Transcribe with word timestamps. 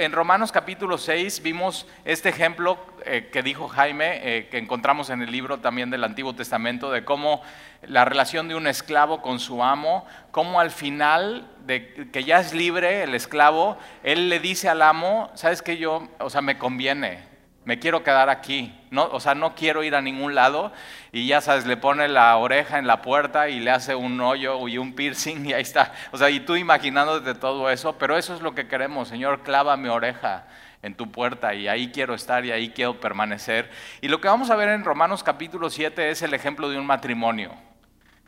en 0.00 0.12
Romanos 0.12 0.50
capítulo 0.50 0.96
6 0.96 1.42
vimos 1.42 1.86
este 2.06 2.30
ejemplo 2.30 2.78
eh, 3.04 3.28
que 3.30 3.42
dijo 3.42 3.68
Jaime, 3.68 4.20
eh, 4.22 4.48
que 4.48 4.56
encontramos 4.56 5.10
en 5.10 5.20
el 5.20 5.30
libro 5.30 5.58
también 5.58 5.90
del 5.90 6.04
Antiguo 6.04 6.34
Testamento, 6.34 6.90
de 6.90 7.04
cómo 7.04 7.42
la 7.82 8.06
relación 8.06 8.48
de 8.48 8.54
un 8.54 8.66
esclavo 8.66 9.20
con 9.20 9.38
su 9.38 9.62
amo, 9.62 10.06
cómo 10.30 10.58
al 10.58 10.70
final 10.70 11.50
de 11.66 12.08
que 12.10 12.24
ya 12.24 12.40
es 12.40 12.54
libre 12.54 13.02
el 13.02 13.14
esclavo, 13.14 13.76
él 14.02 14.30
le 14.30 14.40
dice 14.40 14.70
al 14.70 14.80
amo, 14.80 15.30
sabes 15.34 15.60
que 15.60 15.76
yo, 15.76 16.08
o 16.18 16.30
sea, 16.30 16.40
me 16.40 16.56
conviene, 16.56 17.29
me 17.70 17.78
quiero 17.78 18.02
quedar 18.02 18.30
aquí, 18.30 18.76
no, 18.90 19.04
o 19.12 19.20
sea, 19.20 19.36
no 19.36 19.54
quiero 19.54 19.84
ir 19.84 19.94
a 19.94 20.00
ningún 20.00 20.34
lado. 20.34 20.72
Y 21.12 21.28
ya 21.28 21.40
sabes, 21.40 21.66
le 21.66 21.76
pone 21.76 22.08
la 22.08 22.36
oreja 22.36 22.80
en 22.80 22.88
la 22.88 23.00
puerta 23.00 23.48
y 23.48 23.60
le 23.60 23.70
hace 23.70 23.94
un 23.94 24.20
hoyo 24.20 24.66
y 24.66 24.76
un 24.76 24.92
piercing 24.92 25.46
y 25.46 25.52
ahí 25.52 25.62
está. 25.62 25.92
O 26.10 26.18
sea, 26.18 26.30
y 26.30 26.40
tú 26.40 26.56
imaginándote 26.56 27.32
todo 27.34 27.70
eso, 27.70 27.96
pero 27.96 28.18
eso 28.18 28.34
es 28.34 28.40
lo 28.40 28.56
que 28.56 28.66
queremos, 28.66 29.06
Señor, 29.06 29.44
clava 29.44 29.76
mi 29.76 29.88
oreja 29.88 30.48
en 30.82 30.96
tu 30.96 31.12
puerta 31.12 31.54
y 31.54 31.68
ahí 31.68 31.92
quiero 31.92 32.14
estar 32.14 32.44
y 32.44 32.50
ahí 32.50 32.70
quiero 32.70 32.98
permanecer. 32.98 33.70
Y 34.00 34.08
lo 34.08 34.20
que 34.20 34.26
vamos 34.26 34.50
a 34.50 34.56
ver 34.56 34.70
en 34.70 34.84
Romanos 34.84 35.22
capítulo 35.22 35.70
7 35.70 36.10
es 36.10 36.22
el 36.22 36.34
ejemplo 36.34 36.70
de 36.70 36.76
un 36.76 36.86
matrimonio. 36.86 37.52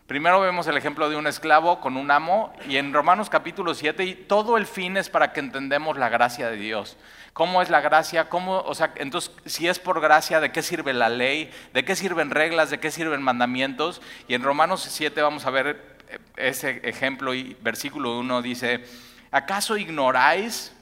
Primero 0.06 0.40
vemos 0.40 0.68
el 0.68 0.76
ejemplo 0.76 1.10
de 1.10 1.16
un 1.16 1.26
esclavo 1.26 1.80
con 1.80 1.96
un 1.96 2.12
amo 2.12 2.52
y 2.68 2.76
en 2.76 2.92
Romanos 2.92 3.28
capítulo 3.28 3.74
7 3.74 4.04
y 4.04 4.14
todo 4.14 4.56
el 4.56 4.66
fin 4.66 4.96
es 4.96 5.08
para 5.08 5.32
que 5.32 5.40
entendamos 5.40 5.98
la 5.98 6.10
gracia 6.10 6.48
de 6.48 6.58
Dios. 6.58 6.96
¿Cómo 7.32 7.62
es 7.62 7.70
la 7.70 7.80
gracia? 7.80 8.28
¿Cómo, 8.28 8.58
o 8.58 8.74
sea, 8.74 8.92
entonces, 8.96 9.32
si 9.46 9.66
es 9.66 9.78
por 9.78 10.00
gracia, 10.00 10.38
¿de 10.40 10.52
qué 10.52 10.62
sirve 10.62 10.92
la 10.92 11.08
ley? 11.08 11.50
¿De 11.72 11.84
qué 11.84 11.96
sirven 11.96 12.30
reglas? 12.30 12.68
¿De 12.68 12.78
qué 12.78 12.90
sirven 12.90 13.22
mandamientos? 13.22 14.02
Y 14.28 14.34
en 14.34 14.42
Romanos 14.42 14.86
7 14.86 15.22
vamos 15.22 15.46
a 15.46 15.50
ver 15.50 15.96
eh, 16.10 16.18
ese 16.36 16.82
ejemplo 16.84 17.32
y 17.32 17.56
versículo 17.62 18.18
1 18.18 18.42
dice, 18.42 18.84
¿acaso 19.30 19.78
ignoráis? 19.78 20.74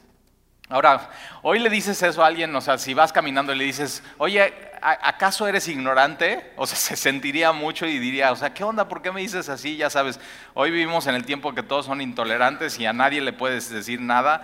Ahora, 0.68 1.10
hoy 1.42 1.60
le 1.60 1.70
dices 1.70 2.00
eso 2.02 2.22
a 2.22 2.26
alguien, 2.28 2.54
o 2.54 2.60
sea, 2.60 2.78
si 2.78 2.94
vas 2.94 3.12
caminando 3.12 3.52
y 3.52 3.56
le 3.56 3.64
dices, 3.64 4.02
oye, 4.18 4.52
¿acaso 4.80 5.46
eres 5.46 5.68
ignorante? 5.68 6.52
O 6.56 6.66
sea, 6.66 6.76
se 6.78 6.96
sentiría 6.96 7.52
mucho 7.52 7.86
y 7.86 7.98
diría, 7.98 8.32
o 8.32 8.36
sea, 8.36 8.54
¿qué 8.54 8.64
onda? 8.64 8.88
¿Por 8.88 9.02
qué 9.02 9.12
me 9.12 9.20
dices 9.20 9.48
así? 9.48 9.76
Ya 9.76 9.90
sabes, 9.90 10.20
hoy 10.54 10.70
vivimos 10.70 11.06
en 11.06 11.14
el 11.14 11.24
tiempo 11.24 11.54
que 11.54 11.62
todos 11.62 11.86
son 11.86 12.00
intolerantes 12.00 12.78
y 12.78 12.86
a 12.86 12.92
nadie 12.92 13.20
le 13.20 13.32
puedes 13.32 13.70
decir 13.70 14.00
nada, 14.00 14.42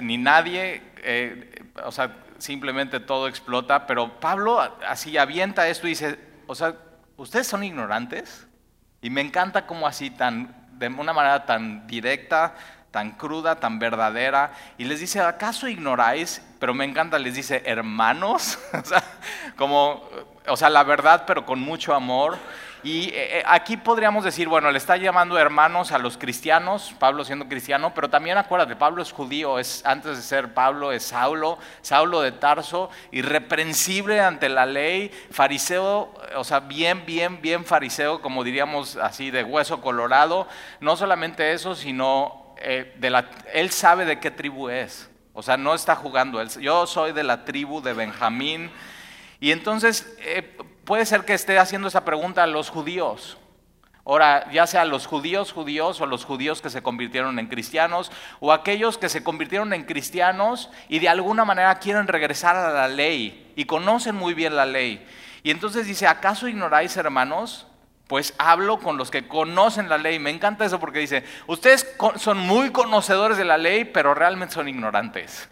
ni 0.00 0.18
nadie, 0.18 0.82
eh, 0.98 1.64
o 1.84 1.92
sea, 1.92 2.16
simplemente 2.38 3.00
todo 3.00 3.28
explota, 3.28 3.86
pero 3.86 4.20
Pablo 4.20 4.60
así 4.86 5.16
avienta 5.16 5.68
esto 5.68 5.86
y 5.86 5.90
dice, 5.90 6.18
o 6.46 6.54
sea, 6.54 6.74
¿ustedes 7.16 7.46
son 7.46 7.64
ignorantes? 7.64 8.46
Y 9.00 9.10
me 9.10 9.20
encanta 9.20 9.66
como 9.66 9.86
así 9.86 10.10
tan, 10.10 10.54
de 10.72 10.88
una 10.88 11.12
manera 11.12 11.46
tan 11.46 11.86
directa, 11.86 12.54
tan 12.90 13.12
cruda, 13.12 13.56
tan 13.56 13.78
verdadera, 13.78 14.52
y 14.78 14.84
les 14.84 15.00
dice, 15.00 15.20
¿acaso 15.20 15.68
ignoráis? 15.68 16.40
Pero 16.60 16.74
me 16.74 16.84
encanta, 16.84 17.18
les 17.18 17.34
dice, 17.34 17.62
hermanos, 17.66 18.58
como, 19.56 20.08
o 20.46 20.56
sea, 20.56 20.70
la 20.70 20.84
verdad, 20.84 21.24
pero 21.26 21.44
con 21.44 21.60
mucho 21.60 21.94
amor. 21.94 22.38
Y 22.84 23.08
eh, 23.14 23.38
eh, 23.38 23.42
aquí 23.46 23.78
podríamos 23.78 24.24
decir, 24.24 24.46
bueno, 24.46 24.70
le 24.70 24.76
está 24.76 24.98
llamando 24.98 25.38
hermanos 25.38 25.90
a 25.90 25.98
los 25.98 26.18
cristianos, 26.18 26.94
Pablo 26.98 27.24
siendo 27.24 27.48
cristiano, 27.48 27.94
pero 27.94 28.10
también 28.10 28.36
acuérdate, 28.36 28.76
Pablo 28.76 29.00
es 29.00 29.10
judío, 29.10 29.58
es, 29.58 29.84
antes 29.86 30.18
de 30.18 30.22
ser 30.22 30.52
Pablo 30.52 30.92
es 30.92 31.04
Saulo, 31.04 31.56
Saulo 31.80 32.20
de 32.20 32.32
Tarso, 32.32 32.90
irreprensible 33.10 34.20
ante 34.20 34.50
la 34.50 34.66
ley, 34.66 35.10
fariseo, 35.30 36.12
o 36.36 36.44
sea, 36.44 36.60
bien, 36.60 37.06
bien, 37.06 37.40
bien 37.40 37.64
fariseo, 37.64 38.20
como 38.20 38.44
diríamos 38.44 38.96
así, 38.96 39.30
de 39.30 39.44
hueso 39.44 39.80
colorado. 39.80 40.46
No 40.80 40.94
solamente 40.94 41.54
eso, 41.54 41.74
sino 41.74 42.54
eh, 42.58 42.94
él 43.54 43.70
sabe 43.70 44.04
de 44.04 44.20
qué 44.20 44.30
tribu 44.30 44.68
es. 44.68 45.08
O 45.32 45.42
sea, 45.42 45.56
no 45.56 45.74
está 45.74 45.96
jugando. 45.96 46.42
yo 46.44 46.86
soy 46.86 47.12
de 47.12 47.24
la 47.24 47.46
tribu 47.46 47.80
de 47.80 47.94
Benjamín. 47.94 48.70
Y 49.40 49.52
entonces 49.52 50.16
eh, 50.20 50.56
puede 50.84 51.06
ser 51.06 51.24
que 51.24 51.34
esté 51.34 51.58
haciendo 51.58 51.88
esa 51.88 52.04
pregunta 52.04 52.42
a 52.42 52.46
los 52.46 52.70
judíos. 52.70 53.38
Ahora, 54.06 54.50
ya 54.52 54.66
sea 54.66 54.84
los 54.84 55.06
judíos 55.06 55.52
judíos 55.52 56.00
o 56.00 56.06
los 56.06 56.26
judíos 56.26 56.60
que 56.60 56.68
se 56.68 56.82
convirtieron 56.82 57.38
en 57.38 57.46
cristianos 57.46 58.12
o 58.38 58.52
aquellos 58.52 58.98
que 58.98 59.08
se 59.08 59.24
convirtieron 59.24 59.72
en 59.72 59.84
cristianos 59.84 60.68
y 60.88 60.98
de 60.98 61.08
alguna 61.08 61.46
manera 61.46 61.78
quieren 61.78 62.06
regresar 62.06 62.54
a 62.54 62.70
la 62.70 62.88
ley 62.88 63.52
y 63.56 63.64
conocen 63.64 64.14
muy 64.14 64.34
bien 64.34 64.56
la 64.56 64.66
ley. 64.66 65.06
Y 65.42 65.50
entonces 65.50 65.86
dice, 65.86 66.06
¿acaso 66.06 66.48
ignoráis, 66.48 66.96
hermanos, 66.98 67.66
pues 68.06 68.34
hablo 68.36 68.78
con 68.78 68.98
los 68.98 69.10
que 69.10 69.26
conocen 69.26 69.88
la 69.88 69.96
ley. 69.96 70.18
Me 70.18 70.30
encanta 70.30 70.66
eso 70.66 70.78
porque 70.78 70.98
dice, 70.98 71.24
ustedes 71.46 71.94
son 72.16 72.38
muy 72.38 72.70
conocedores 72.70 73.38
de 73.38 73.44
la 73.44 73.56
ley, 73.56 73.86
pero 73.86 74.14
realmente 74.14 74.54
son 74.54 74.68
ignorantes. 74.68 75.48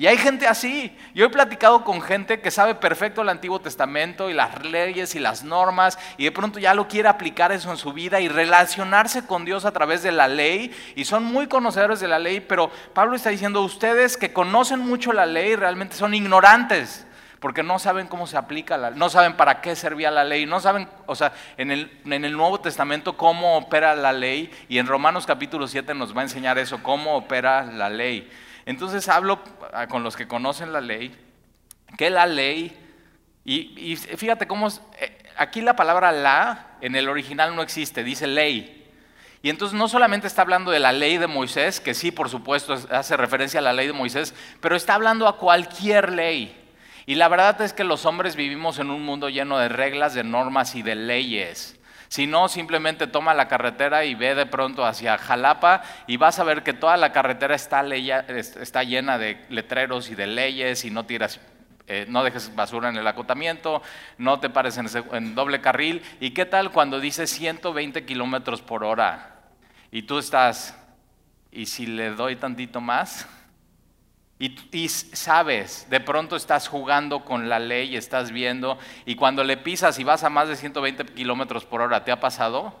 Y 0.00 0.06
hay 0.06 0.16
gente 0.16 0.46
así. 0.46 0.96
Yo 1.12 1.26
he 1.26 1.28
platicado 1.28 1.82
con 1.82 2.00
gente 2.00 2.40
que 2.40 2.52
sabe 2.52 2.76
perfecto 2.76 3.22
el 3.22 3.28
Antiguo 3.28 3.60
Testamento 3.60 4.30
y 4.30 4.32
las 4.32 4.64
leyes 4.64 5.16
y 5.16 5.18
las 5.18 5.42
normas 5.42 5.98
y 6.16 6.24
de 6.24 6.30
pronto 6.30 6.60
ya 6.60 6.72
lo 6.72 6.86
quiere 6.86 7.08
aplicar 7.08 7.50
eso 7.50 7.72
en 7.72 7.76
su 7.76 7.92
vida 7.92 8.20
y 8.20 8.28
relacionarse 8.28 9.26
con 9.26 9.44
Dios 9.44 9.64
a 9.64 9.72
través 9.72 10.04
de 10.04 10.12
la 10.12 10.28
ley 10.28 10.70
y 10.94 11.04
son 11.04 11.24
muy 11.24 11.48
conocedores 11.48 11.98
de 11.98 12.06
la 12.06 12.20
ley, 12.20 12.38
pero 12.38 12.70
Pablo 12.94 13.16
está 13.16 13.30
diciendo, 13.30 13.62
ustedes 13.62 14.16
que 14.16 14.32
conocen 14.32 14.78
mucho 14.78 15.12
la 15.12 15.26
ley 15.26 15.56
realmente 15.56 15.96
son 15.96 16.14
ignorantes 16.14 17.04
porque 17.40 17.64
no 17.64 17.80
saben 17.80 18.06
cómo 18.06 18.28
se 18.28 18.36
aplica 18.36 18.76
la 18.76 18.90
no 18.90 19.08
saben 19.08 19.36
para 19.36 19.60
qué 19.60 19.74
servía 19.74 20.12
la 20.12 20.22
ley, 20.22 20.46
no 20.46 20.60
saben, 20.60 20.88
o 21.06 21.16
sea, 21.16 21.32
en 21.56 21.72
el, 21.72 21.90
en 22.04 22.24
el 22.24 22.36
Nuevo 22.36 22.60
Testamento 22.60 23.16
cómo 23.16 23.56
opera 23.56 23.96
la 23.96 24.12
ley 24.12 24.48
y 24.68 24.78
en 24.78 24.86
Romanos 24.86 25.26
capítulo 25.26 25.66
7 25.66 25.92
nos 25.94 26.16
va 26.16 26.20
a 26.20 26.24
enseñar 26.24 26.56
eso, 26.56 26.84
cómo 26.84 27.16
opera 27.16 27.64
la 27.64 27.90
ley. 27.90 28.30
Entonces 28.68 29.08
hablo 29.08 29.40
ah, 29.72 29.86
con 29.86 30.02
los 30.02 30.14
que 30.14 30.28
conocen 30.28 30.74
la 30.74 30.82
ley, 30.82 31.16
que 31.96 32.10
la 32.10 32.26
ley, 32.26 32.76
y, 33.42 33.96
fíjate 33.96 34.46
cómo, 34.46 34.68
eh, 34.68 35.22
aquí 35.38 35.62
la 35.62 35.74
palabra 35.74 36.12
la 36.12 36.76
en 36.82 36.94
el 36.94 37.08
original 37.08 37.56
no 37.56 37.62
existe, 37.62 38.04
dice 38.04 38.26
ley. 38.26 38.86
Y 39.40 39.48
entonces 39.48 39.74
no 39.74 39.88
solamente 39.88 40.26
está 40.26 40.42
hablando 40.42 40.70
de 40.70 40.80
la 40.80 40.92
ley 40.92 41.16
de 41.16 41.26
Moisés, 41.26 41.80
que 41.80 41.94
sí, 41.94 42.10
por 42.10 42.28
supuesto, 42.28 42.74
hace 42.90 43.16
referencia 43.16 43.60
a 43.60 43.62
la 43.62 43.72
ley 43.72 43.86
de 43.86 43.94
Moisés, 43.94 44.34
pero 44.60 44.76
está 44.76 44.96
hablando 44.96 45.26
a 45.28 45.38
cualquier 45.38 46.12
ley. 46.12 46.54
Y 47.06 47.14
la 47.14 47.28
verdad 47.28 47.58
es 47.62 47.72
que 47.72 47.84
los 47.84 48.04
hombres 48.04 48.36
vivimos 48.36 48.78
en 48.78 48.90
un 48.90 49.02
mundo 49.02 49.30
lleno 49.30 49.56
de 49.56 49.70
reglas, 49.70 50.12
de 50.12 50.24
normas 50.24 50.74
y 50.74 50.82
de 50.82 50.94
leyes. 50.94 51.77
Si 52.08 52.26
no, 52.26 52.48
simplemente 52.48 53.06
toma 53.06 53.34
la 53.34 53.48
carretera 53.48 54.04
y 54.04 54.14
ve 54.14 54.34
de 54.34 54.46
pronto 54.46 54.84
hacia 54.84 55.18
Jalapa 55.18 55.82
y 56.06 56.16
vas 56.16 56.38
a 56.38 56.44
ver 56.44 56.62
que 56.62 56.72
toda 56.72 56.96
la 56.96 57.12
carretera 57.12 57.54
está, 57.54 57.84
está 57.86 58.82
llena 58.82 59.18
de 59.18 59.44
letreros 59.50 60.10
y 60.10 60.14
de 60.14 60.26
leyes 60.26 60.84
y 60.84 60.90
no 60.90 61.04
tiras 61.04 61.38
eh, 61.90 62.04
no 62.06 62.22
dejes 62.22 62.54
basura 62.54 62.90
en 62.90 62.98
el 62.98 63.06
acotamiento, 63.06 63.80
no 64.18 64.40
te 64.40 64.50
pares 64.50 64.76
en, 64.76 64.88
en, 65.12 65.34
doble 65.34 65.62
carril. 65.62 66.02
¿Y 66.20 66.32
qué 66.32 66.44
tal 66.44 66.70
cuando 66.70 67.00
dice 67.00 67.26
120 67.26 68.04
kilómetros 68.04 68.60
por 68.60 68.84
hora? 68.84 69.40
Y 69.90 70.02
tú 70.02 70.18
estás, 70.18 70.76
¿y 71.50 71.64
si 71.64 71.86
le 71.86 72.10
doy 72.10 72.36
tantito 72.36 72.82
más? 72.82 73.26
Y, 74.40 74.88
sabes, 74.88 75.88
de 75.90 75.98
pronto 75.98 76.36
estás 76.36 76.68
jugando 76.68 77.24
con 77.24 77.48
la 77.48 77.58
ley, 77.58 77.96
estás 77.96 78.30
viendo, 78.30 78.78
y 79.04 79.16
cuando 79.16 79.42
le 79.42 79.56
pisas 79.56 79.98
y 79.98 80.04
vas 80.04 80.22
a 80.22 80.30
más 80.30 80.48
de 80.48 80.54
120 80.54 81.06
kilómetros 81.06 81.64
por 81.64 81.80
hora, 81.80 82.04
¿te 82.04 82.12
ha 82.12 82.20
pasado? 82.20 82.72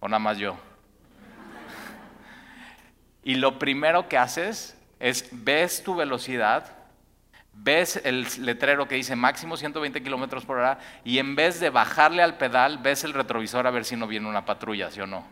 ¿O 0.00 0.08
nada 0.08 0.18
más 0.18 0.38
yo? 0.38 0.56
Y 3.22 3.34
lo 3.34 3.58
primero 3.58 4.08
que 4.08 4.16
haces 4.16 4.78
es 4.98 5.28
ves 5.32 5.82
tu 5.82 5.94
velocidad, 5.96 6.72
ves 7.52 8.00
el 8.02 8.26
letrero 8.38 8.88
que 8.88 8.94
dice 8.94 9.16
máximo 9.16 9.58
120 9.58 10.02
kilómetros 10.02 10.46
por 10.46 10.56
hora, 10.56 10.78
y 11.04 11.18
en 11.18 11.36
vez 11.36 11.60
de 11.60 11.68
bajarle 11.68 12.22
al 12.22 12.38
pedal, 12.38 12.78
ves 12.78 13.04
el 13.04 13.12
retrovisor 13.12 13.66
a 13.66 13.70
ver 13.70 13.84
si 13.84 13.96
no 13.96 14.06
viene 14.06 14.28
una 14.28 14.46
patrulla, 14.46 14.90
¿sí 14.90 15.00
o 15.02 15.06
no? 15.06 15.26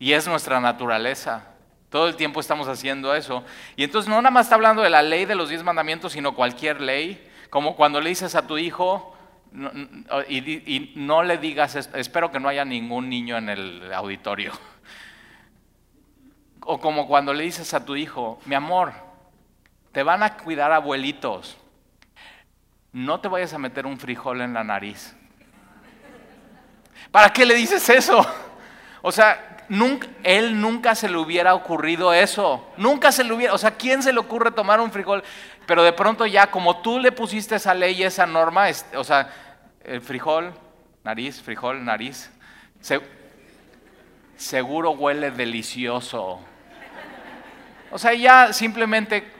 Y 0.00 0.12
es 0.12 0.26
nuestra 0.26 0.58
naturaleza. 0.58 1.53
Todo 1.94 2.08
el 2.08 2.16
tiempo 2.16 2.40
estamos 2.40 2.66
haciendo 2.66 3.14
eso. 3.14 3.44
Y 3.76 3.84
entonces 3.84 4.08
no 4.08 4.16
nada 4.16 4.32
más 4.32 4.46
está 4.46 4.56
hablando 4.56 4.82
de 4.82 4.90
la 4.90 5.00
ley 5.00 5.26
de 5.26 5.36
los 5.36 5.48
diez 5.48 5.62
mandamientos, 5.62 6.10
sino 6.10 6.34
cualquier 6.34 6.80
ley. 6.80 7.24
Como 7.50 7.76
cuando 7.76 8.00
le 8.00 8.08
dices 8.08 8.34
a 8.34 8.48
tu 8.48 8.58
hijo, 8.58 9.16
y, 10.28 10.92
no 10.96 11.22
le 11.22 11.38
digas, 11.38 11.76
espero 11.76 12.32
que 12.32 12.40
no 12.40 12.48
haya 12.48 12.64
ningún 12.64 13.08
niño 13.08 13.38
en 13.38 13.48
el 13.48 13.94
auditorio. 13.94 14.50
O 16.66 16.80
como 16.80 17.06
cuando 17.06 17.32
le 17.32 17.44
dices 17.44 17.74
a 17.74 17.84
tu 17.84 17.94
hijo, 17.94 18.40
mi 18.44 18.56
amor, 18.56 18.92
te 19.92 20.02
van 20.02 20.24
a 20.24 20.36
cuidar 20.36 20.72
abuelitos, 20.72 21.56
no 22.92 23.20
te 23.20 23.28
vayas 23.28 23.54
a 23.54 23.58
meter 23.58 23.86
un 23.86 24.00
frijol 24.00 24.40
en 24.40 24.52
la 24.52 24.64
nariz. 24.64 25.14
¿Para 27.12 27.32
qué 27.32 27.46
le 27.46 27.54
dices 27.54 27.88
eso? 27.88 28.26
O 29.06 29.12
sea, 29.12 29.53
él 30.22 30.60
nunca 30.60 30.94
se 30.94 31.08
le 31.08 31.16
hubiera 31.16 31.54
ocurrido 31.54 32.12
eso. 32.12 32.66
Nunca 32.76 33.12
se 33.12 33.24
le 33.24 33.32
hubiera, 33.32 33.54
o 33.54 33.58
sea, 33.58 33.72
¿quién 33.72 34.02
se 34.02 34.12
le 34.12 34.18
ocurre 34.18 34.50
tomar 34.50 34.80
un 34.80 34.90
frijol? 34.90 35.22
Pero 35.66 35.82
de 35.82 35.92
pronto 35.92 36.26
ya, 36.26 36.50
como 36.50 36.78
tú 36.78 36.98
le 36.98 37.12
pusiste 37.12 37.56
esa 37.56 37.74
ley 37.74 38.02
esa 38.02 38.26
norma, 38.26 38.66
o 38.96 39.04
sea, 39.04 39.30
el 39.82 40.00
frijol, 40.00 40.52
nariz, 41.02 41.40
frijol, 41.40 41.84
nariz, 41.84 42.30
seguro 44.36 44.90
huele 44.90 45.30
delicioso. 45.30 46.40
O 47.90 47.98
sea, 47.98 48.12
ya 48.14 48.52
simplemente, 48.52 49.32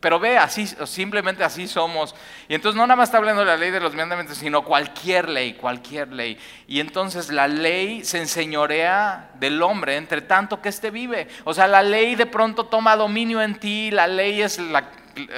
pero 0.00 0.18
ve, 0.18 0.36
así, 0.36 0.66
simplemente 0.66 1.44
así 1.44 1.68
somos. 1.68 2.14
Y 2.48 2.54
entonces 2.54 2.76
no 2.76 2.86
nada 2.86 2.96
más 2.96 3.08
está 3.08 3.18
hablando 3.18 3.40
de 3.40 3.46
la 3.46 3.56
ley 3.56 3.70
de 3.70 3.80
los 3.80 3.94
mandamientos, 3.94 4.38
sino 4.38 4.62
cualquier 4.62 5.28
ley, 5.28 5.54
cualquier 5.54 6.12
ley. 6.12 6.38
Y 6.66 6.80
entonces 6.80 7.30
la 7.30 7.48
ley 7.48 8.04
se 8.04 8.18
enseñorea 8.18 9.30
del 9.34 9.62
hombre 9.62 9.96
entre 9.96 10.20
tanto 10.22 10.60
que 10.60 10.68
éste 10.68 10.90
vive. 10.90 11.28
O 11.44 11.54
sea, 11.54 11.66
la 11.66 11.82
ley 11.82 12.14
de 12.14 12.26
pronto 12.26 12.66
toma 12.66 12.96
dominio 12.96 13.40
en 13.40 13.58
ti, 13.58 13.90
la 13.90 14.06
ley 14.06 14.42
es 14.42 14.58
la, 14.58 14.90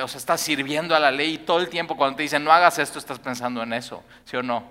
o 0.03 0.09
sea, 0.09 0.19
estás 0.19 0.41
sirviendo 0.41 0.95
a 0.95 1.01
la 1.01 1.11
ley 1.11 1.35
y 1.35 1.39
todo 1.39 1.61
el 1.61 1.69
tiempo 1.69 1.97
cuando 1.97 2.17
te 2.17 2.23
dicen 2.23 2.45
no 2.45 2.53
hagas 2.53 2.79
esto, 2.79 2.99
estás 2.99 3.19
pensando 3.19 3.63
en 3.63 3.73
eso, 3.73 4.03
¿sí 4.25 4.37
o 4.37 4.43
no? 4.43 4.65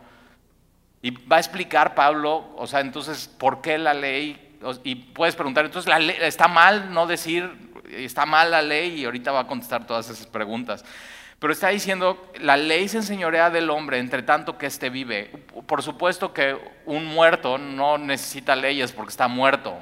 Y 1.02 1.12
va 1.12 1.36
a 1.36 1.40
explicar 1.40 1.96
Pablo, 1.96 2.54
o 2.56 2.66
sea, 2.66 2.80
entonces, 2.80 3.28
¿por 3.28 3.62
qué 3.62 3.78
la 3.78 3.94
ley? 3.94 4.58
Y 4.86 4.96
puedes 4.96 5.36
preguntar, 5.36 5.66
entonces, 5.66 5.90
¿la 5.90 6.00
ley, 6.00 6.16
¿está 6.22 6.48
mal 6.48 6.94
no 6.94 7.06
decir, 7.06 7.73
está 7.92 8.26
mal 8.26 8.52
la 8.52 8.62
ley? 8.62 9.02
Y 9.02 9.06
ahorita 9.06 9.32
va 9.32 9.42
a 9.42 9.48
contestar 9.48 9.86
todas 9.86 10.10
esas 10.10 10.28
preguntas. 10.28 10.84
Pero 11.40 11.52
está 11.52 11.70
diciendo, 11.70 12.32
la 12.40 12.56
ley 12.56 12.88
se 12.88 12.98
enseñorea 12.98 13.50
del 13.50 13.70
hombre 13.70 14.00
entre 14.00 14.24
tanto 14.24 14.58
que 14.58 14.66
éste 14.66 14.90
vive. 14.90 15.30
Por 15.66 15.84
supuesto 15.84 16.34
que 16.34 16.58
un 16.86 17.06
muerto 17.06 17.58
no 17.58 17.98
necesita 17.98 18.56
leyes 18.56 18.92
porque 18.94 19.10
está 19.10 19.28
muerto. 19.28 19.78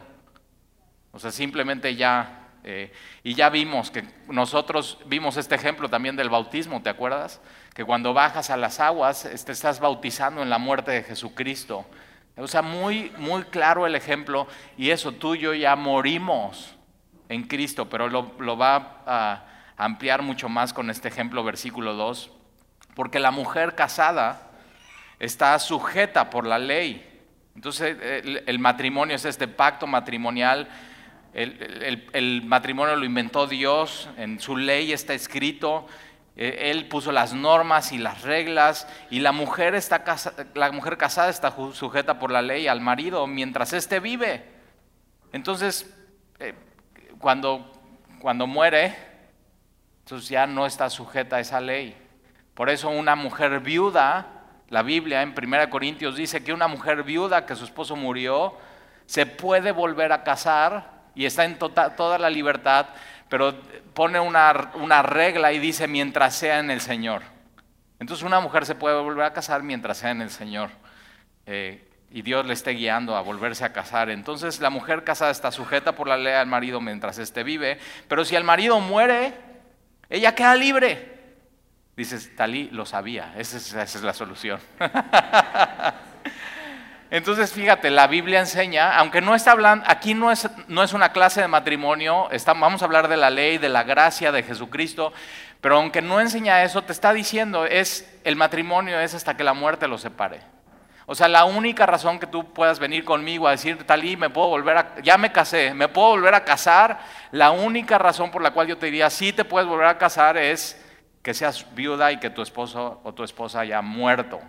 O 1.11 1.19
sea, 1.19 1.31
simplemente 1.31 1.95
ya 1.95 2.41
eh, 2.63 2.91
y 3.23 3.33
ya 3.33 3.49
vimos 3.49 3.89
que 3.89 4.03
nosotros 4.27 4.99
vimos 5.05 5.37
este 5.37 5.55
ejemplo 5.55 5.89
también 5.89 6.15
del 6.15 6.29
bautismo, 6.29 6.81
¿te 6.81 6.89
acuerdas? 6.89 7.41
Que 7.73 7.83
cuando 7.83 8.13
bajas 8.13 8.49
a 8.49 8.57
las 8.57 8.79
aguas 8.79 9.23
te 9.23 9.33
este, 9.33 9.51
estás 9.51 9.79
bautizando 9.79 10.43
en 10.43 10.49
la 10.49 10.59
muerte 10.59 10.91
de 10.91 11.03
Jesucristo. 11.03 11.85
O 12.37 12.47
sea, 12.47 12.61
muy, 12.61 13.11
muy 13.17 13.43
claro 13.43 13.85
el 13.87 13.95
ejemplo 13.95 14.47
y 14.77 14.91
eso, 14.91 15.11
tú 15.11 15.35
y 15.35 15.39
yo 15.39 15.53
ya 15.53 15.75
morimos 15.75 16.75
en 17.31 17.43
Cristo, 17.43 17.89
pero 17.89 18.09
lo, 18.09 18.57
va 18.57 19.03
a 19.05 19.45
ampliar 19.77 20.21
mucho 20.21 20.49
más 20.49 20.73
con 20.73 20.89
este 20.89 21.07
ejemplo, 21.07 21.43
versículo 21.43 21.93
2, 21.93 22.31
porque 22.95 23.19
la 23.19 23.31
mujer 23.31 23.75
casada 23.75 24.51
está 25.19 25.57
sujeta 25.59 26.29
por 26.29 26.45
la 26.45 26.59
ley. 26.59 27.07
Entonces 27.55 27.97
el 28.45 28.59
matrimonio 28.59 29.15
es 29.15 29.25
este 29.25 29.47
pacto 29.47 29.85
matrimonial 29.87 30.67
el, 31.33 32.43
matrimonio 32.45 32.95
lo 32.95 33.05
inventó 33.05 33.47
Dios, 33.47 34.09
en 34.17 34.39
su 34.39 34.57
ley 34.57 34.91
está 34.91 35.13
escrito, 35.13 35.85
eh, 36.35 36.71
Él 36.71 36.87
puso 36.87 37.11
las 37.11 37.33
normas 37.33 37.91
y 37.93 37.97
las 37.97 38.23
reglas, 38.23 38.87
y 39.09 39.19
la 39.19 39.31
mujer, 39.31 39.75
está 39.75 40.03
la 40.55 40.71
mujer 40.71 40.97
casada 40.97 41.29
está 41.29 41.55
sujeta 41.73 42.19
por 42.19 42.31
la 42.31 42.41
ley 42.41 42.67
al 42.67 42.81
marido 42.81 43.27
mientras 43.27 43.71
éste 43.73 43.99
vive. 43.99 44.43
Entonces, 45.31 45.83
eh, 45.83 46.00
cuando, 47.21 47.71
cuando 48.19 48.47
muere, 48.47 48.95
entonces 49.99 50.29
ya 50.29 50.47
no 50.47 50.65
está 50.65 50.89
sujeta 50.89 51.37
a 51.37 51.39
esa 51.39 51.61
ley. 51.61 51.95
Por 52.53 52.69
eso 52.69 52.89
una 52.89 53.15
mujer 53.15 53.59
viuda, 53.59 54.27
la 54.69 54.83
Biblia 54.83 55.21
en 55.21 55.33
1 55.37 55.69
Corintios 55.69 56.15
dice 56.15 56.43
que 56.43 56.53
una 56.53 56.67
mujer 56.67 57.03
viuda 57.03 57.45
que 57.45 57.55
su 57.55 57.63
esposo 57.63 57.95
murió, 57.95 58.57
se 59.05 59.25
puede 59.25 59.71
volver 59.71 60.11
a 60.11 60.23
casar 60.23 61.01
y 61.15 61.25
está 61.25 61.45
en 61.45 61.59
tota-, 61.59 61.95
toda 61.95 62.17
la 62.17 62.29
libertad, 62.29 62.87
pero 63.29 63.53
pone 63.93 64.19
una, 64.19 64.53
regla 65.03 65.51
y 65.51 65.59
dice 65.59 65.87
mientras 65.87 66.35
sea 66.35 66.59
en 66.59 66.71
el 66.71 66.81
Señor. 66.81 67.21
Entonces 67.99 68.25
una 68.25 68.39
mujer 68.39 68.65
se 68.65 68.75
puede 68.75 68.99
volver 68.99 69.25
a 69.25 69.33
casar 69.33 69.63
mientras 69.63 69.97
sea 69.97 70.11
en 70.11 70.21
el 70.21 70.29
Señor. 70.29 70.69
Eh, 71.45 71.90
y 72.11 72.21
Dios 72.21 72.45
le 72.45 72.53
esté 72.53 72.71
guiando 72.71 73.15
a 73.15 73.21
volverse 73.21 73.63
a 73.63 73.73
casar. 73.73 74.09
Entonces 74.09 74.59
la 74.59 74.69
mujer 74.69 75.03
casada 75.03 75.31
está 75.31 75.51
sujeta 75.51 75.93
por 75.93 76.07
la 76.07 76.17
ley 76.17 76.33
al 76.33 76.47
marido 76.47 76.81
mientras 76.81 77.17
éste 77.17 77.43
vive, 77.43 77.79
pero 78.07 78.25
si 78.25 78.35
el 78.35 78.43
marido 78.43 78.79
muere, 78.79 79.33
ella 80.09 80.35
queda 80.35 80.55
libre. 80.55 81.19
Dices, 81.95 82.35
Talí 82.35 82.69
lo 82.71 82.85
sabía, 82.85 83.33
esa 83.37 83.83
es 83.83 84.01
la 84.01 84.13
solución. 84.13 84.59
Entonces, 87.11 87.51
fíjate, 87.51 87.89
la 87.89 88.07
Biblia 88.07 88.39
enseña, 88.39 88.97
aunque 88.97 89.19
no 89.19 89.35
está 89.35 89.51
hablando, 89.51 89.83
aquí 89.85 90.13
no 90.13 90.31
es, 90.31 90.49
no 90.69 90.81
es 90.81 90.93
una 90.93 91.11
clase 91.11 91.41
de 91.41 91.49
matrimonio, 91.49 92.29
vamos 92.45 92.81
a 92.81 92.85
hablar 92.85 93.09
de 93.09 93.17
la 93.17 93.29
ley, 93.29 93.57
de 93.57 93.67
la 93.67 93.83
gracia 93.83 94.31
de 94.31 94.43
Jesucristo, 94.43 95.11
pero 95.59 95.75
aunque 95.75 96.01
no 96.01 96.21
enseña 96.21 96.63
eso, 96.63 96.83
te 96.83 96.93
está 96.93 97.11
diciendo, 97.11 97.65
es 97.65 98.09
el 98.23 98.37
matrimonio 98.37 98.97
es 98.97 99.13
hasta 99.13 99.35
que 99.35 99.43
la 99.43 99.53
muerte 99.53 99.89
lo 99.89 99.97
separe. 99.97 100.39
O 101.11 101.15
sea, 101.15 101.27
la 101.27 101.43
única 101.43 101.85
razón 101.85 102.19
que 102.19 102.25
tú 102.25 102.53
puedas 102.53 102.79
venir 102.79 103.03
conmigo 103.03 103.45
a 103.45 103.51
decir, 103.51 103.83
Talí, 103.83 104.15
me 104.15 104.29
puedo 104.29 104.47
volver 104.47 104.77
a, 104.77 104.95
ya 105.01 105.17
me 105.17 105.29
casé, 105.29 105.73
me 105.73 105.89
puedo 105.89 106.11
volver 106.11 106.33
a 106.33 106.45
casar, 106.45 107.01
la 107.33 107.51
única 107.51 107.97
razón 107.97 108.31
por 108.31 108.41
la 108.41 108.51
cual 108.51 108.67
yo 108.67 108.77
te 108.77 108.85
diría, 108.85 109.09
sí 109.09 109.33
te 109.33 109.43
puedes 109.43 109.67
volver 109.67 109.87
a 109.87 109.97
casar 109.97 110.37
es 110.37 110.81
que 111.21 111.33
seas 111.33 111.65
viuda 111.75 112.13
y 112.13 112.17
que 112.21 112.29
tu 112.29 112.41
esposo 112.41 113.01
o 113.03 113.13
tu 113.13 113.25
esposa 113.25 113.59
haya 113.59 113.81
muerto. 113.81 114.39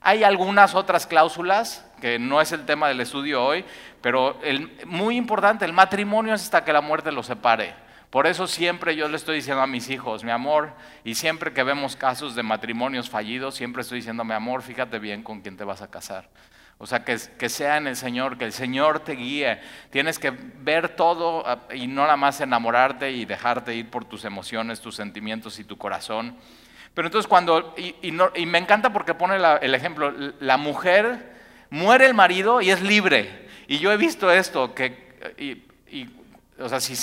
Hay 0.00 0.22
algunas 0.22 0.76
otras 0.76 1.04
cláusulas, 1.08 1.84
que 2.00 2.20
no 2.20 2.40
es 2.40 2.52
el 2.52 2.64
tema 2.64 2.86
del 2.86 3.00
estudio 3.00 3.44
hoy, 3.44 3.64
pero 4.00 4.38
el, 4.44 4.70
muy 4.86 5.16
importante, 5.16 5.64
el 5.64 5.72
matrimonio 5.72 6.34
es 6.34 6.42
hasta 6.42 6.64
que 6.64 6.72
la 6.72 6.80
muerte 6.80 7.10
los 7.10 7.26
separe. 7.26 7.74
Por 8.14 8.28
eso 8.28 8.46
siempre 8.46 8.94
yo 8.94 9.08
le 9.08 9.16
estoy 9.16 9.34
diciendo 9.34 9.60
a 9.60 9.66
mis 9.66 9.90
hijos, 9.90 10.22
mi 10.22 10.30
amor, 10.30 10.70
y 11.02 11.16
siempre 11.16 11.52
que 11.52 11.64
vemos 11.64 11.96
casos 11.96 12.36
de 12.36 12.44
matrimonios 12.44 13.10
fallidos, 13.10 13.56
siempre 13.56 13.82
estoy 13.82 13.98
diciendo, 13.98 14.22
mi 14.22 14.34
amor, 14.34 14.62
fíjate 14.62 15.00
bien 15.00 15.24
con 15.24 15.40
quién 15.40 15.56
te 15.56 15.64
vas 15.64 15.82
a 15.82 15.90
casar. 15.90 16.28
O 16.78 16.86
sea, 16.86 17.04
que, 17.04 17.18
que, 17.36 17.48
sea 17.48 17.76
en 17.76 17.88
el 17.88 17.96
Señor, 17.96 18.38
que 18.38 18.44
el 18.44 18.52
Señor 18.52 19.00
te 19.00 19.16
guíe. 19.16 19.58
Tienes 19.90 20.20
que 20.20 20.30
ver 20.30 20.90
todo 20.90 21.42
ah, 21.44 21.66
y 21.74 21.88
no 21.88 22.02
nada 22.02 22.16
más 22.16 22.40
enamorarte 22.40 23.10
y 23.10 23.24
dejarte 23.24 23.74
ir 23.74 23.90
por 23.90 24.04
tus 24.04 24.24
emociones, 24.24 24.80
tus 24.80 24.94
sentimientos 24.94 25.58
y 25.58 25.64
tu 25.64 25.76
corazón. 25.76 26.36
Pero 26.94 27.08
entonces 27.08 27.26
cuando, 27.26 27.74
y, 27.76 28.12
me 28.12 28.58
encanta 28.58 28.92
porque 28.92 29.14
pone 29.14 29.38
el 29.60 29.74
ejemplo, 29.74 30.14
la 30.38 30.56
mujer 30.56 31.34
muere 31.68 32.06
el 32.06 32.14
marido 32.14 32.60
y 32.60 32.70
es 32.70 32.80
libre. 32.80 33.48
Y 33.66 33.80
yo 33.80 33.90
he 33.90 33.96
visto 33.96 34.30
esto, 34.30 34.72
que, 34.72 35.02
o 36.58 36.68
sea, 36.68 36.80
si 36.80 36.94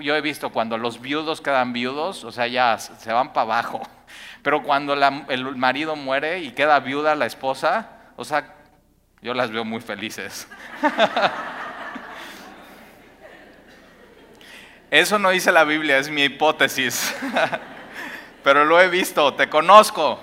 yo 0.00 0.14
he 0.14 0.20
visto 0.20 0.50
cuando 0.50 0.78
los 0.78 1.00
viudos 1.00 1.40
quedan 1.40 1.72
viudos, 1.72 2.24
o 2.24 2.32
sea, 2.32 2.46
ya 2.46 2.78
se 2.78 3.12
van 3.12 3.32
para 3.32 3.42
abajo. 3.42 3.82
Pero 4.42 4.62
cuando 4.62 4.94
el 4.94 5.56
marido 5.56 5.96
muere 5.96 6.40
y 6.40 6.52
queda 6.52 6.80
viuda 6.80 7.14
la 7.14 7.26
esposa, 7.26 7.90
o 8.16 8.24
sea, 8.24 8.54
yo 9.22 9.34
las 9.34 9.50
veo 9.50 9.64
muy 9.64 9.80
felices. 9.80 10.48
Eso 14.90 15.18
no 15.20 15.30
dice 15.30 15.52
la 15.52 15.64
Biblia, 15.64 15.98
es 15.98 16.10
mi 16.10 16.24
hipótesis. 16.24 17.14
pero 18.42 18.64
lo 18.64 18.80
he 18.80 18.88
visto, 18.88 19.34
te 19.34 19.48
conozco. 19.48 20.18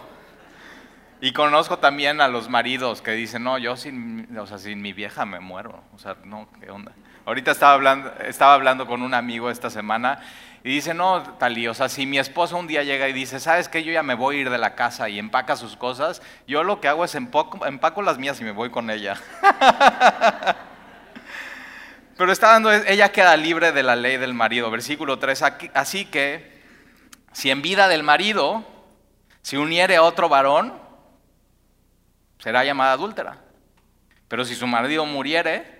Y 1.22 1.32
conozco 1.32 1.80
también 1.80 2.20
a 2.20 2.28
los 2.28 2.50
maridos 2.50 3.02
que 3.02 3.12
dicen, 3.12 3.44
no, 3.44 3.58
yo 3.58 3.78
sin, 3.78 4.38
o 4.38 4.46
sea, 4.46 4.58
sin 4.58 4.82
mi 4.82 4.92
vieja 4.92 5.26
me 5.26 5.40
muero. 5.40 5.84
O 5.96 6.00
sea, 6.00 6.18
no, 6.26 6.50
¿qué 6.60 6.70
onda? 6.70 6.92
Ahorita 7.28 7.52
estaba 7.52 7.74
hablando, 7.74 8.14
estaba 8.26 8.54
hablando 8.54 8.88
con 8.88 9.02
un 9.02 9.14
amigo 9.14 9.50
esta 9.52 9.70
semana 9.70 10.22
y 10.64 10.70
dice, 10.70 10.94
no, 10.94 11.24
Talí, 11.34 11.68
o 11.68 11.74
sea, 11.74 11.90
si 11.90 12.06
mi 12.06 12.20
esposa 12.20 12.56
un 12.56 12.68
día 12.68 12.84
llega 12.84 13.10
y 13.10 13.12
dice, 13.12 13.42
¿sabes 13.42 13.68
qué? 13.68 13.84
Yo 13.84 13.92
ya 13.92 14.02
me 14.02 14.14
voy 14.14 14.38
a 14.38 14.40
ir 14.40 14.50
de 14.50 14.58
la 14.58 14.76
casa 14.76 15.10
y 15.10 15.20
empaca 15.20 15.58
sus 15.58 15.76
cosas, 15.76 16.22
yo 16.48 16.64
lo 16.64 16.80
que 16.80 16.88
hago 16.88 17.04
es 17.04 17.16
empaco, 17.16 17.66
empaco 17.66 18.02
las 18.02 18.18
mías 18.18 18.40
y 18.40 18.46
me 18.46 18.52
voy 18.52 18.70
con 18.70 18.90
ella. 18.90 19.18
Pero 22.18 22.32
está 22.32 22.52
dando, 22.52 22.72
ella 22.72 23.12
queda 23.12 23.36
libre 23.36 23.74
de 23.74 23.84
la 23.84 23.98
ley 23.98 24.16
del 24.16 24.34
marido. 24.34 24.72
Versículo 24.72 25.20
3, 25.20 25.44
así 25.74 26.06
que 26.06 26.64
si 27.34 27.52
en 27.52 27.62
vida 27.62 27.90
del 27.90 28.04
marido 28.04 28.64
se 29.42 29.58
uniere 29.58 29.98
a 29.98 30.02
otro 30.02 30.30
varón, 30.30 30.74
será 32.40 32.64
llamada 32.64 32.94
adúltera. 32.94 33.40
Pero 34.30 34.46
si 34.46 34.56
su 34.56 34.66
marido 34.66 35.06
muriere, 35.06 35.77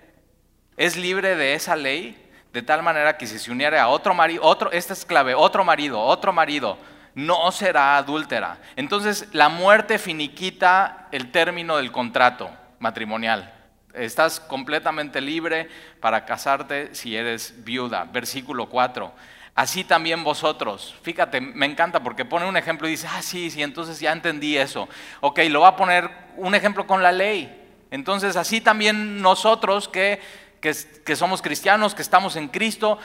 es 0.78 0.96
libre 0.96 1.36
de 1.36 1.54
esa 1.54 1.76
ley, 1.76 2.16
de 2.52 2.62
tal 2.62 2.82
manera 2.82 3.18
que 3.18 3.26
si 3.26 3.38
se 3.38 3.50
uniere 3.50 3.78
a 3.78 3.88
otro 3.88 4.14
marido, 4.14 4.42
otro, 4.42 4.72
esta 4.72 4.94
es 4.94 5.04
clave, 5.04 5.34
otro 5.34 5.64
marido, 5.64 6.00
otro 6.00 6.32
marido, 6.32 6.78
no 7.14 7.52
será 7.52 7.98
adúltera. 7.98 8.58
Entonces 8.76 9.28
la 9.32 9.50
muerte 9.50 9.98
finiquita 9.98 11.08
el 11.12 11.30
término 11.30 11.76
del 11.76 11.92
contrato 11.92 12.50
matrimonial. 12.78 13.52
Estás 13.92 14.40
completamente 14.40 15.20
libre 15.20 15.68
para 16.00 16.24
casarte 16.24 16.94
si 16.94 17.16
eres 17.16 17.52
viuda. 17.64 18.04
Versículo 18.04 18.68
4 18.68 19.12
así 19.58 19.82
también 19.82 20.22
vosotros. 20.22 20.94
Fíjate, 21.02 21.40
me 21.40 21.66
encanta 21.66 22.00
porque 22.00 22.24
pone 22.24 22.46
un 22.46 22.56
ejemplo 22.56 22.86
y 22.86 22.92
dice, 22.92 23.08
ah, 23.10 23.22
sí, 23.22 23.50
sí, 23.50 23.60
entonces 23.60 23.98
ya 23.98 24.12
entendí 24.12 24.56
eso. 24.56 24.88
Ok, 25.20 25.40
lo 25.50 25.62
va 25.62 25.68
a 25.68 25.76
poner 25.76 26.08
un 26.36 26.54
ejemplo 26.54 26.86
con 26.86 27.02
la 27.02 27.10
ley. 27.10 27.66
Entonces, 27.90 28.36
así 28.36 28.60
también 28.60 29.20
nosotros 29.20 29.88
que, 29.88 30.20
que, 30.60 31.16
somos 31.16 31.42
cristianos, 31.42 31.94
que 31.94 32.02
estamos 32.02 32.36
en 32.36 32.48
Cristo, 32.48 32.98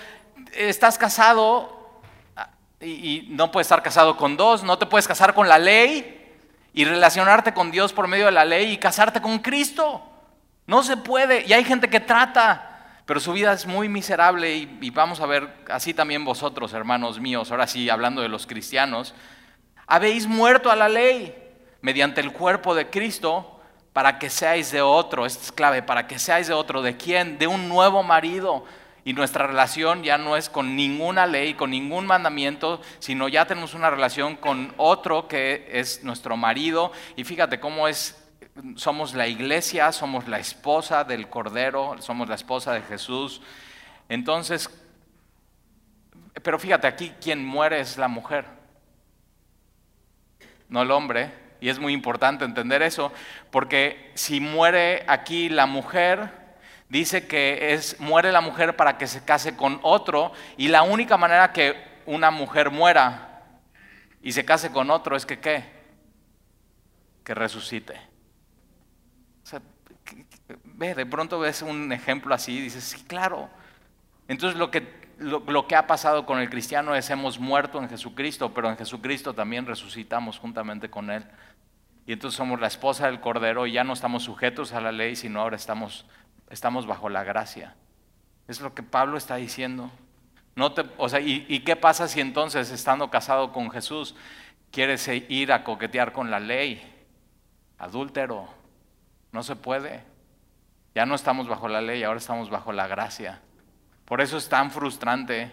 estás 0.54 0.98
casado 0.98 2.02
y, 2.82 3.28
no 3.30 3.52
puedes 3.52 3.68
estar 3.68 3.84
casado 3.84 4.18
con 4.18 4.38
dos, 4.38 4.64
no 4.64 4.78
te 4.78 4.86
puedes 4.86 5.08
casar 5.08 5.34
con 5.34 5.48
la 5.48 5.60
ley 5.60 6.32
y 6.74 6.86
relacionarte 6.86 7.54
con 7.54 7.72
Dios 7.72 7.94
por 7.94 8.08
medio 8.08 8.26
de 8.26 8.32
la 8.32 8.46
ley 8.46 8.72
y 8.72 8.78
casarte 8.78 9.22
con 9.22 9.40
Cristo. 9.40 10.02
No 10.66 10.82
se 10.82 10.98
puede. 10.98 11.46
Y 11.46 11.54
hay 11.54 11.64
gente 11.64 11.90
que 11.90 12.00
trata 12.00 12.70
pero 13.06 13.20
su 13.20 13.34
vida 13.34 13.52
es 13.52 13.66
muy 13.66 13.90
miserable 13.90 14.56
y, 14.56 14.78
y, 14.80 14.90
vamos 14.90 15.20
a 15.20 15.26
ver, 15.26 15.50
así 15.70 15.94
también 15.94 16.24
vosotros, 16.24 16.72
hermanos 16.72 17.20
míos, 17.20 17.52
ahora 17.52 17.68
sí, 17.68 17.90
hablando 17.90 18.22
de 18.22 18.30
los 18.30 18.48
cristianos, 18.48 19.14
habéis 19.88 20.26
muerto 20.26 20.72
a 20.72 20.76
la 20.78 20.88
ley 20.88 21.36
mediante 21.82 22.22
el 22.22 22.32
cuerpo 22.32 22.74
de 22.74 22.90
Cristo 22.90 23.53
para 23.94 24.18
que 24.18 24.32
seáis 24.32 24.72
de 24.72 24.82
otro, 24.82 25.26
esto 25.26 25.44
es 25.44 25.52
clave, 25.52 25.84
para 25.84 26.08
que 26.08 26.18
seáis 26.18 26.48
de 26.48 26.54
otro, 26.54 26.82
¿de 26.82 26.98
quién? 26.98 27.38
De 27.38 27.46
un 27.46 27.70
nuevo 27.70 28.02
marido. 28.02 28.66
Y 29.06 29.14
nuestra 29.14 29.46
relación 29.46 30.02
ya 30.04 30.18
no 30.18 30.36
es 30.36 30.50
con 30.50 30.76
ninguna 30.76 31.28
ley, 31.28 31.54
con 31.54 31.70
ningún 31.70 32.08
mandamiento, 32.08 32.82
sino 33.00 33.28
ya 33.28 33.46
tenemos 33.46 33.74
una 33.74 33.90
relación 33.90 34.38
con 34.38 34.74
otro 34.78 35.28
que 35.28 35.70
es 35.72 36.04
nuestro 36.04 36.38
marido. 36.38 36.92
Y 37.16 37.24
fíjate 37.24 37.60
cómo 37.60 37.88
es, 37.88 38.18
somos 38.76 39.14
la 39.14 39.28
iglesia, 39.28 39.92
somos 39.92 40.28
la 40.28 40.40
esposa 40.40 41.04
del 41.04 41.30
Cordero, 41.30 41.96
somos 42.00 42.30
la 42.30 42.36
esposa 42.36 42.72
de 42.74 42.82
Jesús. 42.82 43.42
Entonces, 44.08 44.70
pero 46.42 46.58
fíjate, 46.58 46.88
aquí 46.88 47.12
quien 47.22 47.46
muere 47.46 47.82
es 47.82 47.98
la 47.98 48.08
mujer, 48.08 48.46
no 50.70 50.82
el 50.82 50.90
hombre. 50.90 51.43
Y 51.64 51.70
es 51.70 51.80
muy 51.80 51.94
importante 51.94 52.44
entender 52.44 52.82
eso, 52.82 53.14
porque 53.50 54.12
si 54.16 54.42
muere 54.42 55.06
aquí 55.08 55.48
la 55.48 55.66
mujer, 55.66 56.30
dice 56.90 57.26
que 57.26 57.72
es, 57.74 58.02
muere 58.02 58.34
la 58.34 58.42
mujer 58.42 58.76
para 58.76 58.98
que 58.98 59.08
se 59.08 59.24
case 59.24 59.56
con 59.56 59.80
otro, 59.82 60.34
y 60.58 60.68
la 60.68 60.84
única 60.84 61.16
manera 61.16 61.54
que 61.54 61.82
una 62.06 62.32
mujer 62.32 62.70
muera 62.70 63.44
y 64.22 64.34
se 64.34 64.44
case 64.44 64.74
con 64.74 64.92
otro 64.92 65.16
es 65.16 65.26
que 65.26 65.40
qué? 65.40 65.64
Que 67.24 67.34
resucite. 67.34 67.94
ve, 70.66 70.96
de 70.96 71.06
pronto 71.06 71.40
ves 71.40 71.62
un 71.62 71.94
ejemplo 71.94 72.36
así 72.36 72.60
dices, 72.60 72.84
sí, 72.84 73.06
claro. 73.08 73.50
Entonces 74.28 74.60
lo 74.60 74.70
que 74.70 75.04
lo, 75.20 75.68
que 75.68 75.76
ha 75.76 75.88
pasado 75.88 76.26
con 76.26 76.40
el 76.40 76.50
cristiano 76.50 76.96
es 76.96 77.10
hemos 77.10 77.40
muerto 77.40 77.80
en 77.82 77.90
Jesucristo, 77.90 78.54
pero 78.54 78.70
en 78.70 78.78
Jesucristo 78.78 79.34
también 79.34 79.66
resucitamos 79.66 80.40
juntamente 80.40 80.90
con 80.90 81.10
Él. 81.10 81.24
Y 82.06 82.14
entonces 82.14 82.38
somos 82.38 82.60
la 82.60 82.68
esposa 82.68 83.08
del 83.08 83.22
Cordero 83.22 83.66
y 83.66 83.74
ya 83.74 83.84
no 83.84 83.94
estamos 83.94 84.24
sujetos 84.24 84.74
a 84.74 84.82
la 84.82 84.92
ley, 84.92 85.16
sino 85.16 85.42
ahora 85.42 85.56
estamos, 85.56 86.06
estamos 86.50 86.86
bajo 86.86 87.10
la 87.10 87.24
gracia. 87.24 87.76
Es 88.48 88.60
lo 88.60 88.74
que 88.74 88.84
Pablo 88.84 89.18
está 89.18 89.38
diciendo. 89.38 89.90
No 90.56 90.74
te, 90.74 90.84
o 90.98 91.08
sea, 91.10 91.20
¿y, 91.20 91.46
¿y, 91.48 91.62
qué 91.62 91.76
pasa 91.76 92.08
si 92.08 92.20
entonces, 92.20 92.72
estando 92.72 93.10
casado 93.10 93.54
con 93.54 93.72
Jesús, 93.72 94.16
quieres 94.72 95.08
ir 95.08 95.52
a 95.52 95.64
coquetear 95.64 96.12
con 96.12 96.30
la 96.30 96.40
ley? 96.40 96.84
Adúltero. 97.80 98.48
No 99.32 99.42
se 99.42 99.56
puede. 99.56 100.04
Ya 100.94 101.06
no 101.06 101.16
estamos 101.16 101.48
bajo 101.48 101.68
la 101.68 101.82
ley, 101.82 102.04
ahora 102.04 102.20
estamos 102.20 102.50
bajo 102.50 102.72
la 102.72 102.88
gracia. 102.88 103.42
Por 104.06 104.22
eso 104.22 104.38
es 104.38 104.48
tan 104.48 104.70
frustrante 104.70 105.52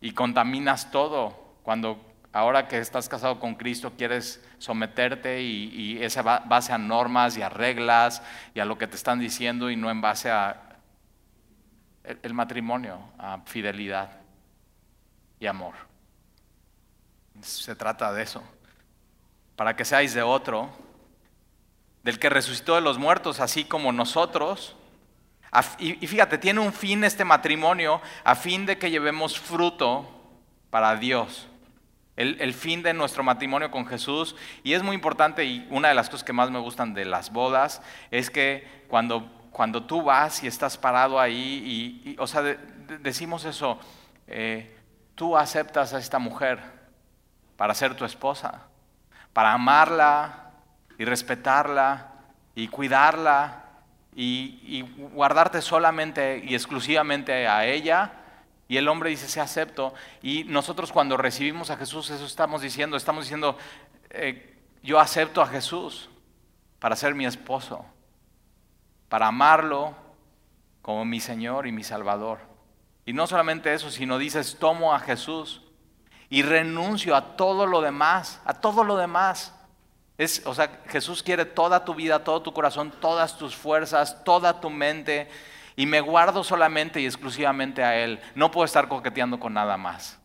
y 0.00 0.12
contaminas 0.12 0.90
todo 0.90 1.54
cuando 1.62 2.11
ahora 2.32 2.66
que 2.66 2.78
estás 2.78 3.08
casado 3.08 3.38
con 3.38 3.54
Cristo 3.54 3.92
quieres 3.96 4.42
someterte 4.58 5.42
y, 5.42 5.68
y 5.74 6.02
esa 6.02 6.22
base 6.22 6.72
a 6.72 6.78
normas 6.78 7.36
y 7.36 7.42
a 7.42 7.48
reglas 7.48 8.22
y 8.54 8.60
a 8.60 8.64
lo 8.64 8.78
que 8.78 8.86
te 8.86 8.96
están 8.96 9.18
diciendo 9.18 9.70
y 9.70 9.76
no 9.76 9.90
en 9.90 10.00
base 10.00 10.30
a 10.30 10.72
el 12.04 12.34
matrimonio, 12.34 12.98
a 13.18 13.38
fidelidad 13.44 14.10
y 15.38 15.46
amor. 15.46 15.74
Se 17.40 17.76
trata 17.76 18.12
de 18.12 18.22
eso. 18.22 18.42
Para 19.56 19.76
que 19.76 19.84
seáis 19.84 20.14
de 20.14 20.22
otro, 20.22 20.70
del 22.02 22.18
que 22.18 22.28
resucitó 22.28 22.74
de 22.74 22.80
los 22.80 22.98
muertos, 22.98 23.40
así 23.40 23.64
como 23.64 23.92
nosotros. 23.92 24.76
Y 25.78 26.06
fíjate, 26.06 26.38
tiene 26.38 26.60
un 26.60 26.72
fin 26.72 27.04
este 27.04 27.24
matrimonio 27.24 28.00
a 28.24 28.34
fin 28.34 28.66
de 28.66 28.78
que 28.78 28.90
llevemos 28.90 29.38
fruto 29.38 30.08
para 30.70 30.96
Dios 30.96 31.48
el, 32.16 32.54
fin 32.54 32.82
de 32.82 32.92
nuestro 32.92 33.22
matrimonio 33.22 33.70
con 33.70 33.86
Jesús. 33.86 34.36
Y 34.62 34.74
es 34.74 34.82
muy 34.82 34.94
importante 34.94 35.44
y 35.44 35.66
una 35.70 35.88
de 35.88 35.94
las 35.94 36.08
cosas 36.08 36.24
que 36.24 36.32
más 36.32 36.50
me 36.50 36.58
gustan 36.58 36.94
de 36.94 37.04
las 37.04 37.32
bodas 37.32 37.82
es 38.10 38.30
que 38.30 38.84
cuando, 38.88 39.30
cuando 39.50 39.84
tú 39.84 40.02
vas 40.02 40.42
y 40.42 40.46
estás 40.46 40.76
parado 40.76 41.18
ahí, 41.18 42.04
y, 42.04 42.16
o 42.18 42.26
sea, 42.26 42.42
decimos 43.00 43.44
eso, 43.44 43.78
eh, 44.26 44.76
tú 45.14 45.36
aceptas 45.36 45.94
a 45.94 45.98
esta 45.98 46.18
mujer 46.18 46.60
para 47.56 47.74
ser 47.74 47.94
tu 47.94 48.04
esposa, 48.04 48.62
para 49.32 49.52
amarla 49.52 50.50
y 50.98 51.04
respetarla 51.04 52.08
y 52.54 52.68
cuidarla 52.68 53.64
y, 54.14 54.60
y 54.64 54.82
guardarte 55.14 55.62
solamente 55.62 56.42
y 56.44 56.54
exclusivamente 56.54 57.48
a 57.48 57.64
ella 57.64 58.21
y 58.72 58.78
el 58.78 58.88
hombre 58.88 59.10
dice, 59.10 59.28
se 59.28 59.38
acepto. 59.38 59.92
Y 60.22 60.44
nosotros 60.44 60.92
cuando 60.92 61.18
recibimos 61.18 61.68
a 61.68 61.76
Jesús, 61.76 62.08
eso 62.08 62.24
estamos 62.24 62.62
diciendo, 62.62 62.96
estamos 62.96 63.24
diciendo, 63.24 63.58
eh, 64.08 64.58
yo 64.82 64.98
acepto 64.98 65.42
a 65.42 65.46
Jesús 65.46 66.08
para 66.78 66.96
ser 66.96 67.14
mi 67.14 67.26
esposo, 67.26 67.84
para 69.10 69.26
amarlo 69.26 69.94
como 70.80 71.04
mi 71.04 71.20
Señor 71.20 71.66
y 71.66 71.72
mi 71.72 71.84
Salvador. 71.84 72.38
Y 73.04 73.12
no 73.12 73.26
solamente 73.26 73.74
eso, 73.74 73.90
sino 73.90 74.16
dices, 74.16 74.56
tomo 74.58 74.94
a 74.94 75.00
Jesús 75.00 75.60
y 76.30 76.40
renuncio 76.40 77.14
a 77.14 77.36
todo 77.36 77.66
lo 77.66 77.82
demás, 77.82 78.40
a 78.46 78.54
todo 78.54 78.84
lo 78.84 78.96
demás. 78.96 79.54
Es, 80.16 80.46
o 80.46 80.54
sea, 80.54 80.80
Jesús 80.88 81.22
quiere 81.22 81.44
toda 81.44 81.84
tu 81.84 81.94
vida, 81.94 82.24
todo 82.24 82.40
tu 82.40 82.54
corazón, 82.54 82.90
todas 83.02 83.36
tus 83.36 83.54
fuerzas, 83.54 84.24
toda 84.24 84.62
tu 84.62 84.70
mente 84.70 85.28
y 85.76 85.86
me 85.86 86.00
guardo 86.00 86.44
solamente 86.44 87.00
y 87.00 87.06
exclusivamente 87.06 87.82
a 87.82 87.96
Él. 87.96 88.20
No 88.34 88.50
puedo 88.50 88.64
estar 88.64 88.88
coqueteando 88.88 89.40
con 89.40 89.54
nada 89.54 89.76
más. 89.76 90.18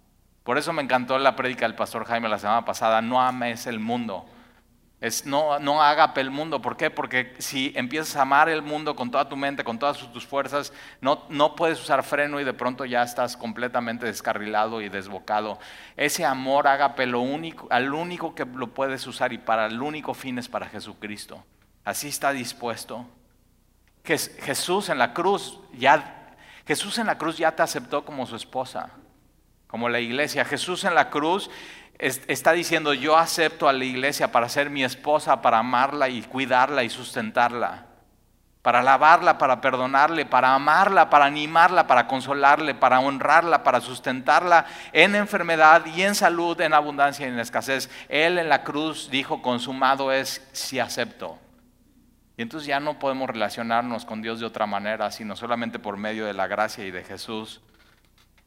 Por 0.44 0.58
eso 0.58 0.72
me 0.72 0.82
encantó 0.82 1.18
la 1.20 1.36
prédica 1.36 1.66
del 1.66 1.76
pastor 1.76 2.06
Jaime 2.06 2.30
la 2.30 2.40
semana 2.40 2.64
pasada, 2.64 3.02
no 3.02 3.22
ames 3.22 3.68
el 3.68 3.80
mundo. 3.80 4.26
Es, 5.00 5.28
no, 5.28 5.60
no 5.60 5.84
agape 5.84 6.22
el 6.22 6.32
mundo. 6.32 6.60
¿Por 6.60 6.76
qué? 6.76 6.90
Porque 6.90 7.36
si 7.38 7.72
empiezas 7.76 8.16
a 8.16 8.24
amar 8.24 8.50
el 8.50 8.64
mundo 8.64 8.96
con 8.96 9.12
toda 9.12 9.30
tu 9.30 9.36
mente, 9.36 9.64
con 9.64 9.78
todas 9.78 9.98
tus 10.12 10.26
fuerzas, 10.26 10.74
no, 11.02 11.26
no 11.30 11.56
puedes 11.56 11.80
usar 11.80 12.02
freno 12.04 12.40
y 12.40 12.44
de 12.44 12.54
pronto 12.54 12.84
ya 12.84 13.04
estás 13.04 13.38
completamente 13.38 14.08
descarrilado 14.08 14.82
y 14.82 14.90
desbocado. 14.90 15.60
Ese 15.98 16.26
amor 16.26 16.68
agape, 16.68 17.06
lo 17.06 17.20
único, 17.20 17.68
al 17.70 17.94
único 17.94 18.34
que 18.34 18.46
lo 18.46 18.74
puedes 18.74 19.06
usar 19.06 19.34
y 19.34 19.38
para 19.38 19.68
el 19.68 19.82
único 19.82 20.16
fin 20.16 20.40
es 20.40 20.48
para 20.48 20.68
Jesucristo. 20.68 21.44
Así 21.84 22.08
está 22.08 22.32
dispuesto. 22.32 23.06
Jesús 24.08 24.90
en 24.90 24.98
la 24.98 25.14
cruz 25.14 25.60
ya 25.74 26.18
Jesús 26.68 26.98
en 26.98 27.08
la 27.08 27.18
cruz 27.18 27.38
ya 27.38 27.54
te 27.54 27.64
aceptó 27.64 28.04
como 28.04 28.26
su 28.26 28.36
esposa, 28.36 28.90
como 29.68 29.88
la 29.88 30.02
iglesia. 30.02 30.44
Jesús 30.44 30.84
en 30.84 30.96
la 30.96 31.10
cruz 31.10 31.50
está 31.98 32.52
diciendo, 32.52 32.94
yo 32.94 33.18
acepto 33.18 33.70
a 33.70 33.74
la 33.74 33.86
iglesia 33.86 34.34
para 34.34 34.50
ser 34.50 34.70
mi 34.70 34.84
esposa, 34.84 35.42
para 35.42 35.60
amarla 35.60 36.10
y 36.10 36.22
cuidarla 36.24 36.84
y 36.84 36.90
sustentarla, 36.90 37.86
para 38.62 38.80
alabarla, 38.80 39.38
para 39.38 39.62
perdonarle, 39.62 40.26
para 40.26 40.54
amarla, 40.54 41.10
para 41.10 41.24
animarla, 41.24 41.88
para 41.88 42.06
consolarle, 42.06 42.76
para 42.76 43.00
honrarla, 43.00 43.64
para 43.64 43.80
sustentarla 43.80 44.66
en 44.92 45.16
enfermedad 45.16 45.86
y 45.86 46.02
en 46.02 46.16
salud, 46.16 46.60
en 46.60 46.74
abundancia 46.74 47.26
y 47.26 47.30
en 47.30 47.40
escasez. 47.40 47.90
Él 48.10 48.40
en 48.40 48.50
la 48.50 48.66
cruz 48.66 49.10
dijo, 49.10 49.42
consumado 49.42 50.12
es 50.12 50.46
si 50.52 50.82
acepto. 50.82 51.40
Y 52.38 52.44
entonces 52.44 52.68
ya 52.68 52.80
no 52.80 53.00
podemos 53.00 53.28
relacionarnos 53.28 54.06
con 54.06 54.22
Dios 54.22 54.40
de 54.40 54.46
otra 54.46 54.68
manera, 54.68 55.10
sino 55.10 55.36
solamente 55.36 55.80
por 55.80 55.98
medio 55.98 56.28
de 56.28 56.34
la 56.34 56.46
gracia 56.46 56.86
y 56.86 56.92
de 56.92 57.04
Jesús. 57.04 57.62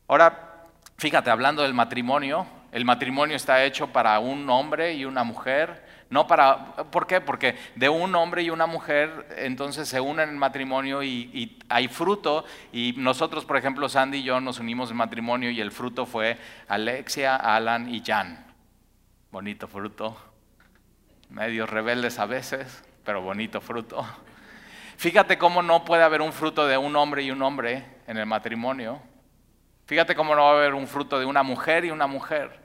Ahora, 0.07 0.69
fíjate, 0.97 1.29
hablando 1.29 1.63
del 1.63 1.75
matrimonio, 1.75 2.47
el 2.71 2.85
matrimonio 2.85 3.35
está 3.35 3.65
hecho 3.65 3.89
para 3.89 4.17
un 4.21 4.49
hombre 4.49 4.95
y 4.95 5.05
una 5.05 5.25
mujer, 5.25 5.85
no 6.09 6.29
para, 6.29 6.77
¿por 6.93 7.09
qué? 7.09 7.21
Porque 7.21 7.57
de 7.75 7.89
un 7.89 8.15
hombre 8.15 8.45
y 8.45 8.51
una 8.51 8.67
mujer 8.67 9.27
entonces 9.39 9.89
se 9.89 10.01
unen 10.01 10.29
en 10.29 10.39
matrimonio 10.39 11.03
y, 11.03 11.29
y, 11.35 11.59
hay 11.69 11.89
fruto 11.89 12.45
y 12.73 12.95
nosotros, 12.97 13.45
por 13.45 13.57
ejemplo, 13.57 13.89
Sandy 13.89 14.19
y 14.19 14.23
yo 14.23 14.41
nos 14.41 14.61
unimos 14.61 14.93
en 14.93 14.99
matrimonio 14.99 15.51
y 15.51 15.61
el 15.61 15.73
fruto 15.73 16.07
fue 16.07 16.39
Alexia, 16.69 17.35
Alan 17.35 17.93
y 17.93 18.05
Jan. 18.07 18.47
Bonito 19.33 19.67
fruto, 19.67 20.17
medios 21.29 21.69
rebeldes 21.69 22.21
a 22.21 22.27
veces, 22.27 22.85
pero 23.05 23.23
bonito 23.23 23.61
fruto. 23.61 24.05
Fíjate 24.97 25.39
cómo 25.39 25.63
no 25.63 25.85
puede 25.85 26.03
haber 26.03 26.21
un 26.21 26.33
fruto 26.33 26.67
de 26.67 26.77
un 26.77 26.95
hombre 26.97 27.23
y 27.23 27.31
un 27.31 27.43
hombre 27.43 27.85
en 28.07 28.19
el 28.19 28.27
matrimonio. 28.27 29.01
Fíjate 29.87 30.15
cómo 30.15 30.35
no 30.35 30.43
va 30.43 30.51
a 30.51 30.57
haber 30.59 30.75
un 30.75 30.87
fruto 30.87 31.19
de 31.19 31.25
una 31.25 31.43
mujer 31.43 31.85
y 31.85 31.91
una 31.91 32.07
mujer. 32.07 32.61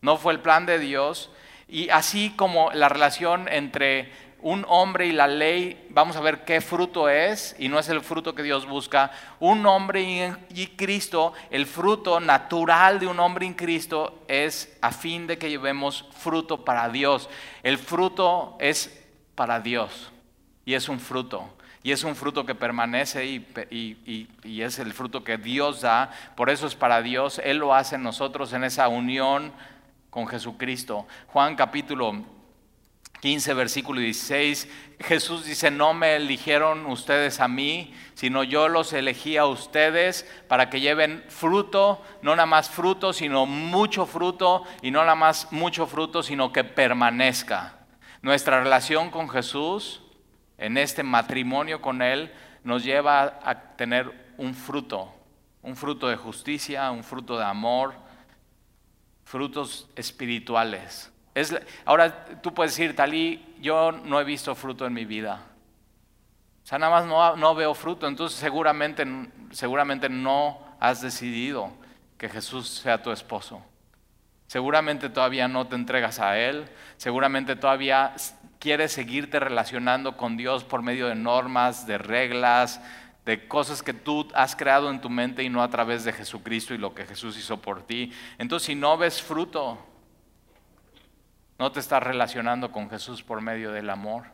No 0.00 0.16
fue 0.16 0.32
el 0.32 0.40
plan 0.40 0.66
de 0.66 0.78
Dios. 0.78 1.30
Y 1.68 1.88
así 1.88 2.34
como 2.36 2.70
la 2.72 2.88
relación 2.88 3.48
entre 3.48 4.12
un 4.42 4.66
hombre 4.68 5.06
y 5.06 5.12
la 5.12 5.28
ley, 5.28 5.86
vamos 5.90 6.16
a 6.16 6.20
ver 6.20 6.44
qué 6.44 6.60
fruto 6.60 7.08
es, 7.08 7.54
y 7.58 7.68
no 7.68 7.78
es 7.78 7.88
el 7.88 8.00
fruto 8.00 8.34
que 8.34 8.42
Dios 8.42 8.66
busca. 8.66 9.12
Un 9.38 9.64
hombre 9.66 10.36
y, 10.50 10.66
Cristo, 10.76 11.32
el 11.50 11.64
fruto 11.64 12.20
natural 12.20 12.98
de 12.98 13.06
un 13.06 13.20
hombre 13.20 13.46
en 13.46 13.54
Cristo 13.54 14.24
es 14.28 14.76
a 14.82 14.90
fin 14.90 15.26
de 15.26 15.38
que 15.38 15.48
llevemos 15.48 16.08
fruto 16.16 16.64
para 16.64 16.88
Dios. 16.88 17.30
El 17.62 17.78
fruto 17.78 18.56
es 18.58 19.01
para 19.34 19.60
Dios 19.60 20.12
y 20.64 20.74
es 20.74 20.88
un 20.88 21.00
fruto. 21.00 21.48
Y 21.84 21.90
es 21.90 22.04
un 22.04 22.14
fruto 22.14 22.46
que 22.46 22.54
permanece 22.54 23.26
y, 23.26 24.28
es 24.44 24.78
el 24.78 24.92
fruto 24.92 25.24
que 25.24 25.36
Dios 25.36 25.80
da. 25.80 26.12
Por 26.36 26.48
eso 26.48 26.66
es 26.68 26.76
para 26.76 27.02
Dios. 27.02 27.40
Él 27.42 27.58
lo 27.58 27.74
hace 27.74 27.96
en 27.96 28.04
nosotros 28.04 28.52
en 28.52 28.62
esa 28.62 28.86
unión 28.86 29.52
con 30.08 30.28
Jesucristo. 30.28 31.08
Juan 31.26 31.56
capítulo 31.56 32.24
15, 33.20 33.54
versículo 33.54 34.00
16, 34.00 34.68
Jesús 35.00 35.44
dice, 35.44 35.70
no 35.70 35.94
me 35.94 36.16
eligieron 36.16 36.86
ustedes 36.86 37.40
a 37.40 37.48
mí, 37.48 37.94
sino 38.14 38.42
yo 38.42 38.68
los 38.68 38.92
elegí 38.92 39.36
a 39.36 39.46
ustedes 39.46 40.28
para 40.48 40.70
que 40.70 40.80
lleven 40.80 41.24
fruto, 41.28 42.02
no 42.20 42.34
nada 42.34 42.46
más 42.46 42.68
fruto, 42.68 43.12
sino 43.12 43.46
mucho 43.46 44.06
fruto, 44.06 44.64
y 44.82 44.90
no 44.90 45.00
nada 45.00 45.14
más 45.14 45.52
mucho 45.52 45.86
fruto, 45.86 46.24
sino 46.24 46.52
que 46.52 46.64
permanezca. 46.64 47.81
Nuestra 48.22 48.62
relación 48.62 49.10
con 49.10 49.28
Jesús, 49.28 50.02
en 50.56 50.78
este 50.78 51.02
matrimonio 51.02 51.82
con 51.82 52.00
Él, 52.00 52.32
nos 52.64 52.84
lleva 52.84 53.40
a 53.44 53.76
tener 53.76 54.32
un 54.38 54.54
fruto, 54.54 55.12
un 55.62 55.76
fruto 55.76 56.08
de 56.08 56.16
justicia, 56.16 56.90
un 56.90 57.04
fruto 57.04 57.36
de 57.36 57.44
amor, 57.44 57.94
frutos 59.24 59.88
espirituales 59.96 61.12
ahora 61.84 62.26
tú 62.42 62.52
puedes 62.52 62.76
decir, 62.76 62.94
Talí, 62.94 63.56
yo 63.60 63.92
no 63.92 64.20
he 64.20 64.24
visto 64.24 64.54
fruto 64.54 64.86
en 64.86 64.92
mi 64.92 65.04
vida. 65.04 65.40
O 66.62 66.66
sea, 66.66 66.78
nada 66.78 67.02
más 67.02 67.36
no, 67.38 67.54
veo 67.54 67.74
fruto, 67.74 68.06
entonces 68.06 68.38
seguramente, 68.38 69.04
seguramente 69.50 70.08
no 70.08 70.58
has 70.78 71.00
decidido 71.00 71.70
que 72.18 72.28
Jesús 72.28 72.68
sea 72.68 73.02
tu 73.02 73.10
esposo. 73.10 73.62
Seguramente 74.52 75.08
todavía 75.08 75.48
no 75.48 75.66
te 75.66 75.76
entregas 75.76 76.20
a 76.20 76.38
Él, 76.38 76.66
seguramente 76.98 77.56
todavía 77.56 78.12
quieres 78.58 78.92
seguirte 78.92 79.40
relacionando 79.40 80.18
con 80.18 80.36
Dios 80.36 80.62
por 80.62 80.82
medio 80.82 81.06
de 81.06 81.14
normas, 81.14 81.86
de 81.86 81.96
reglas, 81.96 82.78
de 83.24 83.48
cosas 83.48 83.82
que 83.82 83.94
tú 83.94 84.28
has 84.34 84.54
creado 84.54 84.90
en 84.90 85.00
tu 85.00 85.08
mente 85.08 85.42
y 85.42 85.48
no 85.48 85.62
a 85.62 85.70
través 85.70 86.04
de 86.04 86.12
Jesucristo 86.12 86.74
y 86.74 86.76
lo 86.76 86.94
que 86.94 87.06
Jesús 87.06 87.38
hizo 87.38 87.62
por 87.62 87.86
ti. 87.86 88.12
Entonces, 88.36 88.66
si 88.66 88.74
no 88.74 88.98
ves 88.98 89.22
fruto, 89.22 89.78
no 91.58 91.72
te 91.72 91.80
estás 91.80 92.02
relacionando 92.02 92.70
con 92.72 92.90
Jesús 92.90 93.22
por 93.22 93.40
medio 93.40 93.72
del 93.72 93.88
amor. 93.88 94.24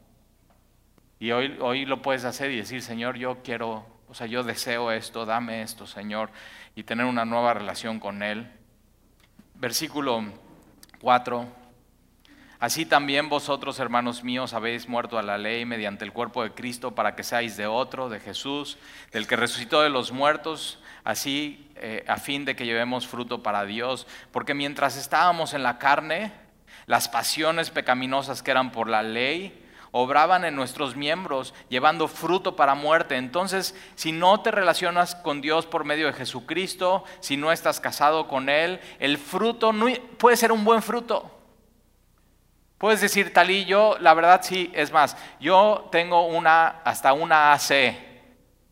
Y 1.21 1.31
hoy, 1.31 1.57
hoy 1.61 1.87
lo 1.87 2.03
puedes 2.03 2.25
hacer 2.25 2.51
y 2.51 2.57
decir, 2.57 2.83
Señor, 2.83 3.19
yo 3.19 3.39
quiero, 3.45 3.87
o 4.09 4.15
sea, 4.15 4.27
yo 4.27 4.43
deseo 4.43 4.91
esto, 4.91 5.25
dame 5.27 5.63
esto, 5.63 5.87
Señor, 5.87 6.31
y 6.75 6.83
tener 6.83 7.07
una 7.07 7.25
nueva 7.25 7.55
relación 7.55 8.01
con 8.01 8.25
Él. 8.25 8.58
Versículo 9.61 10.23
4. 11.01 11.49
Así 12.61 12.87
también 12.87 13.29
vosotros, 13.29 13.81
hermanos 13.81 14.23
míos, 14.23 14.55
habéis 14.55 14.89
muerto 14.89 15.19
a 15.19 15.23
la 15.25 15.37
ley 15.37 15.65
mediante 15.65 16.05
el 16.05 16.13
cuerpo 16.13 16.45
de 16.45 16.53
Cristo 16.53 16.95
para 16.95 17.17
que 17.17 17.25
seáis 17.25 17.57
de 17.57 17.67
otro, 17.67 18.09
de 18.09 18.21
Jesús, 18.21 18.79
del 19.11 19.27
que 19.27 19.35
resucitó 19.35 19.81
de 19.81 19.91
los 19.91 20.13
muertos, 20.13 20.79
así 21.03 21.69
eh, 21.75 22.05
a 22.07 22.19
fin 22.19 22.45
de 22.45 22.55
que 22.55 22.67
llevemos 22.67 23.09
fruto 23.09 23.43
para 23.43 23.65
Dios. 23.65 24.07
Porque 24.31 24.55
mientras 24.55 24.97
estábamos 24.97 25.55
en 25.55 25.65
la 25.65 25.79
carne, 25.79 26.31
las 26.87 27.09
pasiones 27.09 27.71
pecaminosas 27.71 28.45
que 28.45 28.53
eran 28.53 28.71
por 28.71 28.89
la 28.89 29.03
ley 29.03 29.68
obraban 29.91 30.45
en 30.45 30.57
nuestros 30.57 30.97
miembros, 30.97 31.55
llevando 31.69 32.09
fruto 32.09 32.57
para 32.57 32.75
muerte. 32.75 33.17
Entonces, 33.17 33.75
si 33.95 34.13
no 34.13 34.41
te 34.41 34.51
relacionas 34.51 35.15
con 35.15 35.41
Dios 35.41 35.67
por 35.67 35.85
medio 35.85 36.07
de 36.07 36.13
Jesucristo, 36.13 37.05
si 37.21 37.37
no 37.37 37.53
estás 37.53 37.81
casado 37.81 38.29
con 38.29 38.49
Él, 38.49 38.81
el 38.99 39.19
fruto 39.19 39.73
puede 40.19 40.37
ser 40.37 40.53
un 40.53 40.65
buen 40.65 40.83
fruto. 40.83 41.35
Puedes 42.79 43.01
decir, 43.01 43.33
Talí, 43.33 43.65
yo, 43.65 43.97
la 44.01 44.15
verdad 44.15 44.41
sí, 44.43 44.71
es 44.73 44.93
más, 44.93 45.17
yo 45.41 45.89
tengo 45.91 46.27
una, 46.27 46.81
hasta 46.85 47.13
una 47.13 47.53
AC 47.53 47.97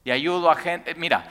y 0.04 0.10
ayudo 0.12 0.48
a 0.48 0.54
gente. 0.54 0.94
Mira, 0.94 1.28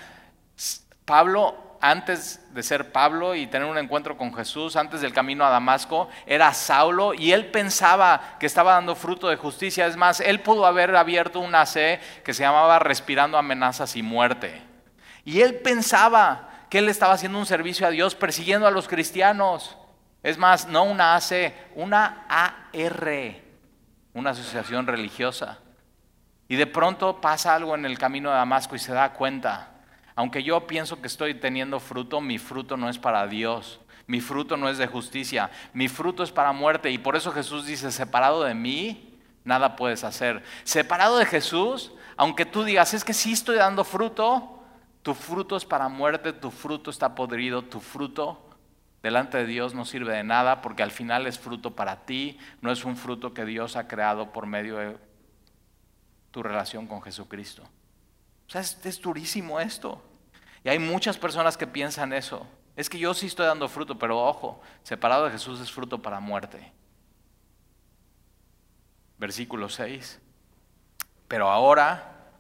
Pablo 1.06 1.65
antes 1.90 2.44
de 2.52 2.64
ser 2.64 2.92
Pablo 2.92 3.36
y 3.36 3.46
tener 3.46 3.68
un 3.68 3.78
encuentro 3.78 4.18
con 4.18 4.34
Jesús, 4.34 4.76
antes 4.76 5.02
del 5.02 5.14
camino 5.14 5.46
a 5.46 5.50
Damasco, 5.50 6.10
era 6.26 6.52
Saulo 6.54 7.14
y 7.14 7.32
él 7.32 7.52
pensaba 7.52 8.38
que 8.40 8.48
estaba 8.48 8.74
dando 8.74 8.96
fruto 8.96 9.28
de 9.28 9.36
justicia. 9.36 9.86
Es 9.86 9.96
más, 9.96 10.20
él 10.20 10.42
pudo 10.42 10.66
haber 10.66 10.96
abierto 10.96 11.40
una 11.40 11.66
C 11.68 12.00
que 12.24 12.34
se 12.34 12.42
llamaba 12.42 12.80
Respirando 12.80 13.38
amenazas 13.38 13.96
y 13.96 14.02
muerte. 14.02 14.64
Y 15.26 15.42
él 15.42 15.56
pensaba 15.56 16.50
que 16.72 16.80
él 16.80 16.90
estaba 16.90 17.14
haciendo 17.14 17.38
un 17.38 17.46
servicio 17.46 17.86
a 17.86 17.92
Dios 17.92 18.16
persiguiendo 18.16 18.66
a 18.66 18.72
los 18.72 18.88
cristianos. 18.88 19.78
Es 20.24 20.40
más, 20.40 20.68
no 20.68 20.84
una 20.86 21.16
AC, 21.16 21.54
una 21.76 22.26
AR, 22.28 23.36
una 24.14 24.32
asociación 24.32 24.88
religiosa. 24.88 25.60
Y 26.48 26.56
de 26.56 26.66
pronto 26.66 27.22
pasa 27.22 27.54
algo 27.54 27.76
en 27.76 27.86
el 27.86 28.00
camino 28.00 28.32
de 28.32 28.38
Damasco 28.38 28.76
y 28.76 28.80
se 28.80 28.94
da 28.94 29.14
cuenta 29.14 29.75
aunque 30.16 30.44
yo 30.44 30.66
pienso 30.66 31.02
que 31.02 31.08
estoy 31.08 31.36
teniendo 31.36 31.80
fruto, 31.80 32.22
mi 32.22 32.38
fruto 32.38 32.78
no 32.78 32.90
es 32.90 32.98
para 32.98 33.28
Dios. 33.28 33.80
Mi 34.08 34.22
fruto 34.22 34.56
no 34.56 34.70
es 34.70 34.78
de 34.78 34.88
justicia. 34.88 35.52
Mi 35.74 35.88
fruto 35.88 36.24
es 36.24 36.32
para 36.32 36.52
muerte. 36.54 36.92
Y 36.92 36.98
por 36.98 37.16
eso 37.16 37.32
Jesús 37.32 37.66
dice, 37.66 37.92
separado 37.92 38.44
de 38.44 38.54
mí, 38.54 39.20
nada 39.44 39.76
puedes 39.76 40.04
hacer. 40.04 40.44
Separado 40.64 41.18
de 41.18 41.26
Jesús, 41.26 41.92
aunque 42.16 42.46
tú 42.46 42.64
digas, 42.64 42.94
es 42.94 43.04
que 43.04 43.14
sí 43.14 43.34
estoy 43.34 43.58
dando 43.58 43.84
fruto, 43.84 44.60
tu 45.02 45.14
fruto 45.14 45.58
es 45.58 45.66
para 45.66 45.90
muerte, 45.90 46.34
tu 46.34 46.50
fruto 46.50 46.90
está 46.90 47.14
podrido, 47.14 47.64
tu 47.64 47.80
fruto 47.80 48.42
delante 49.04 49.38
de 49.38 49.46
Dios 49.46 49.76
no 49.76 49.86
sirve 49.86 50.16
de 50.16 50.24
nada 50.24 50.62
porque 50.62 50.82
al 50.82 50.90
final 50.90 51.28
es 51.28 51.38
fruto 51.38 51.76
para 51.76 52.06
ti, 52.06 52.40
no 52.62 52.72
es 52.72 52.86
un 52.86 52.98
fruto 52.98 53.34
que 53.34 53.46
Dios 53.46 53.76
ha 53.76 53.88
creado 53.88 54.32
por 54.32 54.48
medio 54.48 54.78
de 54.78 54.98
tu 56.32 56.42
relación 56.42 56.88
con 56.88 57.04
Jesucristo. 57.04 57.64
O 58.48 58.52
sea, 58.52 58.62
es, 58.62 59.02
durísimo 59.02 59.60
esto. 59.60 60.02
Y 60.64 60.70
hay 60.70 60.80
muchas 60.80 61.18
personas 61.18 61.58
que 61.58 61.68
piensan 61.68 62.14
eso. 62.14 62.48
Es 62.76 62.90
que 62.90 63.00
yo 63.00 63.14
sí 63.14 63.28
estoy 63.28 63.46
dando 63.46 63.68
fruto, 63.68 63.98
pero 63.98 64.20
ojo, 64.20 64.62
separado 64.84 65.26
de 65.26 65.32
Jesús 65.32 65.60
es 65.60 65.72
fruto 65.72 66.02
para 66.02 66.20
muerte. 66.20 66.72
Versículo 69.18 69.70
6. 69.70 70.20
Pero 71.28 71.50
ahora, 71.50 72.32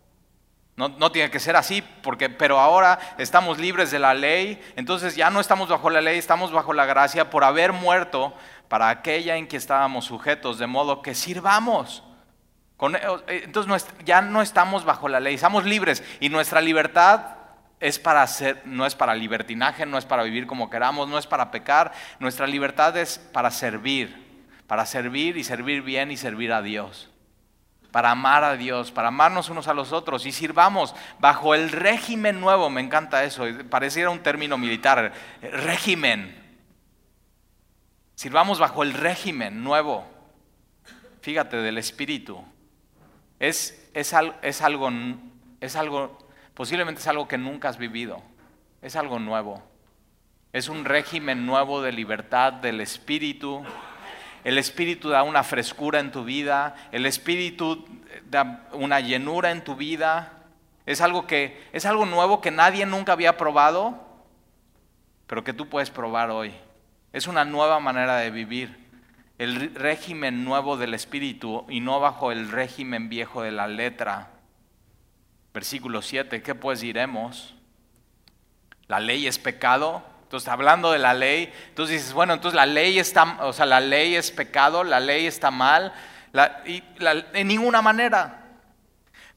no, 0.75 0.89
no, 0.89 1.11
tiene 1.11 1.31
que 1.31 1.39
ser 1.39 1.55
así, 1.55 1.81
porque, 2.03 2.29
pero 2.29 2.59
ahora 2.59 2.99
estamos 3.17 3.57
libres 3.57 3.91
de 3.91 3.99
la 3.99 4.13
ley, 4.13 4.61
entonces 4.75 5.15
ya 5.15 5.29
no 5.29 5.39
estamos 5.39 5.69
bajo 5.69 5.89
la 5.89 6.01
ley, 6.01 6.17
estamos 6.17 6.51
bajo 6.51 6.73
la 6.73 6.85
gracia 6.85 7.29
por 7.29 7.43
haber 7.43 7.71
muerto 7.71 8.33
para 8.67 8.89
aquella 8.89 9.37
en 9.37 9.47
que 9.47 9.57
estábamos 9.57 10.05
sujetos, 10.05 10.59
de 10.59 10.67
modo 10.67 11.01
que 11.01 11.15
sirvamos 11.15 12.03
eh, 12.79 13.41
entonces 13.45 13.87
ya 14.03 14.21
no 14.21 14.41
estamos 14.41 14.83
bajo 14.83 15.07
la 15.07 15.19
ley, 15.19 15.35
estamos 15.35 15.65
libres 15.65 16.03
y 16.19 16.29
nuestra 16.29 16.61
libertad 16.61 17.37
es 17.79 17.99
para 17.99 18.25
ser, 18.27 18.61
no 18.65 18.85
es 18.85 18.95
para 18.95 19.15
libertinaje, 19.15 19.85
no 19.85 19.97
es 19.97 20.05
para 20.05 20.23
vivir 20.23 20.47
como 20.47 20.69
queramos, 20.69 21.07
no 21.07 21.17
es 21.17 21.27
para 21.27 21.51
pecar, 21.51 21.93
nuestra 22.19 22.47
libertad 22.47 22.97
es 22.97 23.17
para 23.17 23.51
servir, 23.51 24.43
para 24.67 24.85
servir 24.85 25.37
y 25.37 25.43
servir 25.43 25.81
bien 25.81 26.11
y 26.11 26.17
servir 26.17 26.51
a 26.51 26.61
Dios, 26.61 27.09
para 27.91 28.11
amar 28.11 28.43
a 28.43 28.57
Dios, 28.57 28.91
para 28.91 29.07
amarnos 29.07 29.49
unos 29.49 29.67
a 29.67 29.73
los 29.73 29.93
otros 29.93 30.25
y 30.25 30.31
sirvamos 30.31 30.95
bajo 31.19 31.55
el 31.55 31.71
régimen 31.71 32.41
nuevo, 32.41 32.69
me 32.69 32.81
encanta 32.81 33.23
eso, 33.23 33.45
pareciera 33.69 34.09
un 34.09 34.19
término 34.19 34.57
militar, 34.57 35.13
régimen, 35.41 36.43
sirvamos 38.15 38.59
bajo 38.59 38.83
el 38.83 38.93
régimen 38.93 39.63
nuevo, 39.63 40.05
fíjate, 41.21 41.57
del 41.57 41.77
Espíritu. 41.77 42.43
Es, 43.39 43.89
es, 43.93 44.13
es, 44.41 44.61
algo, 44.61 44.89
es 45.59 45.75
algo, 45.75 46.17
posiblemente 46.53 47.01
es 47.01 47.07
algo 47.07 47.27
que 47.27 47.37
nunca 47.37 47.69
has 47.69 47.77
vivido, 47.77 48.21
es 48.81 48.95
algo 48.95 49.19
nuevo. 49.19 49.61
Es 50.53 50.69
un 50.69 50.85
régimen 50.85 51.45
nuevo 51.45 51.81
de 51.81 51.91
libertad 51.91 52.53
del 52.53 52.79
espíritu. 52.79 53.61
El 54.45 54.57
espíritu 54.57 55.09
da 55.09 55.23
una 55.23 55.43
frescura 55.43 55.99
en 55.99 56.11
tu 56.11 56.23
vida, 56.23 56.75
el 56.93 57.05
espíritu 57.05 57.85
da 58.29 58.69
una 58.71 59.01
llenura 59.01 59.51
en 59.51 59.65
tu 59.65 59.75
vida. 59.75 60.31
Es 60.85 61.01
algo 61.01 61.27
que 61.27 61.61
es 61.73 61.85
algo 61.85 62.05
nuevo 62.05 62.39
que 62.39 62.51
nadie 62.51 62.85
nunca 62.85 63.11
había 63.11 63.35
probado, 63.35 63.99
pero 65.27 65.43
que 65.43 65.51
tú 65.51 65.67
puedes 65.67 65.89
probar 65.89 66.29
hoy. 66.29 66.53
Es 67.11 67.27
una 67.27 67.43
nueva 67.43 67.81
manera 67.81 68.15
de 68.17 68.31
vivir 68.31 68.84
el 69.37 69.75
régimen 69.75 70.45
nuevo 70.45 70.77
del 70.77 70.93
Espíritu 70.93 71.65
y 71.69 71.81
no 71.81 71.99
bajo 71.99 72.31
el 72.31 72.49
régimen 72.49 73.09
viejo 73.09 73.41
de 73.41 73.51
la 73.51 73.67
letra. 73.67 74.31
Versículo 75.53 76.01
7, 76.01 76.41
¿qué 76.41 76.55
pues 76.55 76.81
diremos? 76.81 77.55
¿La 78.87 78.99
ley 78.99 79.27
es 79.27 79.39
pecado? 79.39 80.03
Entonces, 80.23 80.49
hablando 80.49 80.91
de 80.91 80.99
la 80.99 81.13
ley, 81.13 81.51
entonces 81.69 81.97
dices, 81.97 82.13
bueno, 82.13 82.33
entonces 82.33 82.55
la 82.55 82.65
ley 82.65 82.97
está, 82.97 83.37
o 83.41 83.53
sea, 83.53 83.65
la 83.65 83.79
ley 83.79 84.15
es 84.15 84.31
pecado, 84.31 84.83
la 84.83 84.99
ley 84.99 85.27
está 85.27 85.51
mal, 85.51 85.93
en 86.33 87.47
ninguna 87.47 87.81
manera. 87.81 88.43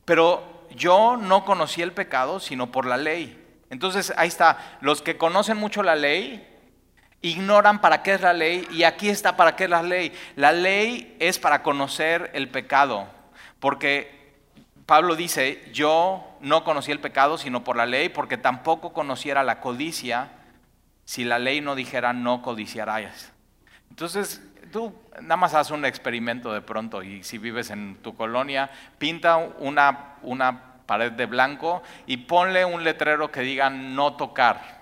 Pero 0.05 0.67
yo 0.75 1.17
no 1.17 1.45
conocí 1.45 1.83
el 1.83 1.93
pecado 1.93 2.41
sino 2.41 2.73
por 2.73 2.87
la 2.87 2.97
ley. 2.97 3.45
Entonces, 3.71 4.13
ahí 4.17 4.29
está, 4.29 4.79
los 4.81 5.03
que 5.03 5.19
conocen 5.19 5.57
mucho 5.57 5.83
la 5.83 5.95
ley, 5.95 6.58
Ignoran 7.21 7.81
para 7.81 8.03
qué 8.03 8.15
es 8.15 8.21
la 8.21 8.33
ley 8.33 8.67
y 8.71 8.85
aquí 8.85 9.09
está 9.09 9.37
para 9.37 9.57
qué 9.57 9.65
es 9.65 9.71
la 9.71 9.83
ley. 9.83 10.13
La 10.37 10.53
ley 10.53 11.17
es 11.19 11.39
para 11.39 11.63
conocer 11.63 12.31
el 12.35 12.49
pecado, 12.49 13.09
porque 13.59 14.37
Pablo 14.87 15.17
dice, 15.17 15.69
yo 15.73 16.39
no 16.41 16.65
conocí 16.65 16.93
el 16.93 17.01
pecado 17.01 17.37
sino 17.37 17.65
por 17.65 17.77
la 17.77 17.87
ley, 17.87 18.09
porque 18.09 18.39
tampoco 18.39 18.93
conociera 18.93 19.43
la 19.43 19.61
codicia 19.61 20.31
si 21.05 21.25
la 21.25 21.39
ley 21.39 21.61
no 21.61 21.75
dijera 21.75 22.13
no 22.13 22.43
codiciarás. 22.43 23.33
Entonces, 23.91 24.43
tú 24.73 24.95
nada 25.21 25.37
más 25.37 25.55
haz 25.55 25.71
un 25.71 25.85
experimento 25.85 26.53
de 26.53 26.61
pronto 26.61 27.03
y 27.03 27.23
si 27.25 27.39
vives 27.39 27.71
en 27.71 27.97
tu 27.97 28.15
colonia, 28.15 28.71
pinta 28.99 29.37
una, 29.37 30.17
una 30.23 30.77
pared 30.87 31.13
de 31.13 31.27
blanco 31.27 31.83
y 32.07 32.19
ponle 32.19 32.65
un 32.65 32.85
letrero 32.85 33.31
que 33.31 33.41
diga 33.41 33.71
no 33.71 34.15
tocar. 34.15 34.78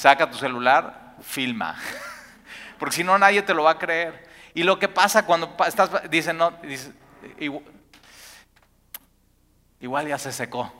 Saca 0.00 0.30
tu 0.30 0.38
celular, 0.38 1.16
filma. 1.20 1.76
Porque 2.78 2.94
si 2.96 3.04
no, 3.04 3.18
nadie 3.18 3.42
te 3.42 3.52
lo 3.52 3.64
va 3.64 3.72
a 3.72 3.78
creer. 3.78 4.26
Y 4.54 4.62
lo 4.62 4.78
que 4.78 4.88
pasa 4.88 5.26
cuando 5.26 5.54
estás, 5.66 5.90
dice, 6.08 6.32
no, 6.32 6.54
igual, 9.78 10.06
ya 10.08 10.16
se 10.16 10.32
secó. 10.32 10.72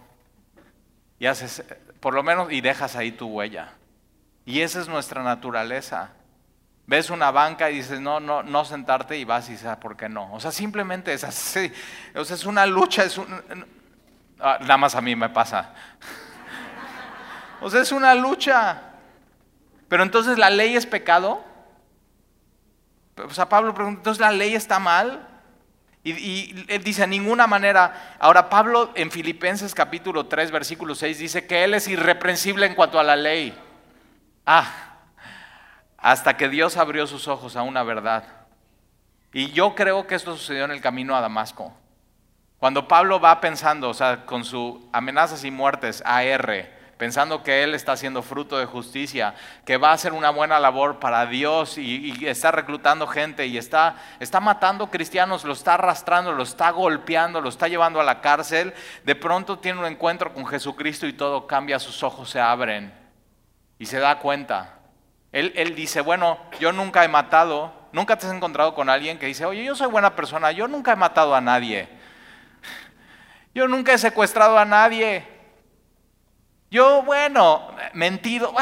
Y 1.18 1.26
haces, 1.26 1.62
por 2.00 2.14
lo 2.14 2.22
menos, 2.22 2.50
y 2.50 2.62
dejas 2.62 2.96
ahí 2.96 3.12
tu 3.12 3.26
huella. 3.26 3.74
Y 4.46 4.62
esa 4.62 4.80
es 4.80 4.88
nuestra 4.88 5.22
naturaleza. 5.22 6.12
Ves 6.86 7.10
una 7.10 7.30
banca 7.30 7.70
y 7.70 7.74
dices, 7.74 8.00
no, 8.00 8.20
no, 8.20 8.42
no 8.42 8.64
sentarte 8.64 9.18
y 9.18 9.26
vas 9.26 9.50
y 9.50 9.52
dices, 9.52 9.66
ah, 9.66 9.78
¿por 9.78 9.98
qué 9.98 10.08
no? 10.08 10.32
O 10.32 10.40
sea, 10.40 10.50
simplemente 10.50 11.12
es 11.12 11.24
así. 11.24 11.70
O 12.14 12.24
sea, 12.24 12.36
es 12.36 12.46
una 12.46 12.64
lucha, 12.64 13.04
es 13.04 13.18
un, 13.18 13.28
ah, 14.40 14.56
nada 14.62 14.78
más 14.78 14.94
a 14.94 15.02
mí 15.02 15.14
me 15.14 15.28
pasa. 15.28 15.74
O 17.62 17.68
sea, 17.68 17.82
es 17.82 17.92
una 17.92 18.14
lucha. 18.14 18.89
Pero 19.90 20.04
entonces 20.04 20.38
la 20.38 20.50
ley 20.50 20.76
es 20.76 20.86
pecado. 20.86 21.44
O 23.16 23.34
sea, 23.34 23.48
Pablo 23.48 23.74
pregunta, 23.74 23.98
entonces 23.98 24.20
la 24.20 24.30
ley 24.30 24.54
está 24.54 24.78
mal. 24.78 25.26
Y, 26.04 26.64
él 26.68 26.84
dice, 26.84 27.02
a 27.02 27.08
ninguna 27.08 27.48
manera. 27.48 28.16
Ahora, 28.20 28.48
Pablo 28.48 28.92
en 28.94 29.10
Filipenses 29.10 29.74
capítulo 29.74 30.26
3, 30.26 30.52
versículo 30.52 30.94
6 30.94 31.18
dice 31.18 31.46
que 31.46 31.64
él 31.64 31.74
es 31.74 31.88
irreprensible 31.88 32.66
en 32.66 32.76
cuanto 32.76 33.00
a 33.00 33.02
la 33.02 33.16
ley. 33.16 33.52
Ah, 34.46 34.94
hasta 35.98 36.36
que 36.36 36.48
Dios 36.48 36.76
abrió 36.76 37.08
sus 37.08 37.26
ojos 37.26 37.56
a 37.56 37.62
una 37.62 37.82
verdad. 37.82 38.24
Y 39.32 39.50
yo 39.50 39.74
creo 39.74 40.06
que 40.06 40.14
esto 40.14 40.36
sucedió 40.36 40.66
en 40.66 40.70
el 40.70 40.80
camino 40.80 41.16
a 41.16 41.20
Damasco. 41.20 41.74
Cuando 42.58 42.86
Pablo 42.86 43.18
va 43.18 43.40
pensando, 43.40 43.88
o 43.88 43.94
sea, 43.94 44.24
con 44.24 44.44
sus 44.44 44.76
amenazas 44.92 45.42
y 45.42 45.50
muertes, 45.50 46.00
AR, 46.06 46.79
pensando 47.00 47.42
que 47.42 47.62
Él 47.62 47.74
está 47.74 47.92
haciendo 47.92 48.20
fruto 48.20 48.58
de 48.58 48.66
justicia, 48.66 49.34
que 49.64 49.78
va 49.78 49.88
a 49.88 49.94
hacer 49.94 50.12
una 50.12 50.28
buena 50.28 50.60
labor 50.60 50.98
para 50.98 51.24
Dios 51.24 51.78
y, 51.78 52.26
está 52.26 52.50
reclutando 52.50 53.06
gente 53.06 53.46
y 53.46 53.56
está, 53.56 53.96
está 54.20 54.38
matando 54.38 54.90
cristianos, 54.90 55.44
lo 55.44 55.54
está 55.54 55.74
arrastrando, 55.74 56.32
lo 56.32 56.42
está 56.42 56.68
golpeando, 56.68 57.40
lo 57.40 57.48
está 57.48 57.68
llevando 57.68 58.02
a 58.02 58.04
la 58.04 58.20
cárcel, 58.20 58.74
de 59.02 59.14
pronto 59.14 59.58
tiene 59.60 59.80
un 59.80 59.86
encuentro 59.86 60.34
con 60.34 60.44
Jesucristo 60.44 61.06
y 61.06 61.14
todo 61.14 61.46
cambia, 61.46 61.78
sus 61.78 62.02
ojos 62.02 62.28
se 62.28 62.38
abren 62.38 62.92
y 63.78 63.86
se 63.86 63.98
da 63.98 64.18
cuenta. 64.18 64.80
Él, 65.32 65.54
él 65.56 65.74
dice, 65.74 66.02
bueno, 66.02 66.36
yo 66.60 66.70
nunca 66.70 67.02
he 67.02 67.08
matado, 67.08 67.72
nunca 67.92 68.18
te 68.18 68.26
has 68.26 68.32
encontrado 68.34 68.74
con 68.74 68.90
alguien 68.90 69.18
que 69.18 69.24
dice, 69.24 69.46
oye, 69.46 69.64
yo 69.64 69.74
soy 69.74 69.88
buena 69.88 70.14
persona, 70.14 70.52
yo 70.52 70.68
nunca 70.68 70.92
he 70.92 70.96
matado 70.96 71.34
a 71.34 71.40
nadie. 71.40 71.88
Yo 73.54 73.66
nunca 73.68 73.94
he 73.94 73.98
secuestrado 73.98 74.58
a 74.58 74.66
nadie. 74.66 75.39
Yo, 76.70 77.02
bueno, 77.02 77.74
mentido, 77.94 78.54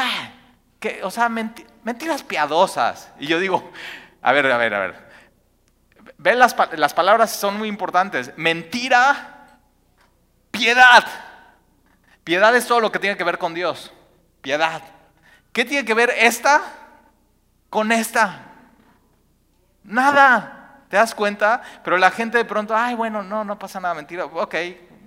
que, 0.79 1.03
o 1.03 1.11
sea, 1.11 1.29
mentiras 1.29 2.23
piadosas. 2.23 3.11
Y 3.19 3.27
yo 3.27 3.39
digo, 3.39 3.71
a 4.21 4.31
ver, 4.31 4.51
a 4.51 4.57
ver, 4.57 4.73
a 4.73 4.79
ver. 4.79 5.09
Ven, 6.17 6.39
las, 6.39 6.55
las 6.77 6.93
palabras 6.93 7.31
son 7.31 7.57
muy 7.57 7.67
importantes. 7.67 8.33
Mentira, 8.35 9.59
piedad. 10.49 11.05
Piedad 12.23 12.55
es 12.55 12.65
todo 12.65 12.79
lo 12.79 12.91
que 12.91 12.99
tiene 12.99 13.15
que 13.15 13.23
ver 13.23 13.37
con 13.37 13.53
Dios. 13.53 13.93
Piedad. 14.41 14.81
¿Qué 15.53 15.63
tiene 15.63 15.85
que 15.85 15.93
ver 15.93 16.11
esta 16.17 16.61
con 17.69 17.91
esta? 17.91 18.45
Nada. 19.83 20.83
¿Te 20.89 20.97
das 20.97 21.13
cuenta? 21.13 21.61
Pero 21.83 21.97
la 21.97 22.09
gente 22.09 22.39
de 22.39 22.45
pronto, 22.45 22.75
ay, 22.75 22.95
bueno, 22.95 23.21
no, 23.21 23.43
no 23.43 23.59
pasa 23.59 23.79
nada, 23.79 23.93
mentira. 23.93 24.25
Ok, 24.25 24.55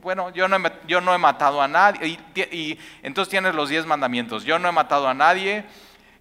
bueno, 0.03 0.31
yo 0.31 0.49
no 0.49 0.57
he, 0.57 0.73
yo 0.89 1.01
no 1.01 1.15
he 1.15 1.19
matado 1.19 1.63
a 1.63 1.69
nadie. 1.69 2.19
Y, 2.35 2.79
entonces 3.03 3.31
tienes 3.31 3.55
los 3.55 3.69
diez 3.69 3.87
mandamientos. 3.87 4.45
Yo 4.45 4.59
no 4.59 4.69
he 4.69 4.73
matado 4.73 5.09
a 5.09 5.15
nadie. 5.15 5.65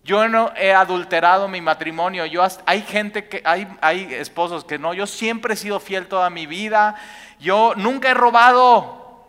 Yo 0.04 0.28
no 0.28 0.52
he 0.56 0.72
adulterado 0.72 1.48
mi 1.48 1.62
matrimonio. 1.62 2.26
Yo 2.28 2.44
hay 2.65 2.82
gente 2.84 3.28
que, 3.28 3.41
hay, 3.44 3.67
hay 3.82 4.13
esposos 4.13 4.63
que 4.63 4.78
no. 4.78 4.94
Yo 4.94 5.08
siempre 5.08 5.56
he 5.56 5.58
sido 5.58 5.80
fiel 5.80 6.08
toda 6.08 6.30
mi 6.30 6.46
vida. 6.46 6.96
Yo 7.39 7.74
nunca 7.76 8.12
he 8.12 8.13
robado. 8.13 9.26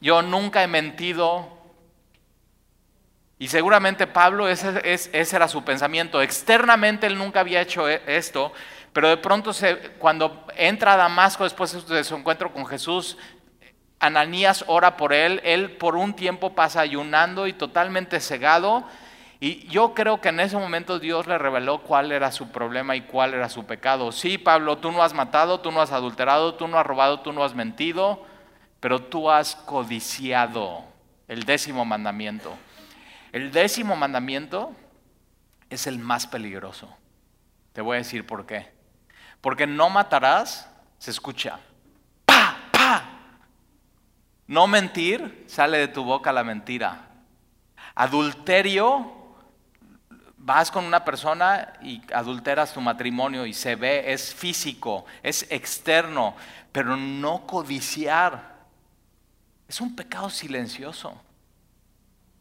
Yo 0.00 0.22
nunca 0.22 0.62
he 0.62 0.66
mentido. 0.66 1.60
Y 3.38 3.48
seguramente 3.48 4.06
Pablo, 4.06 4.48
ese, 4.48 4.80
ese, 4.84 5.36
era 5.36 5.48
su 5.48 5.64
pensamiento. 5.64 6.20
Externamente 6.20 7.06
él 7.06 7.16
nunca 7.16 7.40
había 7.40 7.62
hecho 7.62 7.88
e, 7.88 8.02
esto, 8.06 8.52
pero 8.92 9.08
de 9.08 9.16
pronto 9.16 9.54
se, 9.54 9.76
cuando 9.98 10.46
entra 10.56 10.92
a 10.92 10.96
Damasco 10.98 11.44
después 11.44 11.86
de 11.88 12.04
su 12.04 12.16
encuentro 12.16 12.52
con 12.52 12.66
Jesús, 12.66 13.16
Ananías 14.00 14.64
ora 14.66 14.96
por 14.96 15.12
él, 15.12 15.40
él 15.44 15.72
por 15.72 15.94
un 15.94 16.14
tiempo 16.14 16.54
pasa 16.54 16.80
ayunando 16.80 17.46
y 17.46 17.52
totalmente 17.52 18.18
cegado. 18.18 18.84
Y 19.40 19.66
yo 19.68 19.94
creo 19.94 20.20
que 20.20 20.30
en 20.30 20.40
ese 20.40 20.56
momento 20.56 20.98
Dios 20.98 21.26
le 21.26 21.38
reveló 21.38 21.82
cuál 21.82 22.10
era 22.10 22.32
su 22.32 22.50
problema 22.50 22.96
y 22.96 23.02
cuál 23.02 23.34
era 23.34 23.48
su 23.48 23.64
pecado. 23.66 24.10
Sí, 24.10 24.38
Pablo, 24.38 24.78
tú 24.78 24.90
no 24.90 25.02
has 25.02 25.14
matado, 25.14 25.60
tú 25.60 25.70
no 25.70 25.80
has 25.82 25.92
adulterado, 25.92 26.54
tú 26.54 26.66
no 26.66 26.78
has 26.78 26.86
robado, 26.86 27.20
tú 27.20 27.32
no 27.32 27.44
has 27.44 27.54
mentido, 27.54 28.24
pero 28.80 29.02
tú 29.02 29.30
has 29.30 29.54
codiciado 29.54 30.84
el 31.28 31.44
décimo 31.44 31.84
mandamiento. 31.84 32.54
El 33.32 33.52
décimo 33.52 33.96
mandamiento 33.96 34.74
es 35.68 35.86
el 35.86 35.98
más 35.98 36.26
peligroso. 36.26 36.94
Te 37.72 37.80
voy 37.80 37.96
a 37.96 37.98
decir 37.98 38.26
por 38.26 38.46
qué. 38.46 38.72
Porque 39.40 39.66
no 39.66 39.88
matarás, 39.88 40.70
se 40.98 41.10
escucha. 41.10 41.60
No 44.50 44.66
mentir, 44.66 45.44
sale 45.46 45.78
de 45.78 45.86
tu 45.86 46.02
boca 46.02 46.32
la 46.32 46.42
mentira. 46.42 47.06
Adulterio, 47.94 49.36
vas 50.38 50.72
con 50.72 50.84
una 50.84 51.04
persona 51.04 51.74
y 51.80 52.02
adulteras 52.12 52.74
tu 52.74 52.80
matrimonio 52.80 53.46
y 53.46 53.54
se 53.54 53.76
ve, 53.76 54.12
es 54.12 54.34
físico, 54.34 55.04
es 55.22 55.46
externo, 55.52 56.34
pero 56.72 56.96
no 56.96 57.46
codiciar. 57.46 58.56
Es 59.68 59.80
un 59.80 59.94
pecado 59.94 60.28
silencioso. 60.28 61.16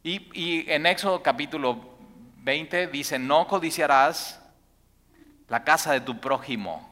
Y, 0.02 0.66
en 0.68 0.88
Éxodo 0.88 1.22
capítulo 1.22 1.96
20 2.38 2.88
dice, 2.88 3.20
no 3.20 3.46
codiciarás 3.46 4.42
la 5.48 5.64
casa 5.64 5.94
de 5.94 6.02
tu 6.02 6.20
prójimo. 6.20 6.89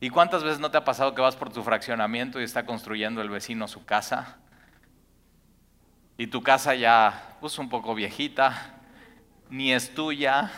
¿Y 0.00 0.10
cuántas 0.10 0.44
veces 0.44 0.60
no 0.60 0.70
te 0.70 0.78
ha 0.78 0.84
pasado 0.84 1.14
que 1.14 1.22
vas 1.22 1.34
por 1.34 1.52
tu 1.52 1.62
fraccionamiento 1.62 2.40
y 2.40 2.44
está 2.44 2.64
construyendo 2.64 3.20
el 3.20 3.30
vecino 3.30 3.66
su 3.66 3.84
casa? 3.84 4.36
Y 6.16 6.28
tu 6.28 6.42
casa 6.42 6.74
ya, 6.74 7.36
pues 7.40 7.58
un 7.58 7.68
poco 7.68 7.94
viejita, 7.94 8.74
ni 9.50 9.72
es 9.72 9.94
tuya. 9.94 10.52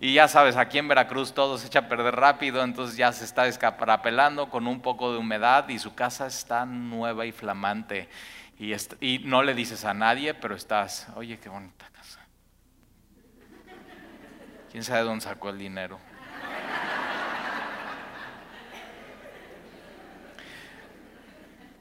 Y 0.00 0.14
ya 0.14 0.28
sabes, 0.28 0.56
aquí 0.56 0.78
en 0.78 0.88
Veracruz 0.88 1.34
todo 1.34 1.58
se 1.58 1.66
echa 1.66 1.80
a 1.80 1.88
perder 1.88 2.14
rápido, 2.14 2.62
entonces 2.62 2.96
ya 2.96 3.12
se 3.12 3.24
está 3.24 3.46
escaparapelando 3.46 4.48
con 4.48 4.66
un 4.66 4.80
poco 4.80 5.12
de 5.12 5.18
humedad 5.18 5.68
y 5.68 5.78
su 5.78 5.94
casa 5.94 6.26
está 6.26 6.64
nueva 6.64 7.26
y 7.26 7.32
flamante. 7.32 8.08
Y, 8.58 8.72
y 9.00 9.18
no 9.20 9.42
le 9.42 9.54
dices 9.54 9.84
a 9.84 9.92
nadie, 9.92 10.34
pero 10.34 10.54
estás, 10.54 11.08
oye, 11.14 11.38
qué 11.38 11.48
bonita 11.48 11.88
casa. 11.92 12.20
¿Quién 14.70 14.82
sabe 14.82 15.02
dónde 15.02 15.24
sacó 15.24 15.50
el 15.50 15.58
dinero? 15.58 15.98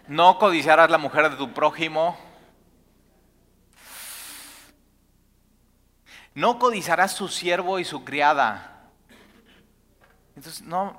No 0.07 0.39
codiciarás 0.39 0.89
la 0.89 0.97
mujer 0.97 1.29
de 1.29 1.35
tu 1.35 1.53
prójimo. 1.53 2.17
No 6.33 6.59
codiciarás 6.59 7.11
su 7.11 7.27
siervo 7.27 7.79
y 7.79 7.83
su 7.83 8.05
criada. 8.05 8.77
Entonces, 10.35 10.61
no, 10.61 10.95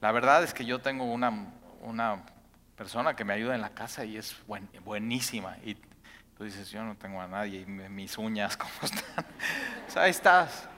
la 0.00 0.12
verdad 0.12 0.42
es 0.42 0.52
que 0.52 0.64
yo 0.64 0.80
tengo 0.80 1.04
una, 1.04 1.46
una, 1.80 2.22
persona 2.76 3.14
que 3.14 3.24
me 3.24 3.32
ayuda 3.32 3.54
en 3.54 3.60
la 3.60 3.70
casa 3.70 4.04
y 4.04 4.16
es 4.16 4.36
buenísima. 4.84 5.56
Y 5.64 5.76
tú 6.36 6.44
dices, 6.44 6.70
yo 6.70 6.82
no 6.82 6.96
tengo 6.96 7.20
a 7.20 7.28
nadie 7.28 7.60
y 7.60 7.66
mis 7.66 8.18
uñas, 8.18 8.56
¿cómo 8.58 8.72
están? 8.82 9.24
o 9.88 9.90
sea, 9.90 10.02
ahí 10.02 10.10
estás. 10.10 10.68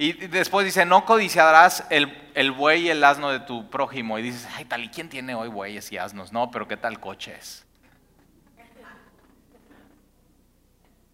Y 0.00 0.14
después 0.14 0.64
dice, 0.64 0.86
no 0.86 1.04
codiciarás 1.04 1.84
el, 1.90 2.52
buey 2.52 2.86
y 2.86 2.88
el 2.88 3.04
asno 3.04 3.30
de 3.30 3.40
tu 3.40 3.68
prójimo. 3.68 4.18
Y 4.18 4.22
dices, 4.22 4.48
ay, 4.56 4.64
tal, 4.64 4.82
¿y 4.82 4.88
quién 4.88 5.10
tiene 5.10 5.34
hoy 5.34 5.48
bueyes 5.48 5.92
y 5.92 5.98
asnos? 5.98 6.32
No, 6.32 6.50
pero 6.50 6.66
¿qué 6.66 6.78
tal 6.78 6.98
coches? 6.98 7.66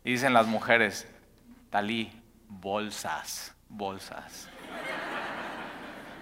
Y 0.05 0.13
dicen 0.13 0.33
las 0.33 0.47
mujeres, 0.47 1.09
talí, 1.69 2.13
bolsas, 2.47 3.57
bolsas. 3.69 4.49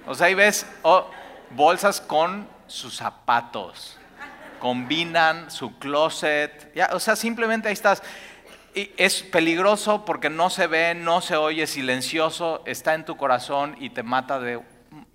O 0.06 0.14
sea, 0.14 0.28
ahí 0.28 0.34
ves 0.34 0.66
oh, 0.80 1.10
bolsas 1.50 2.00
con 2.00 2.48
sus 2.66 2.96
zapatos. 2.96 3.98
Combinan 4.58 5.50
su 5.50 5.78
closet. 5.78 6.74
Ya, 6.74 6.88
o 6.94 6.98
sea, 6.98 7.14
simplemente 7.14 7.68
ahí 7.68 7.74
estás. 7.74 8.02
Y 8.74 8.90
es 8.96 9.22
peligroso 9.22 10.04
porque 10.04 10.30
no 10.30 10.50
se 10.50 10.66
ve, 10.66 10.94
no 10.94 11.20
se 11.20 11.36
oye, 11.36 11.66
silencioso, 11.66 12.62
está 12.66 12.94
en 12.94 13.04
tu 13.04 13.16
corazón 13.16 13.76
y 13.78 13.90
te 13.90 14.02
mata 14.02 14.40
de 14.40 14.60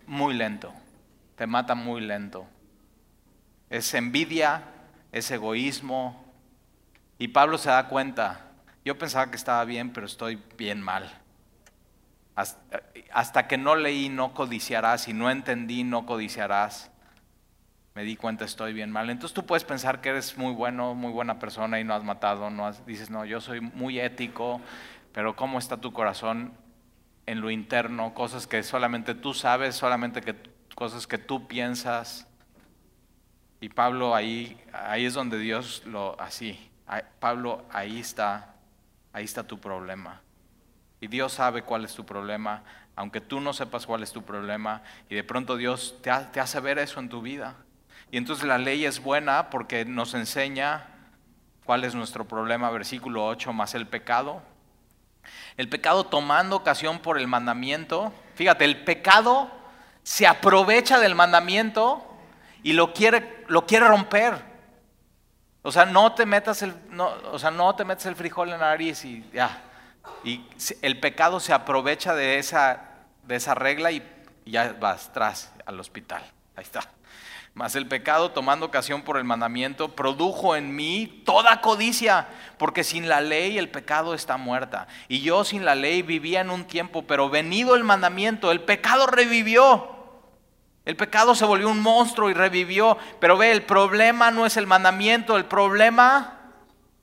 muy 0.07 0.33
lento. 0.33 0.73
Te 1.35 1.45
mata 1.45 1.75
muy 1.75 2.01
lento. 2.01 2.47
Es 3.69 3.93
envidia, 3.93 4.63
es 5.11 5.29
egoísmo. 5.31 6.25
Y 7.17 7.29
Pablo 7.29 7.57
se 7.57 7.69
da 7.69 7.87
cuenta, 7.89 8.49
yo 8.85 8.97
pensaba 8.97 9.29
que 9.29 9.35
estaba 9.35 9.65
bien, 9.65 9.91
pero 9.91 10.05
estoy 10.05 10.41
bien 10.57 10.81
mal. 10.81 11.11
Hasta, 13.11 13.47
que 13.49 13.57
no 13.57 13.75
leí 13.75 14.07
no 14.07 14.33
codiciarás 14.33 15.09
y 15.09 15.13
no 15.13 15.29
entendí 15.29 15.83
no 15.83 16.05
codiciarás, 16.05 16.89
me 17.99 18.05
di 18.05 18.15
cuenta 18.15 18.45
estoy 18.45 18.71
bien 18.71 18.91
mal. 18.91 19.09
Entonces 19.09 19.33
tú 19.33 19.45
puedes 19.45 19.65
pensar 19.65 19.99
que 19.99 20.07
eres 20.07 20.37
muy 20.37 20.53
bueno, 20.53 20.95
muy 20.95 21.11
buena 21.11 21.37
persona 21.37 21.81
y 21.81 21.83
no 21.83 21.93
has 21.93 22.01
matado, 22.05 22.49
no 22.49 22.71
dices, 22.87 23.09
no, 23.09 23.25
yo 23.25 23.41
soy 23.41 23.59
muy 23.59 23.99
ético, 23.99 24.61
pero 25.11 25.35
¿cómo 25.35 25.59
está 25.59 25.75
tu 25.75 25.91
corazón 25.91 26.53
en 27.25 27.41
lo 27.41 27.51
interno? 27.51 28.13
Cosas 28.13 28.47
que 28.47 28.63
solamente 28.63 29.15
tú 29.15 29.33
sabes, 29.33 29.75
solamente 29.75 30.21
que, 30.21 30.33
cosas 30.75 31.07
que 31.07 31.17
tú 31.17 31.45
piensas. 31.45 32.25
Y 33.59 33.67
Pablo 33.67 34.15
ahí, 34.15 34.57
ahí 34.71 35.03
es 35.03 35.13
donde 35.13 35.37
Dios 35.37 35.83
lo, 35.85 36.17
así, 36.21 36.57
Pablo 37.19 37.65
ahí 37.69 37.99
está, 37.99 38.55
ahí 39.11 39.25
está 39.25 39.43
tu 39.43 39.59
problema. 39.59 40.21
Y 41.01 41.07
Dios 41.07 41.33
sabe 41.33 41.63
cuál 41.63 41.83
es 41.83 41.93
tu 41.93 42.05
problema, 42.05 42.63
aunque 42.95 43.19
tú 43.19 43.41
no 43.41 43.51
sepas 43.51 43.85
cuál 43.85 44.03
es 44.03 44.13
tu 44.13 44.23
problema, 44.23 44.83
y 45.09 45.15
de 45.15 45.25
pronto 45.25 45.57
Dios 45.57 45.97
te, 46.01 46.11
hace 46.11 46.59
ver 46.61 46.79
eso 46.79 47.01
en 47.01 47.09
tu 47.09 47.21
vida. 47.21 47.57
Y 48.11 48.17
entonces 48.17 48.45
la 48.45 48.57
ley 48.57 48.85
es 48.85 49.01
buena 49.01 49.49
porque 49.49 49.85
nos 49.85 50.13
enseña 50.13 50.87
cuál 51.63 51.83
es 51.83 51.93
nuestro 51.93 52.27
problema, 52.27 52.71
versículo 52.71 53.25
8, 53.27 53.53
más 53.53 53.75
el 53.75 53.87
pecado. 53.87 54.41
El 55.57 55.69
pecado 55.69 56.05
tomando 56.05 56.55
ocasión 56.55 56.99
por 56.99 57.19
el 57.19 57.27
mandamiento. 57.27 58.11
Fíjate, 58.35 58.65
el 58.65 58.83
pecado 58.83 59.51
se 60.01 60.25
aprovecha 60.25 60.99
del 60.99 61.13
mandamiento 61.13 62.03
y 62.63 62.73
lo 62.73 62.93
quiere, 62.93 63.45
lo 63.47 63.67
quiere 63.67 63.87
romper. 63.87 64.49
O 65.61 65.71
sea, 65.71 65.85
no 65.85 66.13
te 66.13 66.25
metas 66.25 66.61
el, 66.63 66.73
o 66.97 67.37
sea, 67.37 67.51
no 67.51 67.75
te 67.75 67.85
metas 67.85 68.07
el 68.07 68.15
frijol 68.15 68.47
en 68.49 68.59
la 68.59 68.69
nariz 68.69 69.05
y 69.05 69.29
ya. 69.31 69.61
Y 70.23 70.43
el 70.81 70.99
pecado 70.99 71.39
se 71.39 71.53
aprovecha 71.53 72.15
de 72.15 72.39
esa, 72.39 72.89
de 73.23 73.35
esa 73.35 73.53
regla 73.53 73.91
y 73.91 74.01
ya 74.45 74.73
vas 74.79 75.09
atrás 75.09 75.53
al 75.65 75.79
hospital. 75.79 76.23
Ahí 76.55 76.63
está. 76.63 76.81
Mas 77.53 77.75
el 77.75 77.87
pecado, 77.87 78.31
tomando 78.31 78.65
ocasión 78.65 79.01
por 79.01 79.17
el 79.17 79.23
mandamiento, 79.23 79.95
produjo 79.95 80.55
en 80.55 80.75
mí 80.75 81.23
toda 81.25 81.61
codicia, 81.61 82.27
porque 82.57 82.83
sin 82.83 83.09
la 83.09 83.21
ley 83.21 83.57
el 83.57 83.69
pecado 83.69 84.13
está 84.13 84.37
muerta. 84.37 84.87
Y 85.07 85.21
yo 85.21 85.43
sin 85.43 85.65
la 85.65 85.75
ley 85.75 86.01
vivía 86.01 86.41
en 86.41 86.51
un 86.51 86.65
tiempo, 86.65 87.05
pero 87.05 87.29
venido 87.29 87.75
el 87.75 87.83
mandamiento, 87.83 88.51
el 88.51 88.61
pecado 88.61 89.07
revivió. 89.07 89.99
El 90.85 90.95
pecado 90.95 91.35
se 91.35 91.45
volvió 91.45 91.69
un 91.69 91.81
monstruo 91.81 92.29
y 92.29 92.33
revivió. 92.33 92.97
Pero 93.19 93.37
ve, 93.37 93.51
el 93.51 93.63
problema 93.63 94.31
no 94.31 94.45
es 94.45 94.57
el 94.57 94.65
mandamiento, 94.65 95.37
el 95.37 95.45
problema, 95.45 96.39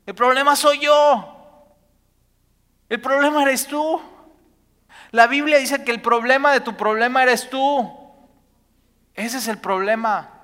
el 0.06 0.14
problema 0.14 0.56
soy 0.56 0.80
yo. 0.80 1.34
El 2.88 3.00
problema 3.00 3.42
eres 3.42 3.66
tú. 3.66 4.00
La 5.10 5.26
Biblia 5.26 5.58
dice 5.58 5.84
que 5.84 5.92
el 5.92 6.00
problema 6.00 6.52
de 6.52 6.60
tu 6.60 6.76
problema 6.76 7.22
eres 7.22 7.48
tú. 7.50 7.92
Ese 9.14 9.38
es 9.38 9.48
el 9.48 9.58
problema. 9.58 10.35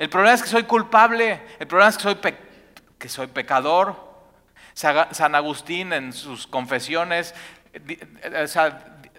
El 0.00 0.08
problema 0.08 0.34
es 0.34 0.42
que 0.42 0.48
soy 0.48 0.62
culpable. 0.62 1.42
El 1.58 1.66
problema 1.66 1.90
es 1.90 1.98
que 1.98 2.02
soy, 2.04 2.16
que 2.98 3.08
soy 3.10 3.26
pecador. 3.26 3.94
San 4.72 5.34
Agustín 5.34 5.92
en 5.92 6.14
sus 6.14 6.46
confesiones 6.46 7.34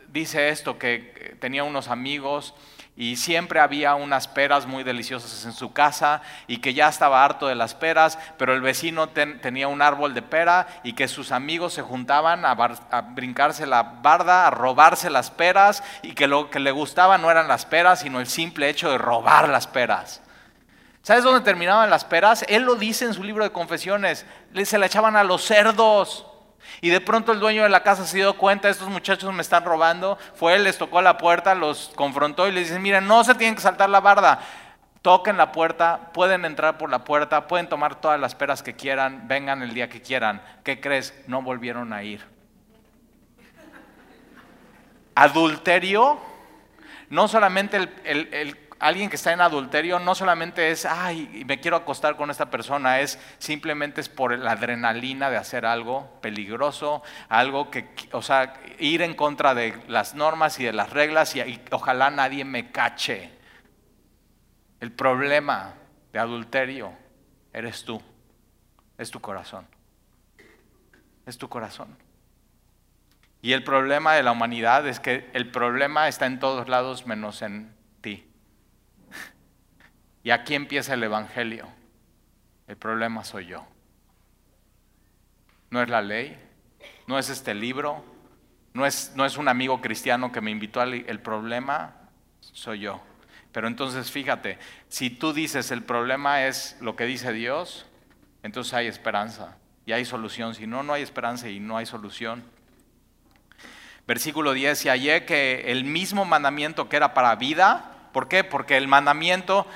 dice 0.08 0.50
esto, 0.50 0.80
que 0.80 1.38
tenía 1.40 1.64
unos 1.64 1.88
amigos 1.88 2.56
y 2.98 3.18
siempre 3.18 3.60
había 3.60 3.94
unas 3.94 4.28
peras 4.28 4.66
muy 4.66 4.84
deliciosas 4.84 5.46
en 5.46 5.54
su 5.54 5.72
casa 5.72 6.24
y 6.48 6.58
que 6.58 6.74
ya 6.74 6.90
estaba 6.90 7.24
harto 7.24 7.46
de 7.46 7.54
las 7.54 7.76
peras, 7.76 8.18
pero 8.40 8.56
el 8.56 8.62
vecino 8.62 9.10
tenía 9.10 9.68
un 9.68 9.84
árbol 9.84 10.16
de 10.16 10.24
pera 10.24 10.66
y 10.84 10.94
que 10.94 11.08
sus 11.08 11.32
amigos 11.32 11.74
se 11.76 11.84
juntaban 11.84 12.44
a, 12.44 12.54
a, 12.54 13.02
brincarse 13.02 13.68
la 13.68 13.84
barda, 13.84 14.48
a 14.48 14.50
robarse 14.50 15.12
las 15.12 15.30
peras 15.30 15.84
y 16.02 16.14
que 16.14 16.26
lo 16.26 16.50
que 16.50 16.60
le 16.60 16.72
gustaba 16.72 17.20
no 17.20 17.30
eran 17.30 17.48
las 17.48 17.68
peras, 17.68 18.00
sino 18.00 18.20
el 18.20 18.26
simple 18.26 18.68
hecho 18.68 18.90
de 18.90 18.98
robar 18.98 19.48
las 19.48 19.68
peras. 19.68 20.24
¿Sabes 21.04 21.24
dónde 21.24 21.42
terminaban 21.42 21.90
las 21.90 22.06
peras? 22.06 22.46
Él 22.48 22.64
lo 22.64 22.76
dice 22.76 23.06
en 23.06 23.14
su 23.14 23.24
libro 23.24 23.44
de 23.44 23.52
confesiones, 23.52 24.26
se 24.64 24.78
la 24.78 24.86
echaban 24.86 25.16
a 25.16 25.24
los 25.24 25.44
cerdos. 25.44 26.28
Y 26.80 26.90
de 26.90 27.02
pronto 27.02 27.32
el 27.32 27.40
dueño 27.40 27.64
de 27.64 27.70
la 27.70 27.82
casa 27.82 28.06
se 28.06 28.18
dio 28.18 28.38
cuenta, 28.38 28.70
estos 28.70 28.88
muchachos 28.88 29.34
me 29.34 29.42
están 29.42 29.66
robando, 29.66 30.20
fue, 30.36 30.58
les 30.60 30.78
tocó 30.78 31.02
la 31.02 31.18
puerta, 31.18 31.56
los 31.56 31.92
confrontó 31.96 32.48
y 32.48 32.52
les 32.52 32.68
dice, 32.68 32.80
miren, 32.80 33.08
no 33.08 33.24
se 33.24 33.34
tienen 33.34 33.56
que 33.56 33.62
saltar 33.62 33.90
la 33.90 34.00
barda, 34.00 34.42
toquen 35.02 35.38
la 35.38 35.52
puerta, 35.52 36.12
pueden 36.14 36.46
entrar 36.46 36.78
por 36.78 36.92
la 36.92 37.04
puerta, 37.04 37.48
pueden 37.48 37.68
tomar 37.68 38.00
todas 38.00 38.20
las 38.20 38.36
peras 38.36 38.62
que 38.62 38.76
quieran, 38.76 39.28
vengan 39.28 39.64
el 39.64 39.74
día 39.74 39.90
que 39.90 40.02
quieran. 40.02 40.42
¿Qué 40.64 40.80
crees? 40.80 41.16
No 41.26 41.42
volvieron 41.42 41.94
a 41.94 42.04
ir. 42.04 42.24
Adulterio, 45.16 46.20
no 47.10 47.28
solamente 47.28 47.90
el 48.06 48.62
alguien 48.82 49.12
que 49.12 49.16
está 49.16 49.32
en 49.32 49.42
adulterio 49.42 50.00
no 50.00 50.16
solamente 50.16 50.72
es, 50.72 50.86
ay, 50.86 51.44
me 51.46 51.60
quiero 51.60 51.78
acostar 51.78 52.18
con 52.18 52.32
esta 52.32 52.50
persona, 52.50 53.00
es 53.00 53.20
simplemente 53.38 54.02
es 54.02 54.10
por 54.10 54.38
la 54.38 54.54
adrenalina 54.54 55.30
de 55.30 55.38
hacer 55.38 55.68
algo 55.68 56.20
peligroso, 56.20 57.04
algo 57.30 57.70
que, 57.70 57.90
o 58.12 58.24
sea, 58.24 58.60
ir 58.80 59.04
en 59.04 59.14
contra 59.14 59.54
de 59.54 59.80
las 59.88 60.16
normas 60.16 60.60
y 60.60 60.64
de 60.64 60.74
las 60.74 60.90
reglas 60.90 61.36
y, 61.36 61.62
ojalá 61.70 62.10
nadie 62.10 62.44
me 62.44 62.72
cache. 62.72 63.32
El 64.80 64.92
problema 64.92 65.76
de 66.12 66.18
adulterio 66.18 66.92
eres 67.54 67.86
tú, 67.86 68.02
es 68.98 69.12
tu 69.12 69.22
corazón, 69.22 69.68
es 71.28 71.38
tu 71.38 71.48
corazón. 71.48 71.96
Y 73.44 73.54
el 73.54 73.64
problema 73.64 74.14
de 74.14 74.24
la 74.24 74.32
humanidad 74.32 74.88
es 74.88 75.00
que 75.00 75.30
el 75.34 75.52
problema 75.52 76.08
está 76.08 76.26
en 76.26 76.40
todos 76.40 76.68
lados 76.68 77.06
menos 77.06 77.44
en 77.44 77.76
ti. 78.02 78.31
Y 80.24 80.32
aquí 80.32 80.56
empieza 80.56 80.94
el 80.94 81.04
Evangelio. 81.04 81.68
El 82.68 82.78
problema 82.78 83.24
soy 83.24 83.48
yo. 83.48 83.68
No 85.70 85.82
es 85.82 85.90
la 85.90 86.02
ley, 86.02 86.38
no 87.08 87.18
es 87.18 87.30
este 87.30 87.54
libro, 87.54 88.04
no 88.74 88.86
es, 88.86 89.14
no 89.16 89.26
es 89.26 89.38
un 89.38 89.48
amigo 89.48 89.82
cristiano 89.82 90.32
que 90.32 90.42
me 90.42 90.52
invitó 90.52 90.82
al... 90.82 90.94
El 90.94 91.20
problema 91.20 91.96
soy 92.40 92.80
yo. 92.80 93.02
Pero 93.52 93.68
entonces 93.68 94.12
fíjate, 94.12 94.58
si 94.88 95.10
tú 95.10 95.34
dices 95.34 95.72
el 95.72 95.84
problema 95.84 96.46
es 96.46 96.78
lo 96.80 96.96
que 96.96 97.06
dice 97.06 97.34
Dios, 97.34 97.86
entonces 98.44 98.74
hay 98.74 98.88
esperanza 98.88 99.58
y 99.86 99.92
hay 99.92 100.06
solución. 100.06 100.56
Si 100.56 100.68
no, 100.68 100.84
no 100.84 100.94
hay 100.94 101.04
esperanza 101.04 101.50
y 101.50 101.60
no 101.60 101.78
hay 101.78 101.86
solución. 101.86 102.44
Versículo 104.08 104.54
10, 104.54 104.86
y 104.86 104.90
hallé 104.90 105.26
que 105.26 105.72
el 105.72 105.84
mismo 105.84 106.26
mandamiento 106.26 106.90
que 106.90 106.98
era 106.98 107.14
para 107.14 107.36
vida, 107.36 108.10
¿por 108.14 108.28
qué? 108.28 108.44
Porque 108.44 108.78
el 108.78 108.88
mandamiento 108.88 109.68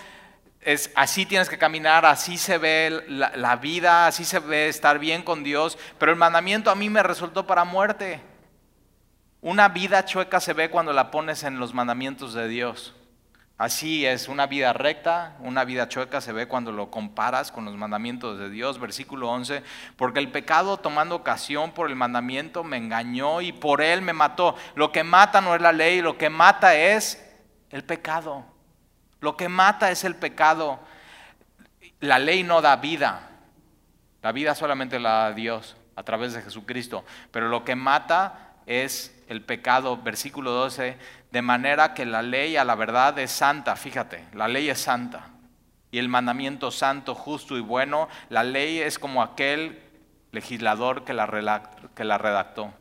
es 0.65 0.91
así 0.95 1.27
tienes 1.27 1.47
que 1.47 1.59
caminar, 1.59 2.07
así 2.07 2.39
se 2.39 2.57
ve 2.57 3.05
la, 3.07 3.55
vida, 3.57 4.07
así 4.07 4.25
se 4.25 4.39
ve 4.39 4.67
estar 4.67 4.97
bien 4.97 5.21
con 5.21 5.43
Dios, 5.43 5.77
pero 5.99 6.11
el 6.11 6.17
mandamiento 6.17 6.71
a 6.71 6.75
mí 6.75 6.89
me 6.89 7.03
resultó 7.03 7.45
para 7.45 7.63
muerte. 7.63 8.19
Una 9.41 9.69
vida 9.69 10.05
chueca 10.05 10.39
se 10.39 10.53
ve 10.53 10.71
cuando 10.71 10.91
la 10.91 11.11
pones 11.11 11.43
en 11.43 11.59
los 11.59 11.75
mandamientos 11.75 12.33
de 12.33 12.47
Dios. 12.47 12.95
Así 13.59 14.07
es, 14.07 14.27
una 14.27 14.47
vida 14.47 14.73
recta, 14.73 15.37
una 15.39 15.65
vida 15.65 15.87
chueca 15.87 16.19
se 16.19 16.33
ve 16.33 16.47
cuando 16.47 16.71
lo 16.71 16.89
comparas 16.89 17.51
con 17.51 17.63
los 17.65 17.75
mandamientos 17.75 18.39
de 18.39 18.49
Dios. 18.49 18.79
Versículo 18.79 19.29
11, 19.29 19.61
porque 19.97 20.19
el 20.19 20.31
pecado 20.31 20.77
tomando 20.77 21.13
ocasión 21.13 21.73
por 21.73 21.89
el 21.89 21.95
mandamiento 21.95 22.63
me 22.63 22.77
engañó 22.77 23.39
y 23.41 23.51
por 23.51 23.83
él 23.83 24.01
me 24.01 24.13
mató. 24.13 24.55
Lo 24.73 24.91
que 24.91 25.03
mata 25.03 25.41
no 25.41 25.53
es 25.53 25.61
la 25.61 25.71
ley, 25.71 26.01
lo 26.01 26.17
que 26.17 26.31
mata 26.31 26.75
es 26.75 27.23
el 27.69 27.83
pecado. 27.83 28.54
Lo 29.25 29.35
que 29.35 29.49
mata 29.49 29.89
es 29.89 30.03
el 30.03 30.15
pecado. 30.15 30.79
La 31.99 32.19
ley 32.19 32.43
no 32.43 32.61
da 32.61 32.75
vida. 32.75 33.27
La 34.21 34.31
vida 34.31 34.53
solamente 34.53 34.99
la 34.99 35.13
da 35.13 35.31
Dios 35.33 35.75
a 35.95 36.03
través 36.03 36.33
de 36.33 36.43
Jesucristo. 36.43 37.03
Pero 37.31 37.49
lo 37.49 37.65
que 37.65 37.75
mata 37.75 38.53
es 38.67 39.19
el 39.27 39.41
pecado. 39.41 39.97
Versículo 39.97 40.51
12. 40.51 40.99
De 41.31 41.41
manera 41.41 41.95
que 41.95 42.05
la 42.05 42.21
ley 42.21 42.55
a 42.55 42.63
la 42.63 42.75
verdad 42.75 43.17
es 43.17 43.31
santa. 43.31 43.75
Fíjate, 43.75 44.23
la 44.33 44.47
ley 44.47 44.69
es 44.69 44.79
santa. 44.79 45.29
Y 45.89 45.97
el 45.97 46.07
mandamiento 46.07 46.69
santo, 46.69 47.15
justo 47.15 47.57
y 47.57 47.61
bueno. 47.61 48.07
La 48.29 48.43
ley 48.43 48.77
es 48.77 48.99
como 48.99 49.23
aquel 49.23 49.81
legislador 50.33 51.03
que 51.03 51.13
la, 51.15 51.71
que 51.95 52.03
la 52.03 52.19
redactó. 52.19 52.71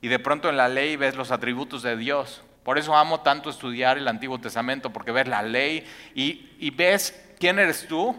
Y 0.00 0.08
de 0.08 0.18
pronto 0.18 0.48
en 0.48 0.56
la 0.56 0.70
ley 0.70 0.96
ves 0.96 1.14
los 1.14 1.30
atributos 1.30 1.82
de 1.82 1.98
Dios 1.98 2.42
Por 2.68 2.76
eso 2.76 2.94
amo 2.94 3.20
tanto 3.20 3.48
estudiar 3.48 3.96
el 3.96 4.06
Antiguo 4.06 4.38
Testamento, 4.38 4.92
porque 4.92 5.10
ves 5.10 5.26
la 5.26 5.40
ley 5.40 5.86
y, 6.14 6.70
ves 6.72 7.18
quién 7.38 7.58
eres 7.58 7.88
tú, 7.88 8.14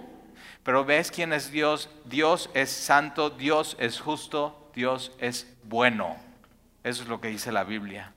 pero 0.63 0.83
ves 0.83 1.11
quién 1.11 1.33
es 1.33 1.51
Dios. 1.51 1.87
Dios 2.05 2.49
es 2.55 2.71
santo, 2.71 3.29
Dios 3.29 3.77
es 3.79 3.99
justo, 3.99 4.71
Dios 4.73 5.11
es 5.19 5.55
bueno. 5.65 6.17
Eso 6.83 7.03
es 7.03 7.09
lo 7.09 7.21
que 7.21 7.27
dice 7.27 7.51
la 7.51 7.63
Biblia. 7.63 8.11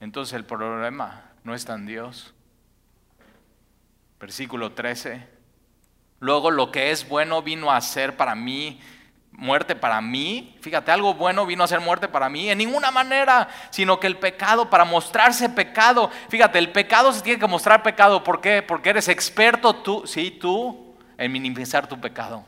Entonces 0.00 0.34
el 0.34 0.44
problema 0.44 1.30
no 1.44 1.54
está 1.54 1.76
en 1.76 1.86
Dios. 1.86 2.34
Versículo 4.20 4.72
13. 4.72 5.26
Luego 6.20 6.50
lo 6.50 6.70
que 6.70 6.90
es 6.90 7.08
bueno 7.08 7.40
vino 7.40 7.72
a 7.72 7.80
ser 7.80 8.18
para 8.18 8.34
mí 8.34 8.82
muerte 9.32 9.74
para 9.74 10.00
mí. 10.00 10.56
Fíjate, 10.60 10.90
algo 10.90 11.14
bueno 11.14 11.46
vino 11.46 11.64
a 11.64 11.68
ser 11.68 11.80
muerte 11.80 12.08
para 12.08 12.28
mí. 12.28 12.50
En 12.50 12.58
ninguna 12.58 12.90
manera, 12.90 13.48
sino 13.70 13.98
que 13.98 14.06
el 14.06 14.18
pecado, 14.18 14.70
para 14.70 14.84
mostrarse 14.84 15.48
pecado. 15.48 16.10
Fíjate, 16.28 16.58
el 16.58 16.70
pecado 16.70 17.12
se 17.12 17.22
tiene 17.22 17.40
que 17.40 17.46
mostrar 17.46 17.82
pecado. 17.82 18.22
¿Por 18.22 18.40
qué? 18.40 18.62
Porque 18.62 18.90
eres 18.90 19.08
experto 19.08 19.74
tú, 19.76 20.06
sí, 20.06 20.30
tú, 20.30 20.94
en 21.18 21.32
minimizar 21.32 21.86
tu 21.86 22.00
pecado. 22.00 22.44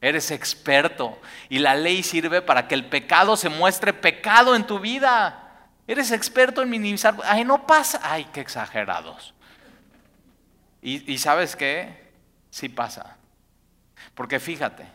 Eres 0.00 0.30
experto. 0.30 1.18
Y 1.48 1.58
la 1.58 1.74
ley 1.74 2.02
sirve 2.02 2.42
para 2.42 2.68
que 2.68 2.74
el 2.74 2.84
pecado 2.86 3.36
se 3.36 3.48
muestre 3.48 3.92
pecado 3.92 4.54
en 4.54 4.66
tu 4.66 4.78
vida. 4.78 5.68
Eres 5.86 6.10
experto 6.10 6.62
en 6.62 6.70
minimizar. 6.70 7.16
Ay, 7.24 7.44
no 7.44 7.66
pasa. 7.66 8.00
Ay, 8.02 8.26
qué 8.32 8.40
exagerados. 8.40 9.34
Y, 10.82 11.10
y 11.10 11.18
sabes 11.18 11.56
qué? 11.56 12.12
Sí 12.50 12.68
pasa. 12.68 13.16
Porque 14.14 14.38
fíjate, 14.38 14.86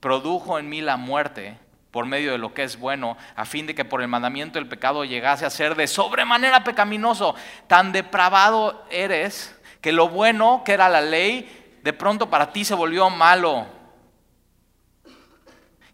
produjo 0.00 0.58
en 0.58 0.68
mí 0.68 0.80
la 0.80 0.96
muerte 0.96 1.58
por 1.90 2.06
medio 2.06 2.32
de 2.32 2.38
lo 2.38 2.54
que 2.54 2.62
es 2.62 2.78
bueno, 2.78 3.16
a 3.34 3.44
fin 3.44 3.66
de 3.66 3.74
que 3.74 3.84
por 3.84 4.00
el 4.00 4.08
mandamiento 4.08 4.58
el 4.58 4.68
pecado 4.68 5.04
llegase 5.04 5.44
a 5.44 5.50
ser 5.50 5.74
de 5.74 5.86
sobremanera 5.86 6.62
pecaminoso. 6.62 7.34
Tan 7.66 7.92
depravado 7.92 8.84
eres 8.90 9.58
que 9.80 9.92
lo 9.92 10.08
bueno 10.08 10.62
que 10.64 10.72
era 10.72 10.88
la 10.88 11.00
ley, 11.00 11.78
de 11.82 11.92
pronto 11.92 12.30
para 12.30 12.52
ti 12.52 12.64
se 12.64 12.74
volvió 12.74 13.10
malo. 13.10 13.66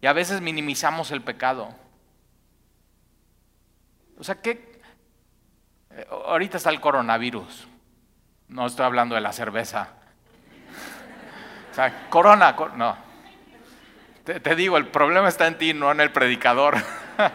Y 0.00 0.06
a 0.06 0.12
veces 0.12 0.40
minimizamos 0.40 1.10
el 1.10 1.22
pecado. 1.22 1.74
O 4.18 4.24
sea, 4.24 4.40
¿qué? 4.40 4.80
Eh, 5.90 6.06
ahorita 6.10 6.58
está 6.58 6.70
el 6.70 6.80
coronavirus. 6.80 7.68
No 8.48 8.66
estoy 8.66 8.84
hablando 8.84 9.14
de 9.14 9.20
la 9.20 9.32
cerveza. 9.32 9.88
O 11.68 11.74
sea, 11.76 12.08
corona, 12.08 12.56
no. 12.74 13.05
Te, 14.26 14.56
digo, 14.56 14.76
el 14.76 14.88
problema 14.88 15.28
está 15.28 15.46
en 15.46 15.56
ti, 15.56 15.72
no 15.72 15.92
en 15.92 16.00
el 16.00 16.10
predicador. 16.10 16.74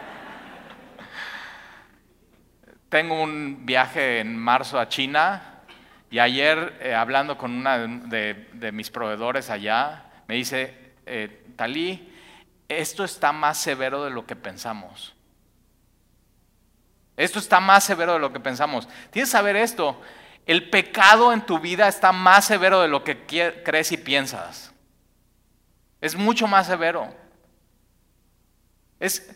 Tengo 2.90 3.22
un 3.22 3.64
viaje 3.64 4.20
en 4.20 4.36
marzo 4.36 4.78
a 4.78 4.90
China 4.90 5.62
y 6.10 6.18
ayer 6.18 6.78
eh, 6.82 6.94
hablando 6.94 7.38
con 7.38 7.52
una 7.52 7.78
de, 7.78 8.70
mis 8.74 8.90
proveedores 8.90 9.48
allá, 9.48 10.04
me 10.28 10.34
dice, 10.34 10.92
eh, 11.06 11.46
Talí, 11.56 12.12
esto 12.68 13.04
está 13.04 13.32
más 13.32 13.56
severo 13.56 14.04
de 14.04 14.10
lo 14.10 14.26
que 14.26 14.36
pensamos. 14.36 15.14
Esto 17.16 17.38
está 17.38 17.58
más 17.58 17.84
severo 17.84 18.12
de 18.12 18.18
lo 18.18 18.34
que 18.34 18.40
pensamos. 18.40 18.86
Tienes 19.10 19.30
que 19.30 19.38
saber 19.38 19.56
esto, 19.56 19.98
el 20.44 20.68
pecado 20.68 21.32
en 21.32 21.46
tu 21.46 21.58
vida 21.58 21.88
está 21.88 22.12
más 22.12 22.44
severo 22.44 22.82
de 22.82 22.88
lo 22.88 23.02
que 23.02 23.24
crees 23.64 23.92
y 23.92 23.96
piensas. 23.96 24.71
Es 26.02 26.16
mucho 26.16 26.48
más 26.48 26.66
severo. 26.66 27.14
Es, 28.98 29.34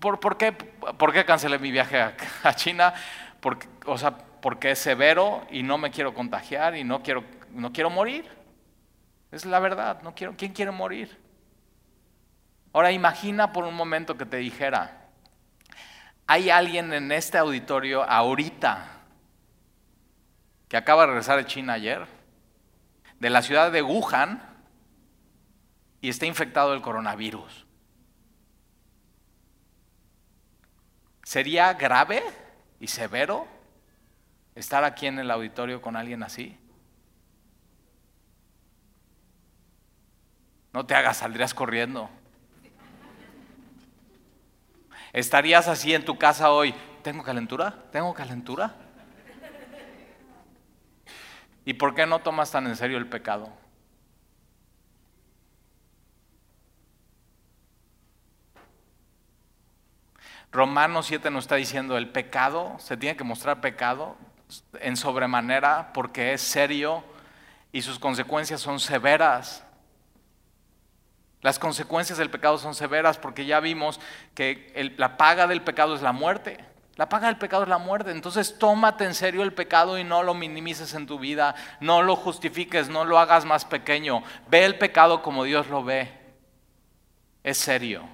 ¿por, 0.00 0.38
qué, 0.38 0.52
¿Por 0.52 1.12
qué 1.12 1.24
cancelé 1.24 1.58
mi 1.58 1.72
viaje 1.72 2.00
a, 2.00 2.54
China? 2.54 2.94
Porque, 3.40 3.66
o 3.84 3.98
sea, 3.98 4.16
porque 4.16 4.70
es 4.70 4.78
severo 4.78 5.44
y 5.50 5.64
no 5.64 5.76
me 5.76 5.90
quiero 5.90 6.14
contagiar 6.14 6.76
y 6.76 6.84
no 6.84 7.02
quiero, 7.02 7.24
no 7.50 7.72
quiero 7.72 7.90
morir. 7.90 8.30
Es 9.32 9.44
la 9.44 9.58
verdad, 9.58 10.02
no 10.02 10.14
quiero, 10.14 10.34
¿quién 10.36 10.52
quiere 10.52 10.70
morir? 10.70 11.18
Ahora 12.72 12.92
imagina 12.92 13.52
por 13.52 13.64
un 13.64 13.74
momento 13.74 14.16
que 14.16 14.24
te 14.24 14.36
dijera, 14.36 15.08
hay 16.28 16.48
alguien 16.48 16.92
en 16.92 17.10
este 17.10 17.38
auditorio 17.38 18.04
ahorita 18.04 18.86
que 20.68 20.76
acaba 20.76 21.02
de 21.02 21.08
regresar 21.08 21.38
de 21.38 21.46
China 21.46 21.72
ayer, 21.72 22.06
de 23.18 23.30
la 23.30 23.42
ciudad 23.42 23.72
de 23.72 23.82
Wuhan, 23.82 24.53
y 26.04 26.10
está 26.10 26.26
infectado 26.26 26.72
del 26.72 26.82
coronavirus. 26.82 27.64
¿Sería 31.22 31.72
grave 31.72 32.22
y 32.78 32.88
severo 32.88 33.46
estar 34.54 34.84
aquí 34.84 35.06
en 35.06 35.18
el 35.18 35.30
auditorio 35.30 35.80
con 35.80 35.96
alguien 35.96 36.22
así? 36.22 36.58
No 40.74 40.84
te 40.84 40.94
hagas, 40.94 41.16
saldrías 41.16 41.54
corriendo. 41.54 42.10
¿Estarías 45.14 45.68
así 45.68 45.94
en 45.94 46.04
tu 46.04 46.18
casa 46.18 46.50
hoy? 46.50 46.74
¿Tengo 47.02 47.22
calentura? 47.22 47.82
¿Tengo 47.90 48.12
calentura? 48.12 48.74
¿Y 51.64 51.72
por 51.72 51.94
qué 51.94 52.04
no 52.04 52.18
tomas 52.18 52.50
tan 52.50 52.66
en 52.66 52.76
serio 52.76 52.98
el 52.98 53.08
pecado? 53.08 53.63
Romanos 60.54 61.06
7 61.06 61.32
nos 61.32 61.44
está 61.44 61.56
diciendo, 61.56 61.98
el 61.98 62.08
pecado, 62.08 62.76
se 62.78 62.96
tiene 62.96 63.16
que 63.16 63.24
mostrar 63.24 63.60
pecado 63.60 64.16
en 64.80 64.96
sobremanera 64.96 65.92
porque 65.92 66.32
es 66.32 66.42
serio 66.42 67.02
y 67.72 67.82
sus 67.82 67.98
consecuencias 67.98 68.60
son 68.60 68.78
severas. 68.78 69.64
Las 71.40 71.58
consecuencias 71.58 72.18
del 72.18 72.30
pecado 72.30 72.56
son 72.58 72.76
severas 72.76 73.18
porque 73.18 73.46
ya 73.46 73.58
vimos 73.58 73.98
que 74.34 74.94
la 74.96 75.16
paga 75.16 75.48
del 75.48 75.60
pecado 75.60 75.96
es 75.96 76.02
la 76.02 76.12
muerte. 76.12 76.64
La 76.94 77.08
paga 77.08 77.26
del 77.26 77.36
pecado 77.36 77.64
es 77.64 77.68
la 77.68 77.78
muerte. 77.78 78.12
Entonces 78.12 78.56
tómate 78.56 79.04
en 79.04 79.14
serio 79.14 79.42
el 79.42 79.54
pecado 79.54 79.98
y 79.98 80.04
no 80.04 80.22
lo 80.22 80.34
minimices 80.34 80.94
en 80.94 81.08
tu 81.08 81.18
vida. 81.18 81.56
No 81.80 82.02
lo 82.02 82.14
justifiques, 82.14 82.88
no 82.88 83.04
lo 83.04 83.18
hagas 83.18 83.44
más 83.44 83.64
pequeño. 83.64 84.22
Ve 84.46 84.64
el 84.64 84.78
pecado 84.78 85.20
como 85.20 85.42
Dios 85.42 85.66
lo 85.66 85.82
ve. 85.82 86.12
Es 87.42 87.58
serio. 87.58 88.13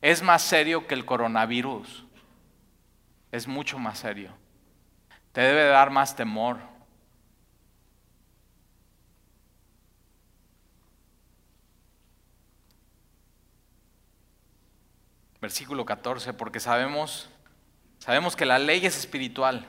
Es 0.00 0.22
más 0.22 0.42
serio 0.42 0.86
que 0.86 0.94
el 0.94 1.04
coronavirus. 1.04 2.04
Es 3.32 3.46
mucho 3.46 3.78
más 3.78 3.98
serio. 3.98 4.32
Te 5.32 5.42
debe 5.42 5.66
dar 5.66 5.90
más 5.90 6.16
temor. 6.16 6.58
Versículo 15.40 15.86
14, 15.86 16.34
porque 16.34 16.60
sabemos, 16.60 17.30
sabemos 17.98 18.36
que 18.36 18.44
la 18.44 18.58
ley 18.58 18.84
es 18.84 18.98
espiritual. 18.98 19.66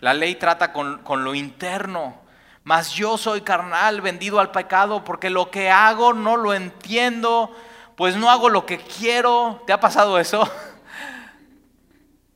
La 0.00 0.14
ley 0.14 0.36
trata 0.36 0.72
con, 0.72 1.02
con 1.02 1.24
lo 1.24 1.34
interno. 1.34 2.20
Mas 2.64 2.92
yo 2.92 3.18
soy 3.18 3.42
carnal, 3.42 4.00
vendido 4.00 4.40
al 4.40 4.50
pecado, 4.50 5.04
porque 5.04 5.30
lo 5.30 5.50
que 5.50 5.70
hago 5.70 6.14
no 6.14 6.36
lo 6.36 6.54
entiendo 6.54 7.54
pues 7.96 8.16
no 8.16 8.30
hago 8.30 8.48
lo 8.48 8.66
que 8.66 8.78
quiero. 8.78 9.62
¿Te 9.66 9.72
ha 9.72 9.80
pasado 9.80 10.18
eso? 10.18 10.50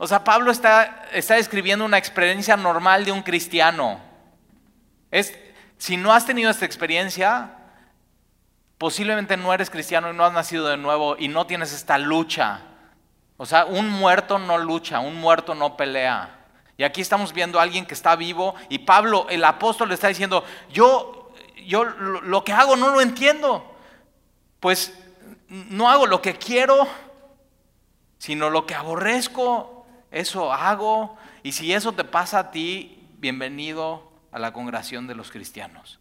O 0.00 0.06
sea, 0.06 0.22
Pablo 0.22 0.52
está, 0.52 1.06
está 1.12 1.34
describiendo 1.34 1.84
una 1.84 1.98
experiencia 1.98 2.56
normal 2.56 3.04
de 3.04 3.10
un 3.10 3.22
cristiano. 3.22 4.00
Es, 5.10 5.36
si 5.76 5.96
no 5.96 6.12
has 6.12 6.24
tenido 6.24 6.52
esta 6.52 6.64
experiencia, 6.64 7.56
posiblemente 8.78 9.36
no 9.36 9.52
eres 9.52 9.70
cristiano 9.70 10.08
y 10.08 10.14
no 10.14 10.24
has 10.24 10.32
nacido 10.32 10.68
de 10.68 10.76
nuevo 10.76 11.16
y 11.18 11.26
no 11.26 11.48
tienes 11.48 11.72
esta 11.72 11.98
lucha. 11.98 12.60
O 13.36 13.44
sea, 13.44 13.64
un 13.64 13.88
muerto 13.88 14.38
no 14.38 14.56
lucha, 14.56 15.00
un 15.00 15.16
muerto 15.16 15.56
no 15.56 15.76
pelea. 15.76 16.46
Y 16.76 16.84
aquí 16.84 17.00
estamos 17.00 17.32
viendo 17.32 17.58
a 17.58 17.64
alguien 17.64 17.84
que 17.84 17.94
está 17.94 18.14
vivo 18.14 18.54
y 18.68 18.78
Pablo, 18.78 19.26
el 19.28 19.42
apóstol, 19.42 19.88
le 19.88 19.94
está 19.94 20.06
diciendo, 20.06 20.44
yo, 20.72 21.32
yo 21.66 21.84
lo 21.84 22.44
que 22.44 22.52
hago 22.52 22.76
no 22.76 22.90
lo 22.90 23.00
entiendo. 23.00 23.74
Pues 24.60 24.96
no 25.48 25.90
hago 25.90 26.06
lo 26.06 26.22
que 26.22 26.34
quiero, 26.34 26.86
sino 28.18 28.50
lo 28.50 28.66
que 28.66 28.74
aborrezco, 28.74 29.86
eso 30.10 30.52
hago. 30.52 31.16
Y 31.42 31.52
si 31.52 31.72
eso 31.72 31.92
te 31.92 32.04
pasa 32.04 32.38
a 32.38 32.50
ti, 32.50 33.08
bienvenido 33.18 34.10
a 34.32 34.38
la 34.38 34.52
congregación 34.52 35.06
de 35.06 35.14
los 35.14 35.30
cristianos. 35.30 35.98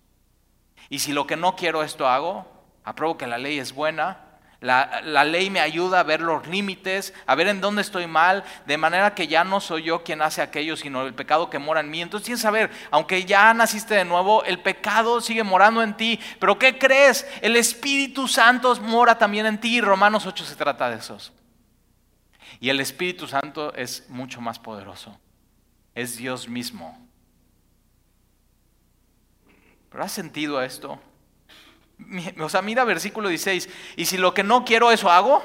Y 0.90 1.00
si 1.00 1.14
lo 1.14 1.28
que 1.28 1.38
no 1.38 1.56
quiero 1.56 1.84
esto 1.84 2.08
hago, 2.08 2.46
apruebo 2.84 3.18
que 3.18 3.28
la 3.28 3.38
ley 3.38 3.60
es 3.60 3.74
buena, 3.74 4.27
la, 4.60 5.24
ley 5.24 5.52
me 5.52 5.60
ayuda 5.60 6.00
a 6.00 6.04
ver 6.04 6.22
los 6.22 6.48
límites, 6.48 7.14
a 7.28 7.36
ver 7.36 7.48
en 7.48 7.62
dónde 7.62 7.84
estoy 7.84 8.08
mal, 8.08 8.44
de 8.66 8.78
manera 8.78 9.14
que 9.14 9.28
ya 9.28 9.44
no 9.44 9.60
soy 9.60 9.84
yo 9.84 10.04
quien 10.04 10.22
hace 10.22 10.42
aquello, 10.42 10.76
sino 10.76 11.06
el 11.06 11.14
pecado 11.14 11.50
que 11.50 11.60
mora 11.60 11.82
en 11.82 11.92
mí. 11.92 12.02
Entonces 12.02 12.26
tienes 12.26 12.42
que 12.42 12.48
saber, 12.48 12.72
aunque 12.90 13.26
ya 13.26 13.54
naciste 13.54 13.94
de 13.94 14.06
nuevo, 14.06 14.44
el 14.46 14.60
pecado 14.60 15.22
sigue 15.22 15.44
morando 15.44 15.84
en 15.84 15.96
ti. 15.96 16.20
Pero 16.40 16.58
¿qué 16.58 16.78
crees? 16.80 17.28
El 17.42 17.56
Espíritu 17.56 18.28
Santo 18.28 18.76
mora 18.82 19.18
también 19.18 19.46
en 19.46 19.60
ti. 19.60 19.80
Romanos 19.80 20.26
8 20.26 20.44
se 20.44 20.56
trata 20.56 20.90
de 20.90 20.98
eso. 20.98 21.18
Y 22.60 22.70
el 22.70 22.80
Espíritu 22.80 23.28
Santo 23.28 23.74
es 23.76 24.10
mucho 24.10 24.42
más 24.42 24.58
poderoso. 24.58 25.20
es 25.94 26.18
Dios 26.18 26.48
mismo. 26.48 26.98
¿Pero 29.90 30.04
has 30.04 30.12
sentido 30.12 30.62
esto? 30.62 31.00
O 32.40 32.50
sea, 32.50 32.62
mira 32.62 32.84
versículo 32.84 33.30
16. 33.30 33.70
Y 33.96 34.06
si 34.06 34.18
lo 34.18 34.34
que 34.34 34.44
no 34.44 34.66
quiero 34.66 34.92
eso 34.92 35.10
hago, 35.10 35.44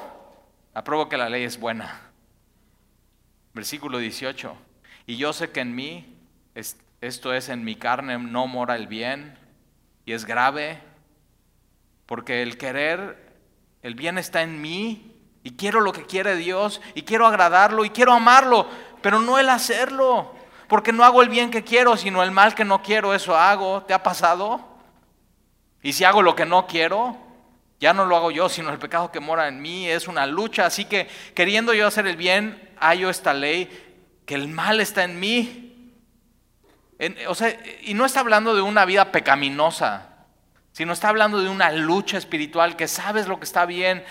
apruebo 0.74 1.08
que 1.08 1.16
la 1.16 1.28
ley 1.28 1.44
es 1.44 1.58
buena. 1.58 2.12
Versículo 3.54 3.98
18. 3.98 4.54
Y 5.06 5.16
yo 5.16 5.32
sé 5.32 5.50
que 5.50 5.60
en 5.60 5.74
mí, 5.74 6.16
esto 7.00 7.34
es 7.34 7.48
en 7.48 7.64
mi 7.64 7.76
carne, 7.76 8.18
no 8.18 8.46
mora 8.46 8.76
el 8.76 8.86
bien. 8.86 9.38
Y 10.04 10.12
es 10.12 10.24
grave. 10.24 10.80
Porque 12.06 12.42
el 12.42 12.58
querer, 12.58 13.32
el 13.82 13.94
bien 13.94 14.18
está 14.18 14.42
en 14.42 14.60
mí. 14.60 15.16
Y 15.42 15.52
quiero 15.56 15.80
lo 15.80 15.92
que 15.92 16.04
quiere 16.04 16.36
Dios. 16.36 16.80
Y 16.94 17.02
quiero 17.02 17.26
agradarlo. 17.26 17.84
Y 17.84 17.90
quiero 17.90 18.12
amarlo. 18.12 18.68
Pero 19.00 19.20
no 19.20 19.38
el 19.38 19.48
hacerlo. 19.48 20.34
Porque 20.68 20.92
no 20.92 21.04
hago 21.04 21.22
el 21.22 21.28
bien 21.28 21.50
que 21.50 21.64
quiero, 21.64 21.96
sino 21.96 22.22
el 22.22 22.30
mal 22.30 22.54
que 22.54 22.64
no 22.64 22.82
quiero. 22.82 23.14
Eso 23.14 23.36
hago. 23.36 23.82
¿Te 23.82 23.94
ha 23.94 24.02
pasado? 24.02 24.71
Y 25.82 25.92
si 25.92 26.04
hago 26.04 26.22
lo 26.22 26.36
que 26.36 26.46
no 26.46 26.66
quiero, 26.66 27.16
ya 27.80 27.92
no 27.92 28.04
lo 28.04 28.16
hago 28.16 28.30
yo, 28.30 28.48
sino 28.48 28.70
el 28.70 28.78
pecado 28.78 29.10
que 29.10 29.18
mora 29.18 29.48
en 29.48 29.60
mí. 29.60 29.88
Es 29.88 30.06
una 30.06 30.26
lucha. 30.26 30.66
Así 30.66 30.84
que 30.84 31.08
queriendo 31.34 31.74
yo 31.74 31.86
hacer 31.86 32.06
el 32.06 32.16
bien, 32.16 32.70
hallo 32.78 33.10
esta 33.10 33.34
ley, 33.34 33.68
que 34.24 34.36
el 34.36 34.48
mal 34.48 34.80
está 34.80 35.04
en 35.04 35.18
mí. 35.18 35.92
o 37.26 37.34
sea, 37.34 37.56
y 37.82 37.94
no 37.94 38.04
está 38.04 38.20
hablando 38.20 38.54
de 38.54 38.62
una 38.62 38.84
vida 38.84 39.10
pecaminosa, 39.10 40.10
sino 40.72 40.92
está 40.92 41.08
hablando 41.08 41.40
de 41.40 41.48
una 41.48 41.72
lucha 41.72 42.18
espiritual, 42.18 42.76
que 42.76 42.86
sabes 42.86 43.26
lo 43.26 43.38
que 43.38 43.44
está 43.44 43.66
bien, 43.66 44.04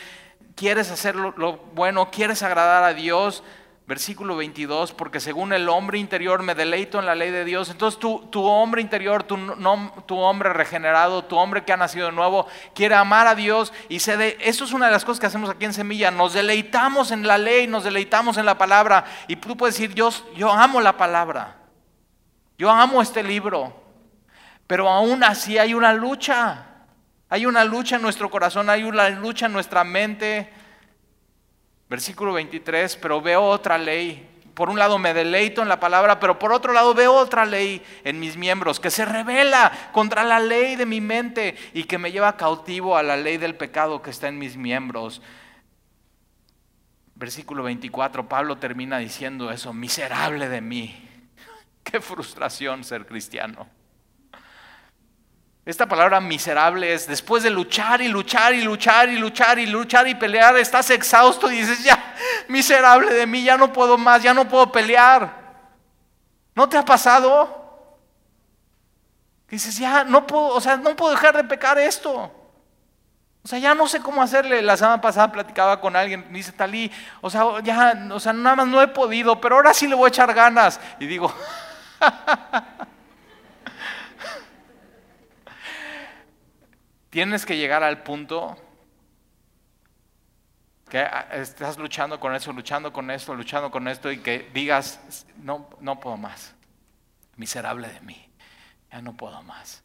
quieres 0.55 0.91
hacer 0.91 1.15
lo 1.15 1.57
bueno, 1.74 2.11
quieres 2.11 2.43
agradar 2.43 2.84
a 2.84 2.93
Dios, 2.93 3.43
Versículo 3.88 4.38
22, 4.38 4.93
porque 4.93 5.19
según 5.19 5.51
el 5.53 5.67
hombre 5.67 5.97
interior 5.97 6.43
me 6.43 6.55
deleito 6.55 6.99
en 6.99 7.05
la 7.05 7.15
ley 7.15 7.32
de 7.32 7.43
Dios. 7.43 7.69
Entonces 7.69 7.99
tu, 7.99 8.27
tu 8.32 8.43
hombre 8.45 8.82
interior, 8.82 9.23
tu, 9.23 9.36
hombre 10.17 10.53
regenerado, 10.53 11.25
tu 11.25 11.36
hombre 11.36 11.63
que 11.63 11.73
ha 11.73 11.77
nacido 11.77 12.05
de 12.05 12.11
nuevo, 12.11 12.47
quiere 12.73 12.95
amar 12.95 13.27
a 13.27 13.36
Dios 13.36 13.73
y 13.89 13.99
se 13.99 14.17
de, 14.17 14.38
eso 14.39 14.63
es 14.63 14.71
una 14.71 14.86
de 14.86 14.91
las 14.91 15.03
cosas 15.03 15.19
que 15.19 15.25
hacemos 15.25 15.49
aquí 15.49 15.65
en 15.65 15.73
Semilla. 15.73 16.11
Nos 16.11 16.34
deleitamos 16.34 17.11
en 17.11 17.27
la 17.27 17.38
ley, 17.38 17.67
nos 17.67 17.84
deleitamos 17.84 18.38
en 18.38 18.45
la 18.45 18.57
palabra. 18.57 19.03
Y 19.27 19.36
tú 19.36 19.57
puedes 19.57 19.75
decir, 19.75 19.93
yo, 19.93 20.09
yo 20.36 20.51
amo 20.51 20.79
la 20.79 20.95
palabra, 20.95 21.57
yo 22.57 22.69
amo 22.69 23.01
este 23.01 23.23
libro, 23.23 23.73
pero 24.67 24.88
aún 24.88 25.23
así 25.23 25.57
hay 25.57 25.73
una 25.73 25.91
lucha. 25.91 26.67
Hay 27.27 27.45
una 27.45 27.63
lucha 27.63 27.95
en 27.95 28.01
nuestro 28.01 28.29
corazón, 28.29 28.69
hay 28.69 28.84
una 28.84 29.09
lucha 29.09 29.45
en 29.45 29.53
nuestra 29.53 29.86
mente 29.86 30.51
Versículo 31.91 32.31
23, 32.31 32.95
pero 32.95 33.21
veo 33.21 33.43
otra 33.43 33.77
ley. 33.77 34.25
Por 34.53 34.69
un 34.69 34.79
lado 34.79 34.97
me 34.97 35.13
deleito 35.13 35.61
en 35.61 35.67
la 35.67 35.81
palabra, 35.81 36.21
pero 36.21 36.39
por 36.39 36.53
otro 36.53 36.71
lado 36.71 36.93
veo 36.93 37.13
otra 37.13 37.45
ley 37.45 37.83
en 38.05 38.17
mis 38.17 38.37
miembros 38.37 38.79
que 38.79 38.89
se 38.89 39.03
revela 39.03 39.89
contra 39.91 40.23
la 40.23 40.39
ley 40.39 40.77
de 40.77 40.85
mi 40.85 41.01
mente 41.01 41.57
y 41.73 41.83
que 41.83 41.97
me 41.97 42.13
lleva 42.13 42.37
cautivo 42.37 42.95
a 42.95 43.03
la 43.03 43.17
ley 43.17 43.35
del 43.35 43.55
pecado 43.55 44.01
que 44.01 44.09
está 44.09 44.29
en 44.29 44.39
mis 44.39 44.55
miembros. 44.55 45.21
Versículo 47.15 47.61
24, 47.63 48.29
Pablo 48.29 48.57
termina 48.57 48.97
diciendo 48.97 49.51
eso, 49.51 49.73
miserable 49.73 50.47
de 50.47 50.61
mí. 50.61 51.09
Qué 51.83 51.99
frustración 51.99 52.85
ser 52.85 53.05
cristiano. 53.05 53.67
Esta 55.72 55.86
palabra 55.86 56.19
miserable 56.19 56.93
es 56.93 57.07
después 57.07 57.43
de 57.43 57.49
luchar 57.49 58.01
y 58.01 58.09
luchar 58.09 58.53
y 58.53 58.61
luchar 58.61 59.07
y 59.07 59.15
luchar 59.15 59.57
y 59.57 59.65
luchar 59.65 60.05
y 60.05 60.15
pelear, 60.15 60.57
estás 60.57 60.89
exhausto 60.89 61.49
y 61.49 61.59
dices, 61.59 61.82
ya, 61.82 62.13
miserable 62.49 63.13
de 63.13 63.26
mí, 63.26 63.41
ya 63.41 63.55
no 63.55 63.72
puedo 63.72 63.97
más, 63.97 64.22
ya 64.22 64.34
no 64.34 64.45
puedo 64.49 64.69
pelear. 64.69 65.34
¿No 66.55 66.67
te 66.67 66.78
ha 66.78 66.84
pasado? 66.84 67.88
Dices, 69.47 69.78
ya, 69.78 70.03
no 70.03 70.28
puedo, 70.28 70.47
o 70.47 70.59
sea, 70.59 70.76
no 70.76 70.93
puedo 70.93 71.11
dejar 71.11 71.38
de 71.38 71.45
pecar 71.45 71.80
esto. 71.80 72.30
O 73.41 73.47
sea, 73.47 73.57
ya 73.57 73.74
no 73.74 73.88
sé 73.88 74.01
cómo 74.01 74.22
hacerle. 74.22 74.61
La 74.61 74.76
semana 74.76 74.99
pasada 74.99 75.32
platicaba 75.32 75.80
con 75.80 75.95
alguien, 75.95 76.26
me 76.30 76.39
dice, 76.39 76.51
Talí, 76.51 76.91
o 77.22 77.30
sea, 77.30 77.45
ya, 77.63 78.09
o 78.11 78.19
sea, 78.19 78.34
nada 78.34 78.57
más 78.57 78.67
no 78.67 78.82
he 78.82 78.89
podido, 78.89 79.39
pero 79.39 79.55
ahora 79.55 79.74
sí 79.74 79.88
le 79.88 79.95
voy 79.95 80.07
a 80.07 80.09
echar 80.09 80.34
ganas. 80.34 80.82
Y 80.99 81.05
digo, 81.05 81.34
Tienes 87.12 87.45
que 87.45 87.57
llegar 87.57 87.84
al 87.84 88.03
punto 88.03 88.57
que 90.89 90.99
ah, 90.99 91.28
estás 91.34 91.78
luchando 91.78 92.20
con 92.20 92.34
eso, 92.34 92.53
luchando 92.53 92.91
con 92.91 93.12
esto, 93.12 93.36
luchando 93.36 93.70
con 93.70 93.88
esto 93.89 94.12
y 94.12 94.20
que 94.20 94.49
digas, 94.53 95.26
no, 95.38 95.70
no 95.82 95.99
puedo 95.99 96.16
más. 96.16 96.55
Miserable 97.36 97.89
de 97.89 97.99
mí, 98.01 98.30
ya 98.91 99.01
no 99.01 99.14
puedo 99.14 99.43
más. 99.43 99.84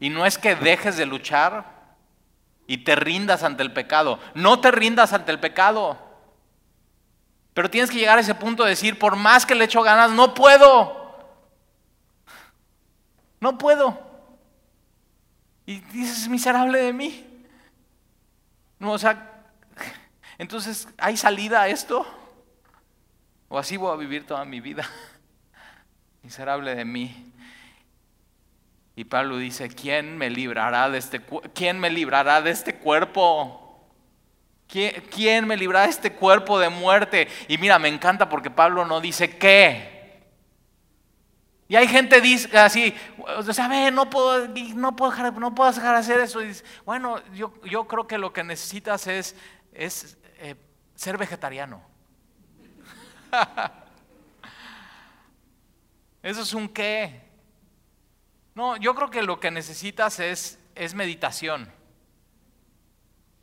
Y 0.00 0.10
no 0.10 0.26
es 0.26 0.36
que 0.36 0.56
dejes 0.56 0.96
de 0.96 1.06
luchar 1.06 1.64
y 2.66 2.78
te 2.78 2.96
rindas 2.96 3.44
ante 3.44 3.62
el 3.62 3.72
pecado. 3.72 4.18
No 4.34 4.60
te 4.60 4.72
rindas 4.72 5.12
ante 5.12 5.30
el 5.30 5.38
pecado. 5.38 5.96
Pero 7.54 7.70
tienes 7.70 7.90
que 7.90 7.98
llegar 7.98 8.18
a 8.18 8.22
ese 8.22 8.34
punto 8.34 8.64
de 8.64 8.70
decir, 8.70 8.98
por 8.98 9.14
más 9.14 9.46
que 9.46 9.54
le 9.54 9.64
echo 9.64 9.82
ganas, 9.82 10.10
no 10.10 10.34
puedo. 10.34 11.18
No 13.38 13.58
puedo. 13.58 14.09
Y 15.66 15.80
dices, 15.92 16.28
miserable 16.28 16.78
de 16.78 16.92
mí. 16.92 17.26
No, 18.78 18.92
o 18.92 18.98
sea, 18.98 19.44
entonces, 20.38 20.88
¿hay 20.96 21.16
salida 21.18 21.62
a 21.62 21.68
esto? 21.68 22.06
¿O 23.48 23.58
así 23.58 23.76
voy 23.76 23.92
a 23.92 23.96
vivir 23.96 24.26
toda 24.26 24.44
mi 24.44 24.60
vida? 24.60 24.88
Miserable 26.22 26.74
de 26.74 26.84
mí. 26.84 27.32
Y 28.96 29.04
Pablo 29.04 29.36
dice, 29.36 29.68
¿quién 29.68 30.16
me 30.16 30.30
librará 30.30 30.88
de 30.88 30.98
este, 30.98 31.20
¿quién 31.54 31.78
me 31.78 31.90
librará 31.90 32.40
de 32.40 32.50
este 32.50 32.76
cuerpo? 32.76 33.86
¿Quién, 34.66 35.02
¿Quién 35.10 35.46
me 35.46 35.56
librará 35.56 35.84
de 35.84 35.90
este 35.90 36.12
cuerpo 36.12 36.58
de 36.58 36.70
muerte? 36.70 37.28
Y 37.48 37.58
mira, 37.58 37.78
me 37.78 37.88
encanta 37.88 38.28
porque 38.28 38.50
Pablo 38.50 38.86
no 38.86 39.00
dice 39.00 39.36
qué. 39.36 39.89
Y 41.70 41.76
hay 41.76 41.86
gente 41.86 42.20
dice 42.20 42.58
así, 42.58 42.92
o 43.36 43.52
sea, 43.52 43.68
ve, 43.68 43.92
no 43.92 44.10
puedo, 44.10 44.48
no 44.74 44.96
puedo, 44.96 45.12
dejar, 45.12 45.32
no 45.38 45.54
puedo 45.54 45.70
dejar 45.70 45.92
de 45.92 46.00
hacer 46.00 46.18
eso. 46.18 46.42
Y 46.42 46.52
bueno, 46.84 47.22
yo, 47.32 47.52
yo 47.62 47.86
creo 47.86 48.08
que 48.08 48.18
lo 48.18 48.32
que 48.32 48.42
necesitas 48.42 49.06
es, 49.06 49.36
es 49.72 50.18
eh, 50.38 50.56
ser 50.96 51.16
vegetariano. 51.16 51.80
Eso 56.24 56.42
es 56.42 56.52
un 56.54 56.68
qué. 56.68 57.20
No, 58.56 58.76
yo 58.76 58.92
creo 58.96 59.08
que 59.08 59.22
lo 59.22 59.38
que 59.38 59.52
necesitas 59.52 60.18
es, 60.18 60.58
es 60.74 60.94
meditación. 60.94 61.72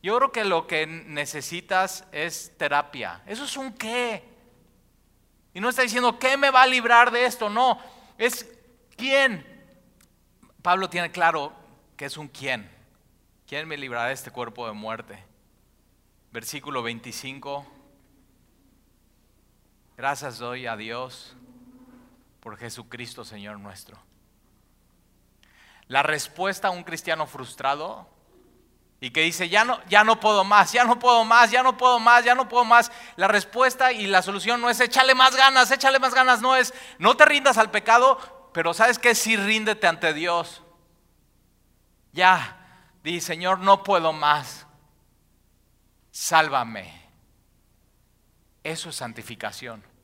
Yo 0.04 0.18
creo 0.18 0.34
que 0.34 0.44
lo 0.44 0.68
que 0.68 0.86
necesitas 0.86 2.04
es 2.12 2.52
terapia. 2.58 3.22
Eso 3.26 3.46
es 3.46 3.56
un 3.56 3.72
qué. 3.72 4.22
Y 5.54 5.62
no 5.62 5.70
está 5.70 5.84
diciendo, 5.84 6.20
¿qué 6.20 6.36
me 6.36 6.52
va 6.52 6.64
a 6.64 6.68
librar 6.68 7.10
de 7.10 7.24
esto? 7.24 7.50
No, 7.50 7.80
es 8.18 8.50
quién. 8.96 9.46
Pablo 10.62 10.90
tiene 10.90 11.12
claro 11.12 11.54
que 11.96 12.06
es 12.06 12.18
un 12.18 12.28
quién. 12.28 12.70
¿Quién 13.48 13.68
me 13.68 13.78
librará 13.78 14.08
de 14.08 14.14
este 14.14 14.32
cuerpo 14.32 14.68
de 14.68 14.74
muerte? 14.74 15.24
Versículo 16.32 16.84
25. 16.84 17.66
Gracias 19.96 20.38
doy 20.38 20.68
a 20.68 20.76
Dios 20.76 21.36
por 22.40 22.58
Jesucristo, 22.58 23.24
Señor 23.24 23.60
nuestro. 23.60 23.98
La 25.88 26.04
respuesta 26.04 26.68
a 26.68 26.72
un 26.72 26.84
cristiano 26.84 27.28
frustrado 27.28 28.10
y 29.00 29.12
que 29.12 29.22
dice, 29.22 29.50
ya 29.50 29.64
no, 29.64 29.80
ya 29.86 30.04
no 30.04 30.20
puedo 30.20 30.44
más, 30.44 30.72
ya 30.72 30.84
no 30.84 30.98
puedo 30.98 31.24
más, 31.24 31.52
ya 31.52 31.62
no 31.64 31.78
puedo 31.78 32.00
más, 32.00 32.26
ya 32.26 32.34
no 32.34 32.50
puedo 32.50 32.66
más. 32.66 32.92
La 33.16 33.28
respuesta 33.28 33.92
y 33.92 34.08
la 34.08 34.22
solución 34.22 34.60
no 34.60 34.70
es 34.70 34.80
échale 34.80 35.14
más 35.14 35.36
ganas, 35.36 35.70
échale 35.72 36.00
más 36.00 36.14
ganas, 36.14 36.42
no 36.42 36.56
es, 36.56 36.74
no 36.98 37.16
te 37.16 37.26
rindas 37.26 37.58
al 37.58 37.70
pecado, 37.70 38.50
pero 38.54 38.74
sabes 38.74 38.98
que 38.98 39.14
sí 39.14 39.36
ríndete 39.36 39.88
ante 39.88 40.14
Dios. 40.14 40.64
Ya, 42.12 42.58
di, 43.04 43.22
Señor, 43.22 43.60
no 43.60 43.84
puedo 43.84 44.14
más, 44.14 44.66
sálvame. 46.12 47.08
Eso 48.64 48.90
es 48.90 48.96
santificación 48.96 49.97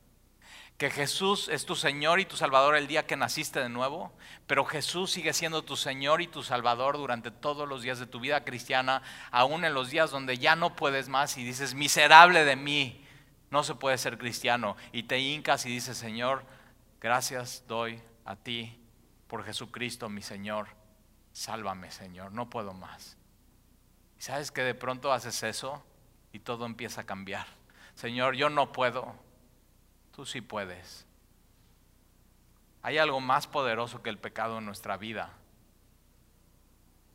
que 0.77 0.89
Jesús 0.89 1.49
es 1.49 1.65
tu 1.65 1.75
Señor 1.75 2.19
y 2.19 2.25
tu 2.25 2.35
Salvador 2.35 2.75
el 2.75 2.87
día 2.87 3.05
que 3.05 3.15
naciste 3.15 3.59
de 3.59 3.69
nuevo, 3.69 4.11
pero 4.47 4.65
Jesús 4.65 5.11
sigue 5.11 5.33
siendo 5.33 5.63
tu 5.63 5.77
Señor 5.77 6.21
y 6.21 6.27
tu 6.27 6.43
Salvador 6.43 6.97
durante 6.97 7.31
todos 7.31 7.67
los 7.67 7.83
días 7.83 7.99
de 7.99 8.07
tu 8.07 8.19
vida 8.19 8.43
cristiana, 8.43 9.01
aún 9.31 9.65
en 9.65 9.73
los 9.73 9.89
días 9.91 10.11
donde 10.11 10.37
ya 10.37 10.55
no 10.55 10.75
puedes 10.75 11.09
más 11.09 11.37
y 11.37 11.43
dices, 11.43 11.75
miserable 11.75 12.43
de 12.43 12.55
mí, 12.55 13.05
no 13.51 13.63
se 13.63 13.75
puede 13.75 13.97
ser 13.97 14.17
cristiano, 14.17 14.75
y 14.91 15.03
te 15.03 15.19
hincas 15.19 15.65
y 15.65 15.69
dices, 15.69 15.95
Señor, 15.97 16.43
gracias 16.99 17.63
doy 17.67 18.01
a 18.25 18.35
ti 18.35 18.79
por 19.27 19.45
Jesucristo, 19.45 20.09
mi 20.09 20.23
Señor, 20.23 20.67
sálvame, 21.33 21.91
Señor, 21.91 22.31
no 22.31 22.49
puedo 22.49 22.73
más. 22.73 23.17
¿Y 24.17 24.21
sabes 24.21 24.51
que 24.51 24.63
de 24.63 24.73
pronto 24.73 25.13
haces 25.13 25.43
eso 25.43 25.83
y 26.31 26.39
todo 26.39 26.65
empieza 26.65 27.01
a 27.01 27.05
cambiar? 27.05 27.45
Señor, 27.93 28.35
yo 28.35 28.49
no 28.49 28.71
puedo 28.71 29.15
Tú 30.15 30.25
sí 30.25 30.41
puedes. 30.41 31.05
Hay 32.83 32.97
algo 32.97 33.19
más 33.19 33.47
poderoso 33.47 34.03
que 34.03 34.09
el 34.09 34.17
pecado 34.17 34.59
en 34.59 34.65
nuestra 34.65 34.97
vida. 34.97 35.31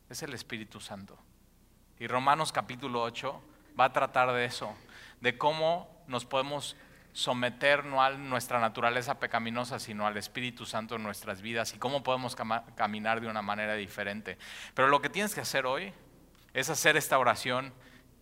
Es 0.09 0.21
el 0.23 0.33
Espíritu 0.33 0.81
Santo. 0.81 1.17
Y 1.99 2.07
Romanos 2.07 2.51
capítulo 2.51 3.01
8 3.01 3.41
va 3.79 3.85
a 3.85 3.93
tratar 3.93 4.31
de 4.33 4.45
eso, 4.45 4.75
de 5.21 5.37
cómo 5.37 6.03
nos 6.07 6.25
podemos 6.25 6.75
someter 7.13 7.85
no 7.85 8.03
a 8.03 8.11
nuestra 8.11 8.59
naturaleza 8.59 9.19
pecaminosa, 9.19 9.79
sino 9.79 10.05
al 10.05 10.17
Espíritu 10.17 10.65
Santo 10.65 10.95
en 10.95 11.03
nuestras 11.03 11.41
vidas 11.41 11.73
y 11.73 11.77
cómo 11.77 12.03
podemos 12.03 12.35
caminar 12.75 13.21
de 13.21 13.27
una 13.27 13.41
manera 13.41 13.75
diferente. 13.75 14.37
Pero 14.73 14.89
lo 14.89 15.01
que 15.01 15.09
tienes 15.09 15.33
que 15.33 15.41
hacer 15.41 15.65
hoy 15.65 15.93
es 16.53 16.69
hacer 16.69 16.97
esta 16.97 17.17
oración 17.17 17.73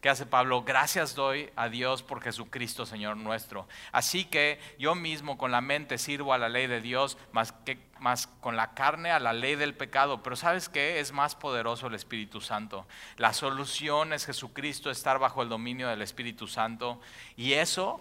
que 0.02 0.10
hace 0.10 0.26
Pablo, 0.26 0.64
gracias 0.64 1.16
doy 1.16 1.50
a 1.56 1.70
Dios 1.70 2.04
por 2.04 2.22
Jesucristo, 2.22 2.86
Señor 2.86 3.18
nuestro. 3.18 3.68
Así 3.92 4.26
que 4.26 4.60
yo 4.78 4.94
mismo 4.94 5.38
con 5.38 5.52
la 5.52 5.62
mente 5.62 5.98
sirvo 5.98 6.34
a 6.34 6.38
la 6.38 6.50
ley 6.50 6.68
de 6.68 6.82
Dios, 6.82 7.18
más, 7.32 7.52
que, 7.52 7.80
más 8.00 8.28
con 8.28 8.56
la 8.56 8.74
carne 8.76 9.12
a 9.12 9.20
la 9.20 9.34
ley 9.34 9.56
del 9.56 9.74
pecado. 9.74 10.22
Pero 10.22 10.36
¿sabes 10.36 10.70
qué? 10.70 11.00
Es 11.00 11.12
más 11.12 11.36
poderoso 11.36 11.88
el 11.88 11.96
Espíritu 11.96 12.42
Santo. 12.42 12.88
La 13.18 13.34
solución 13.34 14.14
es 14.14 14.26
Jesucristo, 14.26 14.92
estar 14.92 15.18
bajo 15.18 15.42
el 15.42 15.50
dominio 15.50 15.88
del 15.88 16.04
Espíritu 16.04 16.48
Santo. 16.48 17.02
Y 17.36 17.54
eso, 17.54 18.00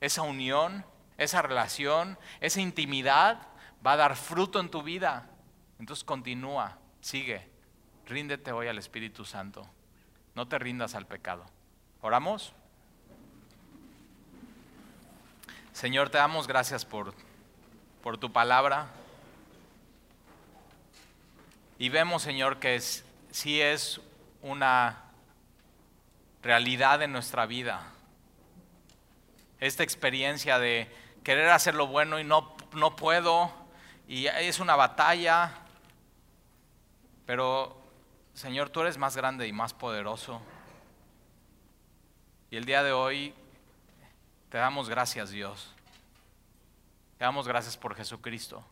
esa 0.00 0.22
unión, 0.22 0.84
esa 1.16 1.40
relación, 1.40 2.18
esa 2.40 2.60
intimidad 2.60 3.48
va 3.84 3.92
a 3.92 3.96
dar 3.96 4.16
fruto 4.16 4.60
en 4.60 4.70
tu 4.70 4.82
vida. 4.82 5.30
Entonces 5.78 6.04
continúa, 6.04 6.76
sigue, 7.00 7.48
ríndete 8.04 8.52
hoy 8.52 8.68
al 8.68 8.76
Espíritu 8.76 9.24
Santo. 9.24 9.66
No 10.40 10.48
te 10.48 10.58
rindas 10.58 10.94
al 10.94 11.04
pecado. 11.04 11.44
¿Oramos? 12.00 12.54
Señor, 15.74 16.08
te 16.08 16.16
damos 16.16 16.46
gracias 16.46 16.86
por, 16.86 17.12
por 18.02 18.16
tu 18.16 18.32
palabra. 18.32 18.86
Y 21.78 21.90
vemos, 21.90 22.22
Señor, 22.22 22.58
que 22.58 22.80
sí 22.80 23.60
es 23.60 24.00
una 24.40 25.02
realidad 26.42 27.02
en 27.02 27.12
nuestra 27.12 27.44
vida. 27.44 27.82
Esta 29.58 29.82
experiencia 29.82 30.58
de 30.58 30.90
querer 31.22 31.50
hacer 31.50 31.74
lo 31.74 31.86
bueno 31.86 32.18
y 32.18 32.24
no, 32.24 32.56
no 32.72 32.96
puedo, 32.96 33.52
y 34.08 34.26
es 34.26 34.58
una 34.58 34.74
batalla, 34.74 35.52
pero 37.26 37.78
Señor, 38.40 38.70
tú 38.70 38.80
eres 38.80 38.96
más 38.96 39.18
grande 39.18 39.46
y 39.46 39.52
más 39.52 39.74
poderoso. 39.74 40.40
Y 42.50 42.56
el 42.56 42.64
día 42.64 42.82
de 42.82 42.90
hoy 42.90 43.34
te 44.48 44.56
damos 44.56 44.88
gracias, 44.88 45.28
Dios. 45.28 45.74
Te 47.18 47.24
damos 47.24 47.46
gracias 47.46 47.76
por 47.76 47.94
Jesucristo. 47.94 48.64